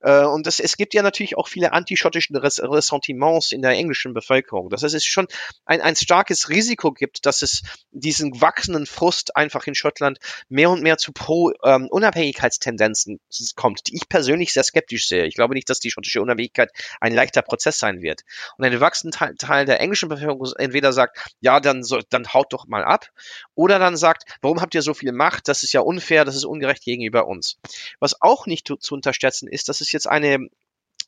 Äh, 0.00 0.24
und 0.24 0.46
das, 0.46 0.60
es 0.60 0.76
gibt 0.76 0.94
ja 0.94 1.02
natürlich 1.02 1.36
auch 1.36 1.48
viele 1.48 1.72
antischottischen 1.72 2.36
Ressentiments 2.36 3.52
in 3.52 3.62
der 3.62 3.72
englischen 3.72 4.12
Bevölkerung. 4.12 4.70
Das 4.70 4.82
heißt, 4.82 4.94
es 4.94 5.04
ist 5.04 5.10
schon 5.10 5.26
ein, 5.64 5.80
ein 5.80 5.96
starkes 5.96 6.48
Risiko 6.48 6.92
gibt, 6.92 7.26
dass 7.26 7.42
es 7.42 7.62
diesen 7.90 8.40
wachsenden 8.40 8.86
Frust 8.86 9.36
einfach 9.36 9.66
in 9.66 9.74
Schottland 9.74 10.18
mehr 10.48 10.70
und 10.70 10.82
mehr 10.82 10.98
zu 10.98 11.12
Pro-Unabhängigkeitstendenzen 11.12 13.14
ähm, 13.14 13.20
kommt, 13.56 13.86
die 13.86 13.96
ich 13.96 14.08
persönlich 14.08 14.52
sehr 14.52 14.64
skeptisch 14.64 15.08
sehe. 15.08 15.24
Ich 15.24 15.34
glaube 15.34 15.54
nicht, 15.54 15.70
dass 15.70 15.80
die 15.80 15.90
schottische 15.90 16.20
Unabhängigkeit 16.20 16.70
ein 17.00 17.14
leichter 17.14 17.42
Prozess 17.42 17.78
sein 17.78 18.02
wird. 18.02 18.22
Und 18.56 18.64
ein 18.64 18.80
wachsender 18.80 19.16
Teil, 19.16 19.34
Teil 19.36 19.64
der 19.64 19.80
englischen 19.80 20.08
Bevölkerung 20.08 20.44
entweder 20.58 20.92
sagt, 20.92 21.18
ja, 21.40 21.60
dann, 21.60 21.82
so, 21.82 22.00
dann 22.10 22.32
haut 22.32 22.52
doch 22.52 22.66
mal 22.66 22.84
ab, 22.84 23.08
oder 23.54 23.78
dann 23.78 23.96
sagt, 23.96 24.24
warum 24.40 24.60
habt 24.60 24.74
ihr 24.74 24.82
so 24.82 24.94
viel 24.94 25.12
Macht? 25.12 25.48
Das 25.48 25.62
ist 25.62 25.72
ja 25.72 25.80
unfair, 25.80 26.24
das 26.24 26.36
ist 26.36 26.44
ungerecht 26.44 26.84
gegenüber 26.84 27.26
uns. 27.26 27.58
Was 28.00 28.20
auch 28.20 28.46
nicht 28.46 28.66
zu, 28.66 28.76
zu 28.76 28.94
unterschätzen 28.94 29.48
ist, 29.48 29.68
dass 29.68 29.80
es 29.80 29.92
jetzt 29.92 30.08
eine 30.08 30.48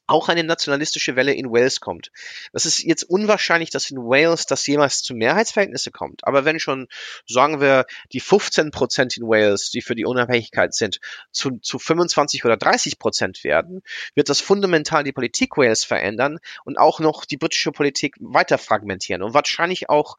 auch 0.06 0.28
eine 0.28 0.44
nationalistische 0.44 1.16
Welle 1.16 1.32
in 1.32 1.50
Wales 1.50 1.80
kommt. 1.80 2.10
Das 2.52 2.64
ist 2.64 2.82
jetzt 2.82 3.02
unwahrscheinlich, 3.02 3.70
dass 3.70 3.90
in 3.90 3.98
Wales 3.98 4.46
das 4.46 4.66
jemals 4.66 5.02
zu 5.02 5.14
Mehrheitsverhältnisse 5.14 5.90
kommt. 5.90 6.26
Aber 6.26 6.44
wenn 6.44 6.60
schon, 6.60 6.88
sagen 7.26 7.60
wir, 7.60 7.86
die 8.12 8.20
15 8.20 8.70
Prozent 8.70 9.16
in 9.16 9.24
Wales, 9.24 9.70
die 9.70 9.82
für 9.82 9.94
die 9.94 10.04
Unabhängigkeit 10.04 10.74
sind, 10.74 11.00
zu, 11.32 11.58
zu 11.58 11.78
25 11.78 12.44
oder 12.44 12.56
30 12.56 12.98
Prozent 12.98 13.42
werden, 13.42 13.82
wird 14.14 14.28
das 14.28 14.40
fundamental 14.40 15.02
die 15.02 15.12
Politik 15.12 15.56
Wales 15.56 15.84
verändern 15.84 16.38
und 16.64 16.78
auch 16.78 17.00
noch 17.00 17.24
die 17.24 17.36
britische 17.36 17.72
Politik 17.72 18.14
weiter 18.20 18.58
fragmentieren 18.58 19.22
und 19.22 19.34
wahrscheinlich 19.34 19.90
auch 19.90 20.18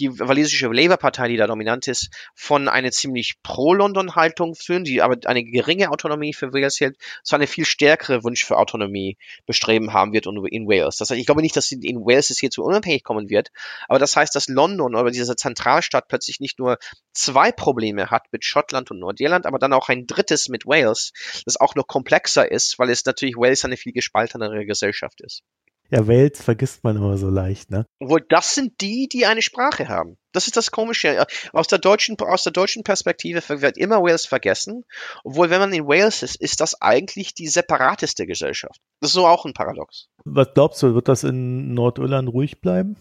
die 0.00 0.18
walisische 0.18 0.68
Labour-Partei, 0.68 1.28
die 1.28 1.36
da 1.36 1.46
dominant 1.46 1.88
ist, 1.88 2.10
von 2.34 2.68
einer 2.68 2.90
ziemlich 2.90 3.34
pro-London-Haltung 3.42 4.54
führen, 4.54 4.84
die 4.84 5.02
aber 5.02 5.16
eine 5.26 5.44
geringe 5.44 5.90
Autonomie 5.90 6.32
für 6.32 6.52
Wales 6.52 6.80
hält, 6.80 6.96
zu 7.22 7.34
eine 7.34 7.46
viel 7.46 7.64
stärkere 7.64 8.22
Wunsch 8.24 8.44
für 8.44 8.56
Autonomie 8.56 9.16
bestreben 9.46 9.92
haben 9.92 10.12
wird 10.12 10.26
in 10.26 10.66
Wales. 10.66 10.96
Das 10.96 11.10
heißt, 11.10 11.20
ich 11.20 11.26
glaube 11.26 11.42
nicht, 11.42 11.56
dass 11.56 11.70
in 11.72 12.00
Wales 12.00 12.30
es 12.30 12.38
hier 12.38 12.50
zu 12.50 12.62
unabhängig 12.62 13.02
kommen 13.02 13.28
wird, 13.28 13.50
aber 13.88 13.98
das 13.98 14.16
heißt, 14.16 14.34
dass 14.34 14.48
London 14.48 14.94
oder 14.94 15.10
diese 15.10 15.36
Zentralstadt 15.36 16.08
plötzlich 16.08 16.40
nicht 16.40 16.58
nur 16.58 16.78
zwei 17.12 17.52
Probleme 17.52 18.10
hat 18.10 18.26
mit 18.32 18.44
Schottland 18.44 18.90
und 18.90 19.00
Nordirland, 19.00 19.46
aber 19.46 19.58
dann 19.58 19.72
auch 19.72 19.88
ein 19.88 20.06
drittes 20.06 20.48
mit 20.48 20.66
Wales, 20.66 21.12
das 21.44 21.56
auch 21.56 21.74
noch 21.74 21.86
komplexer 21.86 22.50
ist, 22.50 22.78
weil 22.78 22.90
es 22.90 23.04
natürlich 23.04 23.36
Wales 23.36 23.64
eine 23.64 23.76
viel 23.76 23.92
gespaltenere 23.92 24.64
Gesellschaft 24.66 25.20
ist. 25.20 25.42
Ja, 25.90 26.06
Wales 26.06 26.42
vergisst 26.42 26.84
man 26.84 26.96
immer 26.96 27.16
so 27.16 27.30
leicht, 27.30 27.70
ne? 27.70 27.86
Obwohl, 27.98 28.24
das 28.28 28.54
sind 28.54 28.80
die, 28.82 29.08
die 29.10 29.24
eine 29.24 29.40
Sprache 29.40 29.88
haben. 29.88 30.18
Das 30.32 30.46
ist 30.46 30.56
das 30.56 30.70
Komische. 30.70 31.26
Aus 31.54 31.66
der 31.66 31.78
deutschen, 31.78 32.20
aus 32.20 32.42
der 32.42 32.52
deutschen 32.52 32.84
Perspektive 32.84 33.42
wird 33.62 33.78
immer 33.78 34.02
Wales 34.02 34.26
vergessen. 34.26 34.84
Obwohl, 35.24 35.48
wenn 35.48 35.60
man 35.60 35.72
in 35.72 35.86
Wales 35.86 36.22
ist, 36.22 36.36
ist 36.36 36.60
das 36.60 36.80
eigentlich 36.82 37.32
die 37.32 37.48
separateste 37.48 38.26
Gesellschaft. 38.26 38.80
Das 39.00 39.10
ist 39.10 39.14
so 39.14 39.26
auch 39.26 39.46
ein 39.46 39.54
Paradox. 39.54 40.08
Was 40.24 40.52
glaubst 40.52 40.82
du, 40.82 40.94
wird 40.94 41.08
das 41.08 41.24
in 41.24 41.72
Nordirland 41.72 42.28
ruhig 42.28 42.60
bleiben? 42.60 42.96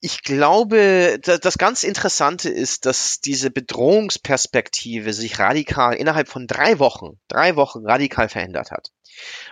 Ich 0.00 0.22
glaube, 0.22 1.18
das 1.20 1.58
ganz 1.58 1.82
Interessante 1.82 2.48
ist, 2.48 2.86
dass 2.86 3.20
diese 3.20 3.50
Bedrohungsperspektive 3.50 5.12
sich 5.12 5.40
radikal 5.40 5.94
innerhalb 5.94 6.28
von 6.28 6.46
drei 6.46 6.78
Wochen, 6.78 7.18
drei 7.26 7.56
Wochen 7.56 7.84
radikal 7.84 8.28
verändert 8.28 8.70
hat. 8.70 8.92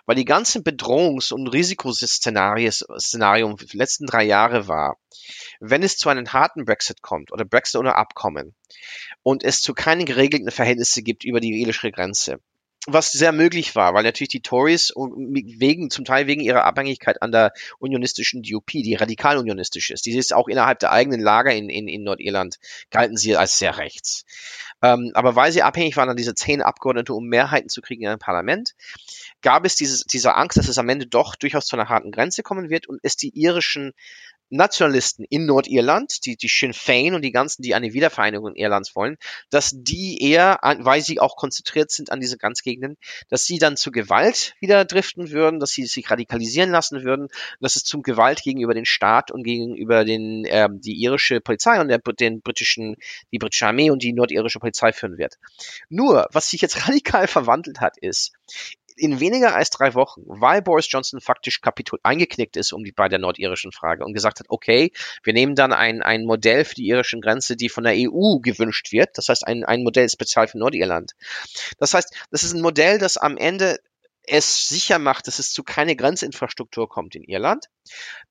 Weil 0.05 0.15
die 0.15 0.25
ganzen 0.25 0.63
Bedrohungs- 0.63 1.33
und 1.33 1.49
Risikoszenarien 1.49 2.73
der 2.89 3.57
letzten 3.73 4.07
drei 4.07 4.23
Jahre 4.23 4.69
war, 4.69 4.99
wenn 5.59 5.83
es 5.83 5.97
zu 5.97 6.09
einem 6.09 6.33
harten 6.33 6.65
Brexit 6.65 7.03
kommt 7.03 7.33
oder 7.33 7.45
Brexit 7.45 7.81
ohne 7.81 7.97
Abkommen 7.97 8.55
und 9.25 9.43
es 9.43 9.61
zu 9.61 9.75
keinen 9.75 10.05
geregelten 10.05 10.53
Verhältnissen 10.53 11.03
gibt 11.03 11.25
über 11.25 11.41
die 11.41 11.61
irische 11.61 11.91
Grenze, 11.91 12.39
was 12.87 13.13
sehr 13.13 13.33
möglich 13.33 13.75
war, 13.75 13.95
weil 13.95 14.05
natürlich 14.05 14.31
die 14.31 14.41
Tories 14.41 14.93
wegen, 14.97 15.91
zum 15.91 16.05
Teil 16.05 16.27
wegen 16.27 16.41
ihrer 16.41 16.65
Abhängigkeit 16.65 17.23
an 17.23 17.33
der 17.33 17.53
unionistischen 17.79 18.43
DUP, 18.43 18.67
die 18.67 18.95
radikal 18.95 19.39
unionistisch 19.39 19.91
ist, 19.91 20.07
die 20.07 20.17
ist 20.17 20.35
auch 20.35 20.49
innerhalb 20.49 20.79
der 20.79 20.93
eigenen 20.93 21.21
Lager 21.21 21.53
in, 21.53 21.69
in, 21.69 21.89
in 21.89 22.05
Nordirland, 22.05 22.59
galten 22.91 23.17
sie 23.17 23.37
als 23.37 23.59
sehr 23.59 23.79
rechts. 23.79 24.25
Ähm, 24.83 25.11
aber 25.15 25.37
weil 25.37 25.53
sie 25.53 25.63
abhängig 25.63 25.97
waren 25.97 26.11
an 26.11 26.17
diese 26.17 26.35
zehn 26.35 26.63
Abgeordnete, 26.63 27.15
um 27.15 27.27
Mehrheiten 27.27 27.69
zu 27.69 27.81
kriegen 27.81 28.03
in 28.03 28.09
einem 28.09 28.19
Parlament, 28.19 28.75
gab 29.43 29.65
es 29.65 29.77
dieses, 29.77 30.05
diese 30.05 30.35
Angst, 30.35 30.59
dass 30.59 30.69
es 30.69 30.79
am 30.79 30.89
Ende 30.89 31.07
doch 31.07 31.35
durchaus 31.35 31.67
zu 31.67 31.77
einer 31.77 31.89
harten 31.89 32.13
Grenze 32.13 32.43
kommen 32.43 32.69
wird 32.69 32.87
und 32.87 33.01
es 33.03 33.17
die 33.17 33.31
irischen 33.31 33.93
Nationalisten 34.51 35.25
in 35.29 35.47
Nordirland, 35.47 36.25
die, 36.25 36.37
die 36.37 36.49
Sinn 36.49 36.73
Fein 36.73 37.15
und 37.15 37.23
die 37.23 37.33
ganzen, 37.33 37.63
die 37.63 37.75
eine 37.75 37.93
Wiedervereinigung 37.93 38.55
Irlands 38.55 38.95
wollen, 38.95 39.17
dass 39.51 39.73
die 39.75 40.23
eher, 40.23 40.59
weil 40.81 41.01
sie 41.01 41.21
auch 41.21 41.37
konzentriert 41.37 41.91
sind 41.91 42.13
an 42.13 42.21
diese 42.21 42.39
Grenzgegenden, 42.39 42.97
dass 43.29 43.45
sie 43.45 43.59
dann 43.59 43.77
zu 43.77 43.91
Gewalt 43.91 44.55
wieder 44.61 44.85
driften 44.85 45.31
würden, 45.31 45.61
dass 45.61 45.71
sie 45.71 45.87
sich 45.87 46.11
radikalisieren 46.11 46.71
lassen 46.71 47.03
würden, 47.03 47.29
dass 47.61 47.77
es 47.77 47.85
zum 47.85 48.03
Gewalt 48.03 48.43
gegenüber 48.43 48.75
den 48.75 48.87
Staat 48.87 49.31
und 49.31 49.43
gegenüber 49.43 50.05
den, 50.05 50.45
äh, 50.45 50.69
die 50.71 50.95
irische 50.95 51.41
Polizei 51.41 51.81
und 51.81 51.89
der, 51.89 51.99
den 51.99 52.41
britischen, 52.41 52.97
die 53.33 53.39
britische 53.39 53.67
Armee 53.67 53.91
und 53.91 54.03
die 54.03 54.13
nordirische 54.13 54.61
Polizei 54.61 54.93
führen 54.93 55.19
wird. 55.19 55.39
Nur, 55.89 56.29
was 56.33 56.51
sich 56.51 56.61
jetzt 56.61 56.77
radikal 56.89 57.27
verwandelt 57.27 57.81
hat, 57.81 57.99
ist, 57.99 58.33
in 58.97 59.21
weniger 59.21 59.55
als 59.55 59.71
drei 59.71 59.95
Wochen, 59.95 60.23
weil 60.27 60.63
Boris 60.63 60.91
Johnson 60.91 61.21
faktisch 61.21 61.61
kapitul 61.61 61.99
eingeknickt 62.03 62.57
ist 62.57 62.73
um 62.73 62.85
die, 62.85 62.93
bei 62.93 63.09
der 63.09 63.19
nordirischen 63.19 63.73
Frage 63.73 64.05
und 64.05 64.15
gesagt 64.15 64.41
hat, 64.41 64.47
okay, 64.49 64.93
wir 65.23 65.33
nehmen 65.33 65.55
dann 65.55 65.73
ein, 65.73 66.03
ein 66.03 66.25
Modell 66.25 66.65
für 66.65 66.75
die 66.75 66.87
irische 66.87 67.19
Grenze, 67.21 67.57
die 67.57 67.69
von 67.69 67.85
der 67.85 67.95
EU 67.95 68.39
gewünscht 68.41 68.93
wird. 68.93 69.11
Das 69.19 69.29
heißt, 69.29 69.47
ein, 69.47 69.65
ein 69.65 69.83
Modell 69.83 70.09
spezial 70.09 70.49
für 70.49 70.59
Nordirland. 70.59 71.13
Das 71.79 71.95
heißt, 71.95 72.15
das 72.31 72.43
ist 72.43 72.55
ein 72.55 72.63
Modell, 72.63 72.99
das 72.99 73.17
am 73.17 73.37
Ende 73.37 73.79
es 74.27 74.69
sicher 74.69 74.99
macht, 74.99 75.29
dass 75.29 75.39
es 75.39 75.53
zu 75.53 75.63
keine 75.63 75.95
Grenzinfrastruktur 75.95 76.89
kommt 76.89 77.15
in 77.15 77.23
Irland. 77.23 77.67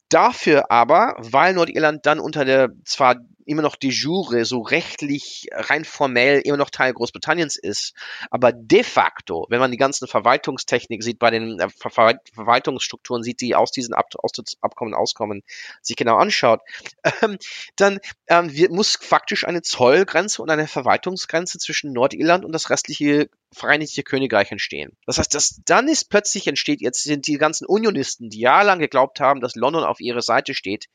Dafür 0.10 0.72
aber, 0.72 1.16
weil 1.18 1.54
Nordirland 1.54 2.06
dann 2.06 2.20
unter 2.20 2.46
der 2.46 2.70
zwar 2.84 3.18
immer 3.46 3.62
noch 3.62 3.76
de 3.76 3.92
jure, 3.92 4.44
so 4.46 4.62
rechtlich, 4.62 5.48
rein 5.52 5.86
formell 5.86 6.42
immer 6.42 6.58
noch 6.58 6.70
Teil 6.70 6.94
Großbritanniens 6.94 7.58
ist. 7.58 7.94
Aber 8.32 8.52
de 8.52 8.84
facto, 8.84 9.46
wenn 9.50 9.60
man 9.60 9.72
die 9.72 9.78
ganzen 9.78 10.08
Verwaltungstechnik 10.08 11.04
sieht, 11.04 11.20
bei 11.20 11.30
den 11.30 11.60
äh, 11.60 11.70
Ver 11.70 12.20
Verwaltungsstrukturen 12.34 13.24
sieht, 13.24 13.42
die 13.42 13.56
aus 13.56 13.72
diesen 13.72 13.94
Ab 13.94 14.10
aus 14.18 14.32
Abkommen 14.62 14.94
auskommen, 14.94 15.44
sich 15.82 15.96
genau 15.96 16.18
anschaut, 16.18 16.62
ähm, 17.22 17.38
dann 17.76 18.00
ähm, 18.28 18.56
wird, 18.56 18.72
muss 18.72 18.98
faktisch 19.00 19.48
eine 19.48 19.62
Zollgrenze 19.62 20.42
und 20.42 20.50
eine 20.50 20.68
Verwaltungsgrenze 20.68 21.60
zwischen 21.60 21.94
Nordirland 21.94 22.46
und 22.46 22.52
das 22.52 22.70
restliche 22.70 23.30
Vereinigte 23.52 24.04
Königreich 24.04 24.52
entstehen. 24.52 24.98
Das 25.06 25.18
heißt, 25.18 25.34
dass 25.34 25.62
dann 25.64 25.88
ist 25.88 26.10
plötzlich 26.10 26.48
entsteht, 26.48 26.82
jetzt 26.82 27.04
sind 27.04 27.26
die 27.28 27.38
ganzen 27.38 27.66
Unionisten, 27.66 28.30
die 28.30 28.42
jahrelang 28.42 28.80
geglaubt 28.80 29.22
haben, 29.22 29.40
dass 29.40 29.56
London 29.56 29.86
auf 29.86 29.95
ihrer 30.00 30.22
Seite 30.22 30.54
steht, 30.54 30.88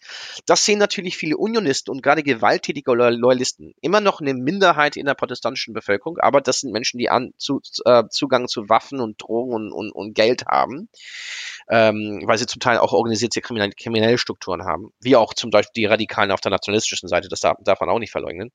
das 0.46 0.64
sehen 0.64 0.78
natürlich 0.78 1.16
viele 1.16 1.36
Unionisten 1.36 1.92
und 1.92 2.02
gerade 2.02 2.22
gewalttätige 2.22 2.92
Loyalisten. 2.92 3.74
Immer 3.80 4.00
noch 4.00 4.20
eine 4.20 4.34
Minderheit 4.34 4.96
in 4.96 5.06
der 5.06 5.14
protestantischen 5.14 5.74
Bevölkerung, 5.74 6.18
aber 6.18 6.40
das 6.40 6.60
sind 6.60 6.72
Menschen, 6.72 6.98
die 6.98 7.10
an, 7.10 7.32
zu, 7.36 7.60
äh, 7.84 8.04
Zugang 8.10 8.48
zu 8.48 8.68
Waffen 8.68 9.00
und 9.00 9.22
Drogen 9.22 9.52
und, 9.52 9.72
und, 9.72 9.92
und 9.92 10.14
Geld 10.14 10.46
haben, 10.46 10.88
ähm, 11.68 12.22
weil 12.24 12.38
sie 12.38 12.46
zum 12.46 12.60
Teil 12.60 12.78
auch 12.78 12.92
organisierte 12.92 13.40
kriminelle, 13.40 13.72
kriminelle 13.72 14.18
Strukturen 14.18 14.64
haben, 14.64 14.92
wie 15.00 15.16
auch 15.16 15.34
zum 15.34 15.50
Beispiel 15.50 15.82
die 15.82 15.86
Radikalen 15.86 16.30
auf 16.30 16.40
der 16.40 16.50
nationalistischen 16.50 17.08
Seite, 17.08 17.28
das 17.28 17.40
darf, 17.40 17.56
darf 17.62 17.80
man 17.80 17.90
auch 17.90 17.98
nicht 17.98 18.12
verleugnen. 18.12 18.50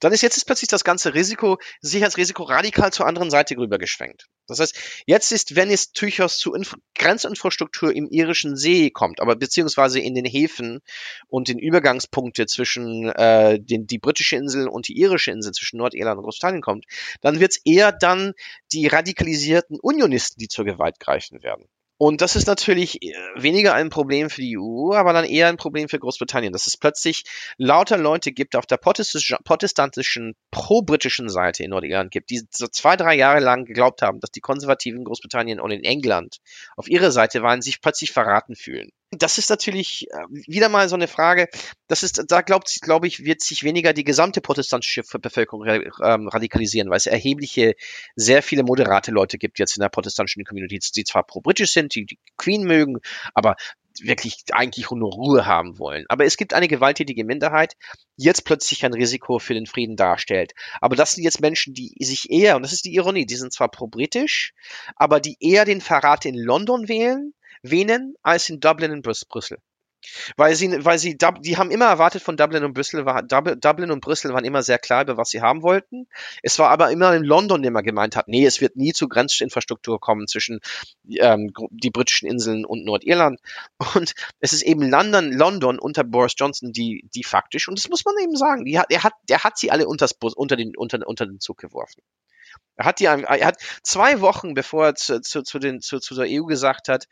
Dann 0.00 0.12
ist 0.12 0.22
jetzt 0.22 0.36
ist 0.36 0.44
plötzlich 0.46 0.68
das 0.68 0.84
ganze 0.84 1.14
Risiko, 1.14 1.58
Sicherheitsrisiko 1.80 2.44
radikal 2.44 2.92
zur 2.92 3.06
anderen 3.06 3.30
Seite 3.30 3.56
rübergeschwenkt. 3.56 4.26
Das 4.46 4.58
heißt, 4.58 5.02
jetzt 5.06 5.32
ist, 5.32 5.54
wenn 5.54 5.70
es 5.70 5.92
durchaus 5.92 6.38
zu 6.38 6.54
Inf 6.54 6.76
Grenzinfrastruktur 6.94 7.94
im 7.94 8.08
irischen 8.08 8.56
See 8.56 8.90
kommt, 8.90 9.20
aber 9.20 9.36
beziehungsweise 9.36 10.00
in 10.00 10.14
den 10.14 10.24
Häfen 10.24 10.80
und 11.28 11.48
den 11.48 11.58
Übergangspunkte 11.58 12.46
zwischen 12.46 13.10
äh, 13.10 13.60
den, 13.60 13.86
die 13.86 13.98
britische 13.98 14.36
Insel 14.36 14.68
und 14.68 14.88
die 14.88 14.98
irische 14.98 15.30
Insel, 15.30 15.52
zwischen 15.52 15.78
Nordirland 15.78 16.18
und 16.18 16.24
Großbritannien 16.24 16.62
kommt, 16.62 16.86
dann 17.20 17.40
wird 17.40 17.52
es 17.52 17.60
eher 17.64 17.92
dann 17.92 18.32
die 18.72 18.86
radikalisierten 18.86 19.78
Unionisten, 19.80 20.38
die 20.40 20.48
zur 20.48 20.64
Gewalt 20.64 20.98
greifen 21.00 21.42
werden. 21.42 21.68
Und 22.02 22.22
das 22.22 22.34
ist 22.34 22.46
natürlich 22.46 23.02
äh, 23.02 23.12
weniger 23.36 23.74
ein 23.74 23.90
Problem 23.90 24.30
für 24.30 24.40
die 24.40 24.56
EU, 24.58 24.94
aber 24.94 25.12
dann 25.12 25.26
eher 25.26 25.48
ein 25.48 25.58
Problem 25.58 25.86
für 25.86 25.98
Großbritannien, 25.98 26.50
dass 26.50 26.66
es 26.66 26.78
plötzlich 26.78 27.24
lauter 27.58 27.98
Leute 27.98 28.32
gibt 28.32 28.56
auf 28.56 28.64
der 28.64 28.78
protestantischen, 28.78 30.34
pro-britischen 30.50 31.28
Seite 31.28 31.62
in 31.62 31.68
Nordirland 31.68 32.10
gibt, 32.10 32.30
die 32.30 32.40
so 32.50 32.68
zwei, 32.68 32.96
drei 32.96 33.16
Jahre 33.16 33.40
lang 33.40 33.66
geglaubt 33.66 34.00
haben, 34.00 34.18
dass 34.18 34.30
die 34.30 34.40
Konservativen 34.40 35.00
in 35.00 35.04
Großbritannien 35.04 35.60
und 35.60 35.72
in 35.72 35.84
England 35.84 36.38
auf 36.74 36.88
ihrer 36.88 37.10
Seite 37.10 37.42
waren, 37.42 37.60
sich 37.60 37.82
plötzlich 37.82 38.12
verraten 38.12 38.56
fühlen. 38.56 38.88
Das 39.10 39.38
ist 39.38 39.50
natürlich 39.50 40.06
äh, 40.10 40.24
wieder 40.30 40.68
mal 40.68 40.88
so 40.88 40.94
eine 40.94 41.08
Frage. 41.08 41.48
Das 41.88 42.02
ist, 42.02 42.24
da 42.28 42.42
glaubt, 42.42 42.80
glaube 42.80 43.08
ich, 43.08 43.24
wird 43.24 43.40
sich 43.40 43.64
weniger 43.64 43.92
die 43.92 44.04
gesamte 44.04 44.40
protestantische 44.40 45.02
Bevölkerung 45.20 45.66
ähm, 45.66 46.28
radikalisieren, 46.28 46.90
weil 46.90 46.98
es 46.98 47.06
erhebliche, 47.06 47.74
sehr 48.14 48.42
viele 48.42 48.62
moderate 48.62 49.10
Leute 49.10 49.38
gibt 49.38 49.58
jetzt 49.58 49.76
in 49.76 49.80
der 49.80 49.88
protestantischen 49.88 50.44
Community, 50.44 50.78
die 50.94 51.04
zwar 51.04 51.24
pro-britisch 51.24 51.72
sind, 51.72 51.94
die 51.94 52.06
die 52.06 52.18
Queen 52.36 52.62
mögen, 52.62 52.98
aber 53.34 53.56
wirklich 54.00 54.44
eigentlich 54.52 54.90
nur 54.92 55.12
Ruhe 55.12 55.44
haben 55.44 55.78
wollen. 55.78 56.04
Aber 56.08 56.24
es 56.24 56.36
gibt 56.36 56.54
eine 56.54 56.68
gewalttätige 56.68 57.24
Minderheit, 57.24 57.74
die 58.16 58.24
jetzt 58.24 58.44
plötzlich 58.44 58.84
ein 58.84 58.94
Risiko 58.94 59.40
für 59.40 59.54
den 59.54 59.66
Frieden 59.66 59.96
darstellt. 59.96 60.52
Aber 60.80 60.94
das 60.94 61.12
sind 61.12 61.24
jetzt 61.24 61.40
Menschen, 61.40 61.74
die 61.74 61.92
sich 62.00 62.30
eher, 62.30 62.54
und 62.56 62.62
das 62.62 62.72
ist 62.72 62.84
die 62.84 62.94
Ironie, 62.94 63.26
die 63.26 63.36
sind 63.36 63.52
zwar 63.52 63.68
pro-britisch, 63.68 64.54
aber 64.94 65.18
die 65.18 65.36
eher 65.40 65.64
den 65.64 65.80
Verrat 65.80 66.24
in 66.24 66.36
London 66.36 66.88
wählen, 66.88 67.34
wähnen, 67.62 68.14
als 68.22 68.48
in 68.48 68.60
Dublin 68.60 68.92
und 68.92 69.02
Brüssel. 69.02 69.58
Weil 70.36 70.54
sie, 70.54 70.84
weil 70.84 70.98
sie, 70.98 71.18
die 71.18 71.56
haben 71.58 71.70
immer 71.70 71.86
erwartet 71.86 72.22
von 72.22 72.36
Dublin 72.36 72.64
und 72.64 72.72
Brüssel, 72.72 73.04
war, 73.04 73.22
Dublin 73.22 73.90
und 73.90 74.00
Brüssel 74.00 74.32
waren 74.32 74.44
immer 74.44 74.62
sehr 74.62 74.78
klar 74.78 75.02
über 75.02 75.16
was 75.16 75.28
sie 75.28 75.42
haben 75.42 75.62
wollten. 75.62 76.06
Es 76.42 76.58
war 76.58 76.70
aber 76.70 76.90
immer 76.90 77.14
in 77.14 77.22
London, 77.22 77.62
der 77.62 77.70
man 77.70 77.84
gemeint 77.84 78.16
hat, 78.16 78.26
nee, 78.26 78.46
es 78.46 78.60
wird 78.60 78.76
nie 78.76 78.92
zu 78.92 79.08
Grenzinfrastruktur 79.08 80.00
kommen 80.00 80.26
zwischen 80.26 80.60
ähm, 81.06 81.52
die 81.70 81.90
britischen 81.90 82.28
Inseln 82.28 82.64
und 82.64 82.84
Nordirland. 82.84 83.40
Und 83.94 84.14
es 84.40 84.52
ist 84.52 84.62
eben 84.62 84.88
London, 84.88 85.32
London 85.32 85.78
unter 85.78 86.04
Boris 86.04 86.34
Johnson, 86.36 86.72
die, 86.72 87.08
die 87.14 87.24
faktisch, 87.24 87.68
und 87.68 87.78
das 87.78 87.88
muss 87.88 88.04
man 88.04 88.14
eben 88.22 88.36
sagen, 88.36 88.64
die 88.64 88.78
hat, 88.78 88.86
er 88.90 89.02
hat, 89.02 89.14
der 89.28 89.42
hat 89.42 89.58
sie 89.58 89.70
alle 89.70 89.86
unters, 89.86 90.12
unter 90.36 90.56
den, 90.56 90.76
unter, 90.76 91.06
unter 91.06 91.26
den 91.26 91.40
Zug 91.40 91.58
geworfen. 91.58 92.02
Er 92.76 92.86
hat 92.86 93.00
die, 93.00 93.04
er 93.04 93.46
hat 93.46 93.58
zwei 93.82 94.20
Wochen, 94.20 94.54
bevor 94.54 94.86
er 94.86 94.94
zu, 94.94 95.20
zu, 95.20 95.42
zu, 95.42 95.58
den, 95.58 95.80
zu, 95.80 95.98
zu 95.98 96.14
der 96.14 96.26
EU 96.28 96.44
gesagt 96.44 96.88
hat, 96.88 97.06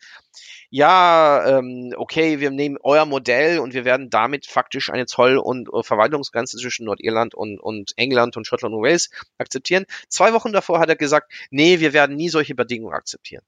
ja, 0.71 1.59
ähm, 1.59 1.93
okay, 1.97 2.41
wir 2.41 2.51
nehmen 2.51 2.77
euer 2.83 3.07
Modell 3.07 3.59
und 3.59 3.75
wir 3.75 3.85
werden 3.85 4.11
damit 4.11 4.47
faktisch 4.47 4.91
eine 4.91 5.07
Zoll- 5.07 5.39
und 5.39 5.73
uh, 5.73 5.83
Verwaltungsgrenze 5.83 6.59
zwischen 6.59 6.87
Nordirland 6.87 7.35
und, 7.35 7.59
und 7.59 7.93
England 7.97 8.37
und 8.37 8.47
Schottland 8.47 8.75
und 8.75 8.83
Wales 8.83 9.11
akzeptieren. 9.39 9.85
Zwei 10.09 10.33
Wochen 10.33 10.53
davor 10.53 10.81
hat 10.81 10.89
er 10.89 10.97
gesagt, 10.97 11.33
nee, 11.51 11.81
wir 11.81 11.93
werden 11.93 12.17
nie 12.17 12.29
solche 12.29 12.55
Bedingungen 12.55 12.95
akzeptieren. 12.95 13.43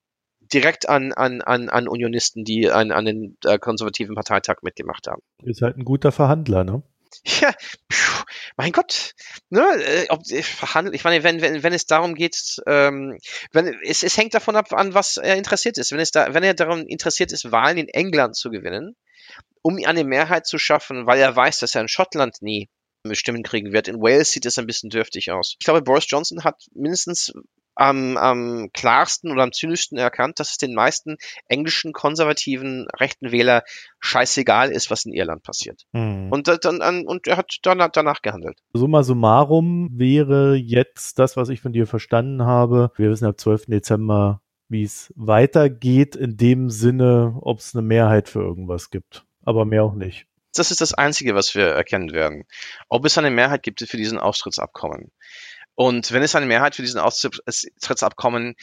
Direkt 0.53 0.89
an, 0.89 1.13
an, 1.13 1.43
an, 1.43 1.69
an 1.69 1.89
Unionisten, 1.89 2.45
die 2.45 2.71
an, 2.71 2.91
an 2.91 3.05
den 3.05 3.37
äh, 3.45 3.59
konservativen 3.59 4.15
Parteitag 4.15 4.57
mitgemacht 4.63 5.07
haben. 5.07 5.23
Ist 5.43 5.63
halt 5.63 5.77
ein 5.77 5.85
guter 5.85 6.13
Verhandler, 6.13 6.65
ne? 6.65 6.83
Ja, 7.25 7.53
pfuh, 7.91 8.25
mein 8.57 8.73
Gott, 8.73 9.15
ne, 9.51 9.63
äh, 9.63 10.07
ob 10.11 10.23
äh, 10.31 10.43
ich 10.93 11.05
meine, 11.05 11.23
wenn, 11.23 11.41
wenn, 11.41 11.63
wenn 11.63 11.73
es 11.73 11.87
darum 11.87 12.15
geht, 12.15 12.61
ähm, 12.67 13.19
wenn, 13.53 13.75
es, 13.85 14.03
es 14.03 14.17
hängt 14.17 14.35
davon 14.35 14.57
ab, 14.57 14.73
an 14.73 14.95
was 14.95 15.17
er 15.17 15.37
interessiert 15.37 15.77
ist. 15.79 15.93
Wenn 15.93 16.01
es 16.01 16.13
da, 16.13 16.33
wenn 16.35 16.43
er 16.43 16.55
daran 16.55 16.87
interessiert 16.87 17.33
ist, 17.33 17.51
Wahlen 17.51 17.79
in 17.79 17.89
England 17.89 18.37
zu 18.37 18.51
gewinnen, 18.51 18.97
um 19.63 19.79
eine 19.85 20.05
Mehrheit 20.05 20.47
zu 20.47 20.59
schaffen, 20.59 21.07
weil 21.07 21.21
er 21.21 21.35
weiß, 21.35 21.59
dass 21.59 21.75
er 21.75 21.83
in 21.83 21.89
Schottland 21.89 22.43
nie 22.43 22.69
Stimmen 23.13 23.43
kriegen 23.43 23.73
wird. 23.73 23.89
In 23.89 24.01
Wales 24.01 24.31
sieht 24.31 24.47
es 24.47 24.59
ein 24.59 24.67
bisschen 24.67 24.91
dürftig 24.91 25.31
aus. 25.31 25.57
Ich 25.59 25.65
glaube, 25.65 25.83
Boris 25.83 26.05
Johnson 26.09 26.45
hat 26.45 26.63
mindestens 26.75 27.33
am, 27.75 28.17
am 28.17 28.71
klarsten 28.73 29.31
oder 29.31 29.43
am 29.43 29.53
zynischsten 29.53 29.99
erkannt, 29.99 30.41
dass 30.41 30.53
es 30.53 30.59
den 30.59 30.75
meisten 30.75 31.17
englischen 31.49 31.93
konservativen 31.93 32.87
rechten 32.99 33.33
Wähler 33.33 33.63
scheißegal 34.01 34.71
ist, 34.71 34.91
was 34.91 35.05
in 35.05 35.13
Irland 35.13 35.43
passiert. 35.43 35.87
Mhm. 35.93 36.29
Und, 36.31 36.49
dann, 36.49 37.07
und 37.07 37.27
er 37.27 37.37
hat 37.37 37.59
danach, 37.63 37.91
danach 37.91 38.23
gehandelt. 38.23 38.59
Summa 38.73 39.03
summarum 39.03 39.89
wäre 39.93 40.55
jetzt 40.55 41.19
das, 41.19 41.37
was 41.37 41.49
ich 41.49 41.61
von 41.61 41.73
dir 41.73 41.87
verstanden 41.87 42.45
habe. 42.45 42.91
Wir 42.97 43.11
wissen 43.11 43.27
ab 43.27 43.39
12. 43.39 43.67
Dezember, 43.67 44.43
wie 44.69 44.83
es 44.83 45.13
weitergeht, 45.17 46.17
in 46.17 46.37
dem 46.37 46.71
Sinne, 46.71 47.39
ob 47.41 47.59
es 47.59 47.75
eine 47.75 47.83
Mehrheit 47.83 48.29
für 48.29 48.41
irgendwas 48.41 48.91
gibt. 48.91 49.25
Aber 49.43 49.65
mehr 49.65 49.85
auch 49.85 49.95
nicht. 49.95 50.27
Das 50.55 50.71
ist 50.71 50.81
das 50.81 50.95
Einzige, 50.95 51.35
was 51.35 51.55
wir 51.55 51.67
erkennen 51.67 52.13
werden. 52.13 52.45
Ob 52.89 53.05
es 53.05 53.17
eine 53.17 53.31
Mehrheit 53.31 53.63
gibt 53.63 53.81
für 53.81 53.97
diesen 53.97 54.19
Austrittsabkommen. 54.19 55.13
Und 55.75 56.13
wenn 56.13 56.23
es 56.23 56.35
eine 56.35 56.47
Mehrheit 56.47 56.75
für 56.75 56.83
diesen 56.83 57.01
Austrittsabkommen 57.01 58.55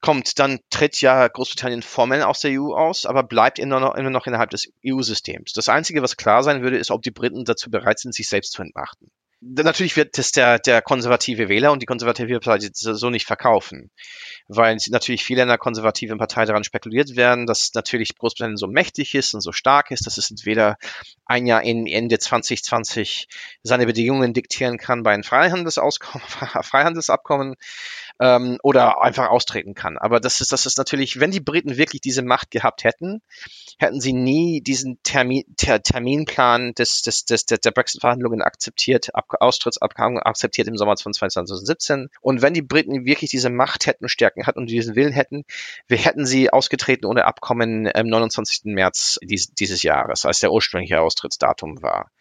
kommt, 0.00 0.38
dann 0.38 0.58
tritt 0.70 1.00
ja 1.00 1.26
Großbritannien 1.28 1.82
formell 1.82 2.22
aus 2.22 2.40
der 2.40 2.60
EU 2.60 2.74
aus, 2.74 3.06
aber 3.06 3.22
bleibt 3.22 3.58
immer 3.58 3.80
noch, 3.80 3.94
immer 3.94 4.10
noch 4.10 4.26
innerhalb 4.26 4.50
des 4.50 4.70
EU-Systems. 4.84 5.52
Das 5.52 5.68
Einzige, 5.68 6.02
was 6.02 6.16
klar 6.16 6.42
sein 6.42 6.62
würde, 6.62 6.76
ist, 6.76 6.90
ob 6.90 7.02
die 7.02 7.10
Briten 7.10 7.44
dazu 7.44 7.70
bereit 7.70 8.00
sind, 8.00 8.14
sich 8.14 8.28
selbst 8.28 8.52
zu 8.52 8.62
entmachten. 8.62 9.10
Natürlich 9.44 9.96
wird 9.96 10.18
das 10.18 10.30
der, 10.30 10.60
der 10.60 10.82
konservative 10.82 11.48
Wähler 11.48 11.72
und 11.72 11.82
die 11.82 11.86
konservative 11.86 12.38
Partei 12.38 12.68
so 12.72 13.10
nicht 13.10 13.26
verkaufen, 13.26 13.90
weil 14.46 14.78
natürlich 14.88 15.24
viele 15.24 15.42
in 15.42 15.48
der 15.48 15.58
konservativen 15.58 16.16
Partei 16.16 16.44
daran 16.44 16.62
spekuliert 16.62 17.16
werden, 17.16 17.46
dass 17.46 17.72
natürlich 17.74 18.16
Großbritannien 18.16 18.56
so 18.56 18.68
mächtig 18.68 19.16
ist 19.16 19.34
und 19.34 19.40
so 19.40 19.50
stark 19.50 19.90
ist, 19.90 20.06
dass 20.06 20.16
es 20.16 20.30
entweder 20.30 20.76
ein 21.26 21.46
Jahr 21.46 21.64
in 21.64 21.88
Ende 21.88 22.20
2020 22.20 23.26
seine 23.64 23.86
Bedingungen 23.86 24.32
diktieren 24.32 24.78
kann 24.78 25.02
bei 25.02 25.12
einem 25.12 25.24
Freihandelsabkommen 25.24 27.56
ähm, 28.22 28.58
oder 28.62 29.02
einfach 29.02 29.30
austreten 29.30 29.74
kann. 29.74 29.98
Aber 29.98 30.20
das 30.20 30.40
ist, 30.40 30.52
das 30.52 30.64
ist 30.64 30.78
natürlich, 30.78 31.18
wenn 31.18 31.32
die 31.32 31.40
Briten 31.40 31.76
wirklich 31.76 32.00
diese 32.00 32.22
Macht 32.22 32.52
gehabt 32.52 32.84
hätten, 32.84 33.20
hätten 33.78 34.00
sie 34.00 34.12
nie 34.12 34.60
diesen 34.60 35.02
Termin, 35.02 35.42
ter, 35.56 35.82
Terminplan 35.82 36.72
des, 36.74 37.02
des, 37.02 37.24
des, 37.24 37.46
der, 37.46 37.72
Brexit-Verhandlungen 37.72 38.40
akzeptiert, 38.40 39.12
Ab, 39.14 39.26
Austrittsabkommen 39.40 40.20
akzeptiert 40.20 40.68
im 40.68 40.76
Sommer 40.76 40.96
von 40.96 41.12
2017. 41.12 42.10
Und 42.20 42.42
wenn 42.42 42.54
die 42.54 42.62
Briten 42.62 43.04
wirklich 43.04 43.30
diese 43.30 43.50
Macht 43.50 43.86
hätten, 43.86 44.08
Stärken 44.08 44.46
hatten 44.46 44.60
und 44.60 44.70
diesen 44.70 44.94
Willen 44.94 45.12
hätten, 45.12 45.44
wir 45.88 45.98
hätten 45.98 46.24
sie 46.24 46.50
ausgetreten 46.50 47.06
ohne 47.06 47.24
Abkommen 47.24 47.90
am 47.92 48.06
29. 48.06 48.66
März 48.66 49.18
dies, 49.22 49.52
dieses 49.52 49.82
Jahres, 49.82 50.24
als 50.26 50.38
der 50.38 50.52
ursprüngliche 50.52 51.00
Austrittsdatum 51.00 51.82
war. 51.82 52.12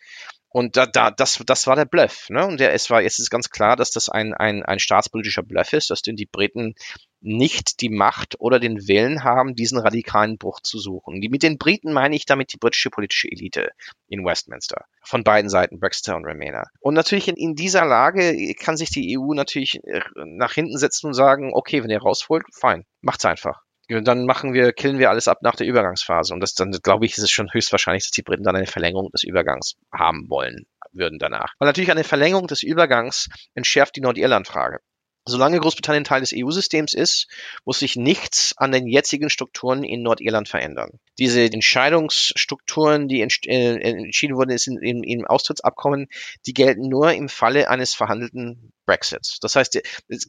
Und 0.54 0.76
da, 0.76 0.86
da, 0.86 1.12
das, 1.12 1.42
das 1.46 1.66
war 1.66 1.78
der 1.78 1.86
Bluff. 1.86 2.30
Ne? 2.30 2.46
Und 2.46 2.60
der, 2.60 2.74
es 2.74 2.90
war 2.90 3.02
jetzt 3.02 3.20
ist 3.20 3.30
ganz 3.30 3.50
klar, 3.50 3.78
dass 3.78 3.92
das 3.92 4.10
ein, 4.10 4.34
ein, 4.34 4.64
ein 4.64 4.80
staatspolitischer 4.80 5.44
Bluff 5.44 5.72
ist, 5.72 5.90
dass 5.90 6.02
denn 6.02 6.18
die 6.18 6.26
Briten 6.26 6.76
nicht 7.22 7.80
die 7.82 7.90
Macht 7.90 8.36
oder 8.40 8.60
den 8.60 8.88
Willen 8.88 9.24
haben, 9.24 9.56
diesen 9.56 9.80
radikalen 9.80 10.38
Bruch 10.38 10.60
zu 10.60 10.78
suchen. 10.78 11.22
Die, 11.22 11.30
mit 11.30 11.44
den 11.44 11.58
Briten 11.58 11.94
meine 11.94 12.16
ich 12.16 12.26
damit 12.26 12.52
die 12.52 12.58
britische 12.58 12.90
politische 12.90 13.30
Elite 13.32 13.70
in 14.08 14.26
Westminster. 14.26 14.86
Von 15.04 15.24
beiden 15.24 15.50
Seiten, 15.50 15.80
Brexiter 15.80 16.18
und 16.18 16.26
Remainer. 16.26 16.66
Und 16.82 16.96
natürlich 16.96 17.30
in, 17.30 17.38
in 17.38 17.56
dieser 17.56 17.86
Lage 17.86 18.54
kann 18.56 18.76
sich 18.76 18.90
die 18.90 19.18
EU 19.18 19.34
natürlich 19.34 19.82
äh, 19.86 20.02
nach 20.16 20.54
hinten 20.54 20.78
setzen 20.78 21.08
und 21.08 21.14
sagen, 21.14 21.52
okay, 21.54 21.82
wenn 21.82 21.90
ihr 21.90 22.02
raus 22.02 22.30
wollt, 22.30 22.44
fein, 22.54 22.86
macht's 23.02 23.24
einfach 23.24 23.62
dann 24.00 24.26
machen 24.26 24.54
wir, 24.54 24.72
killen 24.72 25.00
wir 25.00 25.10
alles 25.10 25.28
ab 25.28 25.40
nach 25.42 25.56
der 25.56 25.68
Übergangsphase. 25.68 26.34
Und 26.34 26.40
das 26.40 26.54
dann, 26.54 26.72
glaube 26.72 27.06
ich, 27.06 27.14
ist 27.18 27.24
es 27.24 27.32
schon 27.32 27.52
höchstwahrscheinlich, 27.52 28.04
dass 28.04 28.12
die 28.12 28.22
Briten 28.22 28.44
dann 28.44 28.56
eine 28.56 28.68
Verlängerung 28.68 29.10
des 29.12 29.24
Übergangs 29.24 29.76
haben 29.94 30.30
wollen 30.30 30.66
würden 30.94 31.20
danach. 31.20 31.54
Weil 31.60 31.68
natürlich 31.68 31.92
eine 31.92 32.04
Verlängerung 32.04 32.48
des 32.48 32.64
Übergangs 32.64 33.28
entschärft 33.54 33.96
die 33.96 34.02
Nordirland-Frage. 34.02 34.80
Solange 35.28 35.60
Großbritannien 35.60 36.04
Teil 36.04 36.22
des 36.22 36.34
EU-Systems 36.36 36.94
ist, 36.96 37.28
muss 37.64 37.80
sich 37.80 37.96
nichts 37.96 38.58
an 38.58 38.72
den 38.72 38.88
jetzigen 38.88 39.30
Strukturen 39.30 39.84
in 39.84 40.02
Nordirland 40.02 40.50
verändern. 40.50 41.00
Diese 41.20 41.44
Entscheidungsstrukturen, 41.44 43.08
die 43.08 43.22
äh, 43.22 43.76
entschieden 43.82 44.36
wurden 44.36 44.50
in, 44.50 44.78
in, 44.82 45.04
im 45.04 45.26
Austrittsabkommen, 45.26 46.08
die 46.48 46.54
gelten 46.54 46.90
nur 46.90 47.14
im 47.14 47.30
Falle 47.30 47.70
eines 47.70 47.94
verhandelten 47.94 48.74
Brexits. 48.88 49.38
Das 49.40 49.56
heißt, 49.56 49.80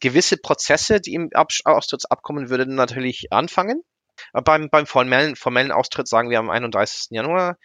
gewisse 0.00 0.37
Prozesse, 0.37 1.00
die 1.00 1.14
im 1.14 1.31
Austrittsabkommen 1.33 2.50
würden 2.50 2.74
natürlich 2.74 3.33
anfangen. 3.33 3.83
Beim, 4.33 4.68
beim 4.70 4.87
formellen, 4.87 5.37
formellen 5.37 5.72
Austritt 5.72 6.07
sagen 6.07 6.31
wir 6.31 6.38
am 6.38 6.50
31. 6.50 7.09
Januar 7.11 7.57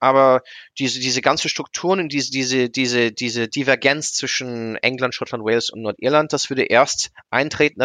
aber 0.00 0.42
diese, 0.78 1.00
diese 1.00 1.22
ganze 1.22 1.48
Strukturen 1.48 2.00
und 2.00 2.12
diese, 2.12 2.30
diese, 2.30 2.70
diese, 2.70 3.12
diese 3.12 3.48
Divergenz 3.48 4.12
zwischen 4.12 4.76
England, 4.76 5.14
Schottland, 5.14 5.44
Wales 5.44 5.70
und 5.70 5.82
Nordirland, 5.82 6.32
das 6.32 6.50
würde 6.50 6.64
erst 6.64 7.10
eintreten, 7.30 7.80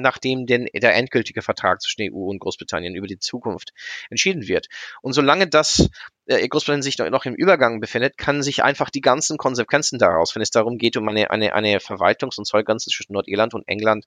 nachdem 0.00 0.46
den, 0.46 0.68
der 0.74 0.94
endgültige 0.94 1.42
Vertrag 1.42 1.80
zwischen 1.80 2.02
EU 2.12 2.28
und 2.28 2.40
Großbritannien 2.40 2.94
über 2.94 3.06
die 3.06 3.18
Zukunft 3.18 3.72
entschieden 4.10 4.48
wird. 4.48 4.68
Und 5.02 5.12
solange 5.12 5.48
das 5.48 5.88
äh, 6.26 6.46
Großbritannien 6.46 6.82
sich 6.82 6.98
noch 6.98 7.24
im 7.24 7.34
Übergang 7.34 7.80
befindet, 7.80 8.18
kann 8.18 8.42
sich 8.42 8.62
einfach 8.62 8.90
die 8.90 9.00
ganzen 9.00 9.36
Konsequenzen 9.38 9.98
daraus, 9.98 10.34
wenn 10.34 10.42
es 10.42 10.50
darum 10.50 10.78
geht, 10.78 10.96
um 10.96 11.08
eine, 11.08 11.30
eine, 11.30 11.54
eine 11.54 11.78
Verwaltungs- 11.78 12.38
und 12.38 12.46
Zollgrenze 12.46 12.90
zwischen 12.90 13.14
Nordirland 13.14 13.54
und 13.54 13.66
England, 13.66 14.06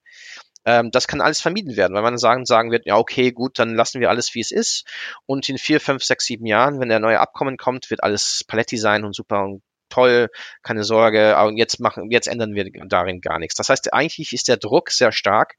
ähm, 0.66 0.92
das 0.92 1.08
kann 1.08 1.22
alles 1.22 1.42
vermieden 1.42 1.76
werden, 1.76 1.96
weil 1.96 2.04
man 2.04 2.18
sagen, 2.18 2.46
sagen 2.46 2.72
wird, 2.72 2.86
ja, 2.86 2.98
okay, 2.98 3.32
gut, 3.32 3.58
dann 3.60 3.76
lassen 3.76 4.00
wir 4.02 4.10
alles, 4.10 4.34
wie 4.36 4.42
es 4.42 4.52
ist. 4.52 4.86
Und 5.26 5.48
in 5.50 5.58
vier, 5.58 5.80
fünf, 5.80 6.04
sechs, 6.04 6.26
sieben 6.26 6.46
Jahren, 6.46 6.80
wenn 6.80 6.90
der 6.90 7.00
neue 7.00 7.20
Abkommen 7.20 7.58
kommt, 7.58 7.90
wird 7.90 8.04
alles 8.04 8.44
Paletti 8.48 8.78
sein 8.78 9.04
und 9.04 9.16
super 9.16 9.44
und 9.44 9.62
toll, 9.92 10.30
keine 10.64 10.84
Sorge, 10.84 11.38
und 11.38 11.58
jetzt 11.58 11.80
machen, 11.80 12.10
jetzt 12.10 12.28
ändern 12.28 12.56
wir 12.56 12.66
darin 12.88 13.22
gar 13.22 13.40
nichts. 13.40 13.56
Das 13.56 13.70
heißt, 13.70 13.94
eigentlich 13.94 14.34
ist 14.34 14.48
der 14.48 14.58
Druck 14.58 14.90
sehr 14.92 15.12
stark, 15.12 15.58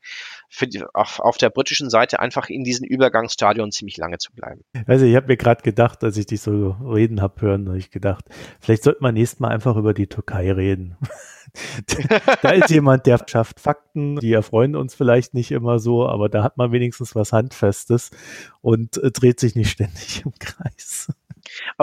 für 0.49 0.67
die, 0.67 0.85
auf, 0.93 1.19
auf 1.19 1.39
der 1.39 1.49
britischen 1.49 1.89
Seite 1.89 2.21
einfach 2.21 2.51
in 2.51 2.63
diesen 2.63 2.87
Übergangsstadion 2.87 3.73
ziemlich 3.73 3.97
lange 3.97 4.19
zu 4.19 4.33
bleiben. 4.33 4.63
Also 4.87 5.07
ich 5.07 5.17
habe 5.17 5.29
mir 5.29 5.39
gerade 5.39 5.63
gedacht, 5.63 6.05
als 6.05 6.19
ich 6.19 6.27
dich 6.27 6.43
so 6.43 6.77
reden 6.85 7.23
habe 7.23 7.41
hören, 7.41 7.69
habe 7.69 7.79
ich 7.79 7.91
gedacht, 7.91 8.27
vielleicht 8.61 8.83
sollte 8.83 9.03
man 9.03 9.15
nächstes 9.15 9.41
Mal 9.41 9.49
einfach 9.49 9.77
über 9.77 9.95
die 9.95 10.09
Türkei 10.09 10.53
reden. 10.53 10.99
da 12.43 12.51
ist 12.51 12.69
jemand, 12.69 13.07
der 13.07 13.19
schafft 13.27 13.61
Fakten, 13.61 14.17
die 14.17 14.33
erfreuen 14.33 14.77
uns 14.77 14.95
vielleicht 14.95 15.33
nicht 15.33 15.53
immer 15.53 15.79
so, 15.79 16.07
aber 16.07 16.29
da 16.29 16.43
hat 16.43 16.59
man 16.59 16.71
wenigstens 16.71 17.15
was 17.15 17.33
Handfestes 17.33 18.11
und 18.61 18.99
äh, 18.99 19.11
dreht 19.11 19.41
sich 19.41 19.55
nicht 19.55 19.71
ständig 19.71 20.23
im 20.25 20.33
Kreis. 20.39 21.13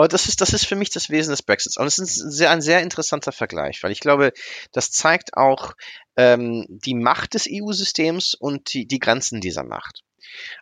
Aber 0.00 0.08
das 0.08 0.28
ist, 0.28 0.40
das 0.40 0.54
ist 0.54 0.64
für 0.64 0.76
mich 0.76 0.88
das 0.88 1.10
Wesen 1.10 1.30
des 1.30 1.42
Brexits. 1.42 1.76
Und 1.76 1.86
es 1.86 1.98
ist 1.98 2.22
ein 2.22 2.30
sehr, 2.30 2.50
ein 2.50 2.62
sehr 2.62 2.80
interessanter 2.80 3.32
Vergleich, 3.32 3.82
weil 3.82 3.92
ich 3.92 4.00
glaube, 4.00 4.32
das 4.72 4.90
zeigt 4.90 5.36
auch 5.36 5.74
ähm, 6.16 6.64
die 6.70 6.94
Macht 6.94 7.34
des 7.34 7.46
EU-Systems 7.46 8.32
und 8.32 8.72
die, 8.72 8.86
die 8.86 8.98
Grenzen 8.98 9.42
dieser 9.42 9.62
Macht. 9.62 10.00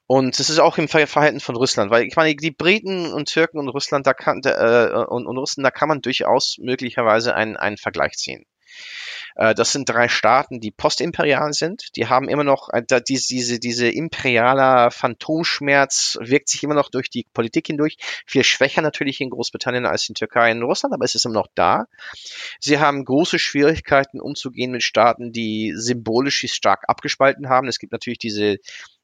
Und 0.09 0.40
es 0.40 0.51
ist 0.51 0.59
auch 0.59 0.77
im 0.77 0.88
Verhalten 0.88 1.38
von 1.38 1.55
Russland, 1.55 1.92
weil 1.92 2.09
ich 2.09 2.16
meine, 2.16 2.35
die 2.35 2.51
Briten 2.51 3.12
und 3.12 3.29
Türken 3.29 3.59
und 3.61 3.68
Russland, 3.68 4.09
da 4.09 4.12
kann, 4.12 4.40
äh, 4.44 5.05
und, 5.07 5.29
und 5.29 5.38
Russen, 5.38 5.62
da 5.62 5.70
kann 5.70 5.88
man 5.88 6.01
durchaus 6.01 6.57
möglicherweise 6.59 7.37
einen, 7.37 7.57
einen 7.57 7.77
Vergleich 7.77 8.14
ziehen. 8.14 8.44
Äh, 9.37 9.55
das 9.55 9.73
sind 9.73 9.88
drei 9.88 10.09
Staaten, 10.09 10.61
die 10.61 10.71
postimperial 10.71 11.53
sind. 11.53 11.97
Die 11.97 12.07
haben 12.07 12.29
immer 12.29 12.45
noch 12.45 12.69
äh, 12.73 12.83
diese, 13.07 13.59
diese 13.59 13.88
imperialer 13.88 14.91
Phantomschmerz 14.91 16.19
wirkt 16.21 16.49
sich 16.49 16.62
immer 16.62 16.75
noch 16.75 16.91
durch 16.91 17.11
die 17.11 17.27
Politik 17.33 17.67
hindurch. 17.67 17.97
Viel 18.27 18.45
schwächer 18.45 18.83
natürlich 18.83 19.21
in 19.21 19.31
Großbritannien 19.31 19.87
als 19.87 20.09
in 20.09 20.14
Türkei 20.14 20.53
und 20.53 20.62
Russland, 20.62 20.95
aber 20.95 21.05
es 21.05 21.14
ist 21.14 21.25
immer 21.25 21.35
noch 21.35 21.49
da. 21.55 21.87
Sie 22.61 22.79
haben 22.79 23.05
große 23.05 23.38
Schwierigkeiten 23.38 24.21
umzugehen 24.21 24.73
mit 24.73 24.83
Staaten, 24.83 25.33
die 25.33 25.73
symbolisch 25.77 26.47
stark 26.53 26.85
abgespalten 26.88 27.49
haben. 27.49 27.69
Es 27.69 27.79
gibt 27.79 27.93
natürlich 27.93 28.19
diese 28.19 28.59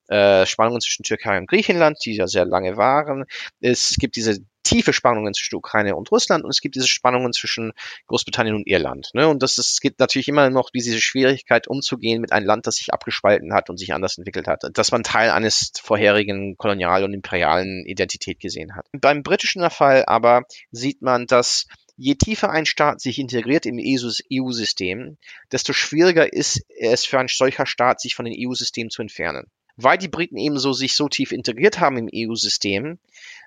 äh, 0.08 0.46
Spannungen 0.46 0.80
zwischen 0.80 1.02
Türkei 1.02 1.38
und 1.38 1.48
Griechenland, 1.48 1.98
die 2.04 2.16
ja 2.16 2.26
sehr 2.26 2.44
lange 2.44 2.76
waren. 2.76 3.24
Es 3.60 3.96
gibt 3.98 4.16
diese 4.16 4.38
tiefe 4.64 4.92
Spannungen 4.92 5.34
zwischen 5.34 5.56
Ukraine 5.56 5.94
und 5.94 6.10
Russland 6.10 6.42
und 6.42 6.50
es 6.50 6.60
gibt 6.60 6.74
diese 6.74 6.88
Spannungen 6.88 7.32
zwischen 7.32 7.72
Großbritannien 8.06 8.56
und 8.56 8.66
Irland. 8.66 9.10
Ne? 9.12 9.28
Und 9.28 9.42
das, 9.42 9.58
es 9.58 9.80
gibt 9.80 10.00
natürlich 10.00 10.28
immer 10.28 10.50
noch 10.50 10.70
diese 10.70 11.00
Schwierigkeit, 11.00 11.68
umzugehen 11.68 12.20
mit 12.20 12.32
einem 12.32 12.46
Land, 12.46 12.66
das 12.66 12.76
sich 12.76 12.92
abgespalten 12.92 13.54
hat 13.54 13.70
und 13.70 13.76
sich 13.76 13.92
anders 13.94 14.18
entwickelt 14.18 14.46
hat, 14.46 14.64
dass 14.72 14.90
man 14.90 15.04
Teil 15.04 15.30
eines 15.30 15.72
vorherigen 15.82 16.56
kolonialen 16.56 17.04
und 17.04 17.14
imperialen 17.14 17.84
Identität 17.86 18.40
gesehen 18.40 18.74
hat. 18.74 18.86
Beim 18.92 19.22
britischen 19.22 19.68
Fall 19.70 20.04
aber 20.06 20.42
sieht 20.70 21.02
man, 21.02 21.26
dass 21.26 21.66
je 21.96 22.14
tiefer 22.14 22.50
ein 22.50 22.66
Staat 22.66 23.00
sich 23.00 23.18
integriert 23.18 23.66
im 23.66 23.78
EU-System, 23.78 25.16
desto 25.52 25.72
schwieriger 25.72 26.32
ist 26.32 26.62
es 26.78 27.04
für 27.04 27.18
ein 27.18 27.28
solcher 27.28 27.66
Staat, 27.66 28.00
sich 28.00 28.14
von 28.14 28.24
dem 28.24 28.34
EU-System 28.36 28.90
zu 28.90 29.02
entfernen 29.02 29.50
weil 29.76 29.98
die 29.98 30.08
Briten 30.08 30.36
eben 30.36 30.58
so 30.58 30.72
sich 30.72 30.94
so 30.94 31.08
tief 31.08 31.32
integriert 31.32 31.80
haben 31.80 31.96
im 31.96 32.08
EU-System, 32.12 32.98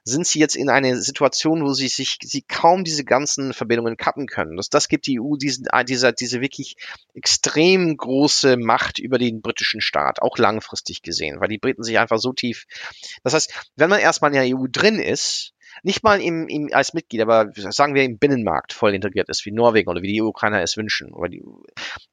sind 0.04 0.26
sie 0.26 0.40
jetzt 0.40 0.56
in 0.56 0.70
eine 0.70 1.02
Situation, 1.02 1.64
wo 1.64 1.74
sie 1.74 1.88
sich 1.88 2.18
sie 2.22 2.42
kaum 2.42 2.84
diese 2.84 3.04
ganzen 3.04 3.54
Verbindungen 3.54 3.98
kappen 3.98 4.28
können. 4.28 4.58
Das, 4.58 4.70
das 4.70 4.88
gibt 4.88 5.08
die 5.08 5.20
EU 5.20 5.36
diesen, 5.36 5.68
ah, 5.70 5.84
dieser, 5.84 6.14
diese 6.14 6.42
wirklich 6.42 6.78
extrem 7.14 7.96
große 7.96 8.58
Macht 8.58 9.00
über 9.00 9.18
den 9.18 9.42
britischen 9.42 9.82
Staat, 9.82 10.22
auch 10.22 10.38
langfristig 10.38 11.02
gesehen, 11.02 11.40
weil 11.40 11.50
die 11.50 11.58
Briten 11.58 11.84
sich 11.84 12.00
einfach 12.00 12.20
so 12.20 12.34
tief. 12.34 12.66
Das 13.24 13.34
heißt, 13.34 13.54
wenn 13.76 13.90
man 13.90 14.00
erstmal 14.00 14.34
in 14.34 14.42
der 14.50 14.58
EU 14.58 14.68
drin 14.70 15.00
ist, 15.00 15.54
nicht 15.84 16.04
mal 16.04 16.22
im, 16.22 16.48
im, 16.48 16.70
als 16.72 16.94
Mitglied, 16.94 17.22
aber 17.22 17.52
sagen 17.56 17.96
wir 17.96 18.04
im 18.04 18.18
Binnenmarkt 18.18 18.74
voll 18.74 18.94
integriert 18.94 19.30
ist, 19.30 19.46
wie 19.46 19.52
Norwegen 19.52 19.90
oder 19.90 20.02
wie 20.02 20.14
die 20.14 20.22
Ukrainer 20.22 20.62
es 20.62 20.78
wünschen, 20.78 21.14
oder 21.14 21.30
die, 21.30 21.44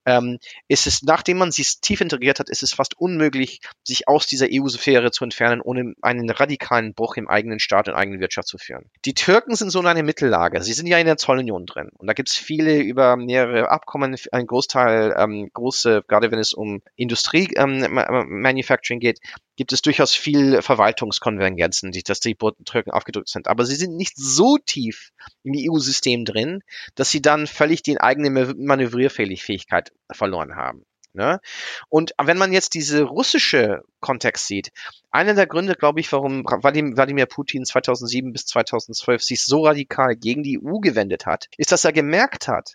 ähm, 0.07 0.39
ist 0.69 0.87
es, 0.87 1.03
nachdem 1.03 1.39
man 1.39 1.51
sich 1.51 1.81
tief 1.81 2.01
integriert 2.01 2.41
hat, 2.41 2.51
ist 2.51 2.63
es 2.63 2.73
fast 2.73 2.99
unmöglich, 2.99 3.61
sich 3.83 4.09
aus 4.09 4.27
dieser 4.27 4.47
EU-Sphäre 4.51 5.11
zu 5.11 5.25
entfernen, 5.25 5.61
ohne 5.61 5.95
einen 6.03 6.31
radikalen 6.31 6.95
Bruch 6.95 7.17
im 7.17 7.29
eigenen 7.29 7.59
Staat 7.59 7.89
und 7.89 7.95
eigenen 7.95 8.21
Wirtschaft 8.21 8.49
zu 8.49 8.59
führen. 8.59 8.91
Die 9.05 9.15
Türken 9.15 9.55
sind 9.55 9.71
so 9.71 9.81
in 9.81 9.87
einer 9.87 10.03
Mittellage. 10.03 10.63
Sie 10.63 10.73
sind 10.73 10.87
ja 10.87 10.99
in 10.99 11.07
der 11.07 11.17
Zollunion 11.17 11.67
drin. 11.67 11.91
Und 11.97 12.07
da 12.07 12.13
gibt 12.13 12.29
es 12.29 12.37
viele 12.37 12.79
über 12.81 13.17
mehrere 13.17 13.71
Abkommen, 13.71 14.17
ein 14.33 14.47
Großteil, 14.47 15.15
ähm, 15.17 15.51
große, 15.53 16.05
gerade 16.07 16.31
wenn 16.31 16.39
es 16.39 16.53
um 16.53 16.83
Industrie 16.97 17.51
ähm, 17.57 17.87
Manufacturing 18.29 19.01
geht, 19.01 19.21
gibt 19.57 19.73
es 19.73 19.83
durchaus 19.83 20.15
viel 20.15 20.63
Verwaltungskonvergenzen, 20.63 21.93
die, 21.93 22.03
dass 22.03 22.21
die 22.21 22.37
Türken 22.65 22.91
aufgedrückt 22.91 23.29
sind. 23.29 23.49
Aber 23.49 23.65
sie 23.65 23.77
sind 23.77 23.97
nicht 23.97 24.17
so 24.17 24.59
tief 24.59 25.11
im 25.43 25.53
EU-System 25.57 26.25
drin, 26.25 26.61
dass 26.95 27.11
sie 27.11 27.23
dann 27.23 27.47
völlig 27.47 27.83
die 27.83 28.01
eigene 28.01 28.55
Manövrierfähigkeit 28.57 29.93
verloren 30.13 30.57
haben. 30.57 30.85
Ne? 31.13 31.41
Und 31.89 32.13
wenn 32.21 32.39
man 32.39 32.53
jetzt 32.53 32.75
diese 32.75 33.03
russische 33.03 33.83
Kontext 34.05 34.47
sieht, 34.47 34.71
einer 35.11 35.33
der 35.33 35.47
Gründe, 35.47 35.77
glaube 35.77 35.99
ich, 35.99 36.13
warum 36.13 36.45
Wladimir 36.45 37.25
Putin 37.25 37.65
2007 37.65 38.33
bis 38.33 38.45
2012 38.45 39.23
sich 39.23 39.43
so 39.43 39.65
radikal 39.65 40.15
gegen 40.15 40.43
die 40.43 40.61
EU 40.63 40.81
gewendet 40.81 41.25
hat, 41.25 41.47
ist, 41.57 41.73
dass 41.73 41.87
er 41.87 41.93
gemerkt 41.93 42.47
hat, 42.47 42.75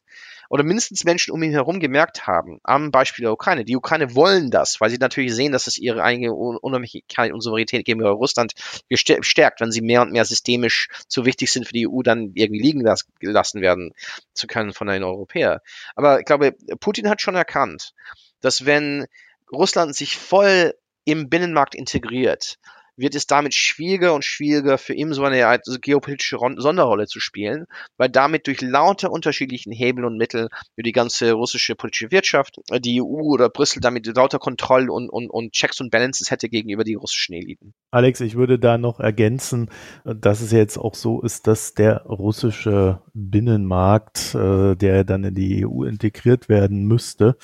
oder 0.49 0.63
mindestens 0.63 1.03
Menschen 1.03 1.31
um 1.31 1.43
ihn 1.43 1.51
herum 1.51 1.79
gemerkt 1.79 2.25
haben, 2.25 2.59
am 2.63 2.89
Beispiel 2.89 3.21
der 3.21 3.31
Ukraine. 3.31 3.63
Die 3.65 3.75
Ukraine 3.75 4.15
wollen 4.15 4.49
das, 4.49 4.81
weil 4.81 4.89
sie 4.89 4.97
natürlich 4.97 5.35
sehen, 5.35 5.51
dass 5.51 5.67
es 5.67 5.77
ihre 5.77 6.01
eigene 6.03 6.33
Unabhängigkeit 6.33 7.31
und 7.31 7.41
Souveränität 7.41 7.85
gegenüber 7.85 8.09
Russland 8.09 8.53
stärkt, 8.89 9.61
wenn 9.61 9.71
sie 9.71 9.81
mehr 9.81 10.01
und 10.01 10.11
mehr 10.11 10.25
systemisch 10.25 10.89
zu 11.07 11.25
wichtig 11.25 11.51
sind 11.51 11.67
für 11.67 11.73
die 11.73 11.87
EU, 11.87 12.01
dann 12.01 12.31
irgendwie 12.33 12.63
liegen 12.63 12.83
gelassen 13.19 13.61
werden 13.61 13.93
zu 14.33 14.47
können 14.47 14.73
von 14.73 14.87
den 14.87 15.03
Europäern. 15.03 15.59
Aber 15.95 16.19
ich 16.19 16.25
glaube, 16.25 16.55
Putin 16.79 17.07
hat 17.07 17.21
schon 17.21 17.35
erkannt, 17.35 17.93
dass 18.41 18.65
wenn 18.65 19.05
Russland 19.51 19.95
sich 19.95 20.17
voll 20.17 20.73
im 21.09 21.29
Binnenmarkt 21.29 21.75
integriert, 21.75 22.57
wird 22.99 23.15
es 23.15 23.27
damit 23.27 23.53
schwieriger 23.53 24.13
und 24.13 24.25
schwieriger 24.25 24.77
für 24.77 24.93
ihn 24.93 25.13
so 25.13 25.23
eine 25.23 25.59
geopolitische 25.81 26.37
Sonderrolle 26.57 27.07
zu 27.07 27.19
spielen, 27.19 27.65
weil 27.97 28.09
damit 28.09 28.47
durch 28.47 28.61
lauter 28.61 29.11
unterschiedlichen 29.11 29.71
Hebel 29.71 30.05
und 30.05 30.17
Mittel 30.17 30.49
für 30.75 30.83
die 30.83 30.91
ganze 30.91 31.31
russische 31.31 31.75
politische 31.75 32.11
Wirtschaft, 32.11 32.59
äh, 32.69 32.79
die 32.79 33.01
EU 33.01 33.05
oder 33.05 33.49
Brüssel 33.49 33.79
damit 33.81 34.05
lauter 34.15 34.39
Kontroll 34.39 34.89
und, 34.89 35.09
und, 35.09 35.29
und 35.29 35.53
Checks 35.53 35.79
und 35.81 35.91
Balances 35.91 36.31
hätte 36.31 36.49
gegenüber 36.49 36.83
die 36.83 36.95
russischen 36.95 37.33
Eliten. 37.35 37.73
Alex, 37.91 38.21
ich 38.21 38.35
würde 38.35 38.59
da 38.59 38.77
noch 38.77 38.99
ergänzen, 38.99 39.69
dass 40.03 40.41
es 40.41 40.51
jetzt 40.51 40.77
auch 40.77 40.95
so 40.95 41.21
ist, 41.21 41.47
dass 41.47 41.73
der 41.73 42.03
russische 42.03 43.01
Binnenmarkt, 43.13 44.35
äh, 44.35 44.75
der 44.75 45.03
dann 45.03 45.23
in 45.23 45.35
die 45.35 45.65
EU 45.65 45.83
integriert 45.83 46.49
werden 46.49 46.85
müsste, 46.85 47.37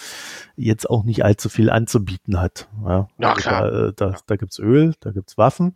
jetzt 0.55 0.89
auch 0.89 1.03
nicht 1.03 1.23
allzu 1.23 1.49
viel 1.49 1.69
anzubieten 1.69 2.39
hat. 2.39 2.67
Ja, 2.83 3.07
ja 3.17 3.29
also 3.29 3.41
klar. 3.41 3.71
Da, 3.71 3.87
äh, 3.87 3.93
da, 3.95 4.15
da 4.25 4.35
gibt's 4.35 4.59
Öl, 4.59 4.93
da 4.99 5.11
gibt's 5.11 5.37
Waffen, 5.45 5.75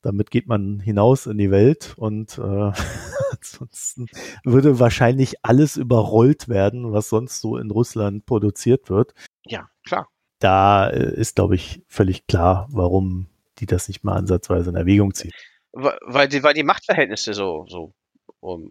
damit 0.00 0.30
geht 0.30 0.46
man 0.46 0.80
hinaus 0.80 1.26
in 1.26 1.36
die 1.36 1.50
Welt 1.50 1.92
und 1.98 2.38
äh, 2.38 2.72
ansonsten 3.30 4.06
würde 4.42 4.78
wahrscheinlich 4.80 5.44
alles 5.44 5.76
überrollt 5.76 6.48
werden, 6.48 6.92
was 6.92 7.10
sonst 7.10 7.42
so 7.42 7.58
in 7.58 7.70
Russland 7.70 8.24
produziert 8.24 8.88
wird. 8.88 9.12
Ja, 9.44 9.68
klar. 9.84 10.08
Da 10.38 10.88
äh, 10.88 11.14
ist, 11.14 11.36
glaube 11.36 11.56
ich, 11.56 11.84
völlig 11.88 12.26
klar, 12.26 12.66
warum 12.70 13.26
die 13.58 13.66
das 13.66 13.88
nicht 13.88 14.02
mal 14.02 14.16
ansatzweise 14.16 14.70
in 14.70 14.76
Erwägung 14.76 15.12
ziehen. 15.12 15.32
Weil 15.72 16.28
die, 16.28 16.42
weil 16.42 16.54
die 16.54 16.62
Machtverhältnisse 16.62 17.34
so, 17.34 17.66
so 17.68 17.92
um, 18.40 18.70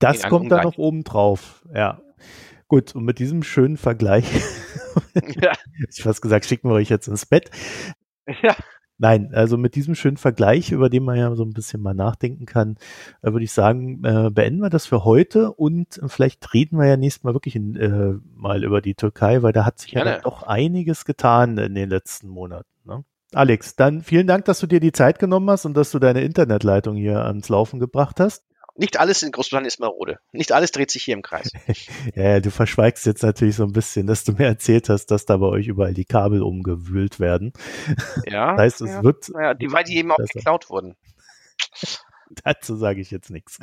das 0.00 0.22
kommt 0.24 0.50
da 0.50 0.62
noch 0.62 0.76
oben 0.76 1.04
drauf, 1.04 1.64
ja. 1.72 2.00
Gut, 2.68 2.94
und 2.94 3.04
mit 3.04 3.18
diesem 3.18 3.42
schönen 3.42 3.78
Vergleich, 3.78 4.26
ja. 5.40 5.52
ich 5.88 6.02
fast 6.02 6.20
gesagt, 6.20 6.44
schicken 6.44 6.68
wir 6.68 6.74
euch 6.74 6.90
jetzt 6.90 7.08
ins 7.08 7.24
Bett. 7.24 7.50
Ja. 8.42 8.54
Nein, 8.98 9.30
also 9.32 9.56
mit 9.56 9.76
diesem 9.76 9.94
schönen 9.94 10.16
Vergleich, 10.16 10.72
über 10.72 10.90
den 10.90 11.04
man 11.04 11.16
ja 11.16 11.34
so 11.36 11.44
ein 11.44 11.52
bisschen 11.52 11.80
mal 11.80 11.94
nachdenken 11.94 12.46
kann, 12.46 12.76
äh, 13.22 13.30
würde 13.32 13.44
ich 13.44 13.52
sagen, 13.52 14.04
äh, 14.04 14.30
beenden 14.30 14.60
wir 14.60 14.70
das 14.70 14.86
für 14.86 15.04
heute 15.04 15.52
und 15.52 16.00
vielleicht 16.08 16.52
reden 16.52 16.78
wir 16.78 16.86
ja 16.86 16.96
nächstes 16.96 17.22
Mal 17.22 17.32
wirklich 17.32 17.54
in, 17.54 17.76
äh, 17.76 18.14
mal 18.34 18.64
über 18.64 18.82
die 18.82 18.94
Türkei, 18.94 19.42
weil 19.42 19.52
da 19.52 19.64
hat 19.64 19.78
sich 19.78 19.92
Gerne. 19.92 20.10
ja 20.10 20.18
doch 20.18 20.42
einiges 20.42 21.04
getan 21.04 21.56
in 21.58 21.76
den 21.76 21.90
letzten 21.90 22.28
Monaten. 22.28 22.66
Ne? 22.84 23.04
Alex, 23.32 23.76
dann 23.76 24.02
vielen 24.02 24.26
Dank, 24.26 24.46
dass 24.46 24.58
du 24.58 24.66
dir 24.66 24.80
die 24.80 24.92
Zeit 24.92 25.20
genommen 25.20 25.48
hast 25.48 25.64
und 25.64 25.76
dass 25.76 25.92
du 25.92 26.00
deine 26.00 26.22
Internetleitung 26.22 26.96
hier 26.96 27.24
ans 27.24 27.48
Laufen 27.48 27.78
gebracht 27.78 28.18
hast. 28.18 28.47
Nicht 28.78 29.00
alles 29.00 29.24
in 29.24 29.32
Großbritannien 29.32 29.66
ist 29.66 29.80
marode. 29.80 30.20
Nicht 30.30 30.52
alles 30.52 30.70
dreht 30.70 30.92
sich 30.92 31.02
hier 31.02 31.14
im 31.14 31.22
Kreis. 31.22 31.50
ja, 32.14 32.38
du 32.38 32.52
verschweigst 32.52 33.06
jetzt 33.06 33.24
natürlich 33.24 33.56
so 33.56 33.64
ein 33.64 33.72
bisschen, 33.72 34.06
dass 34.06 34.22
du 34.22 34.32
mir 34.32 34.46
erzählt 34.46 34.88
hast, 34.88 35.06
dass 35.06 35.26
da 35.26 35.36
bei 35.36 35.46
euch 35.46 35.66
überall 35.66 35.94
die 35.94 36.04
Kabel 36.04 36.42
umgewühlt 36.42 37.18
werden. 37.18 37.52
Ja. 38.26 38.52
Das 38.52 38.60
heißt, 38.60 38.80
es 38.82 38.90
ja, 38.90 39.02
wird. 39.02 39.28
Ja, 39.34 39.54
die, 39.54 39.72
weil 39.72 39.82
die 39.82 39.96
eben 39.96 40.12
auch 40.12 40.16
besser. 40.16 40.32
geklaut 40.32 40.70
wurden. 40.70 40.96
Dazu 42.44 42.76
sage 42.76 43.00
ich 43.00 43.10
jetzt 43.10 43.30
nichts. 43.30 43.58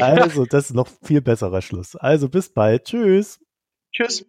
Also, 0.00 0.44
das 0.44 0.66
ist 0.66 0.74
noch 0.74 0.88
viel 1.02 1.20
besserer 1.20 1.60
Schluss. 1.60 1.96
Also, 1.96 2.28
bis 2.28 2.52
bald. 2.52 2.84
Tschüss. 2.84 3.40
Tschüss. 3.92 4.24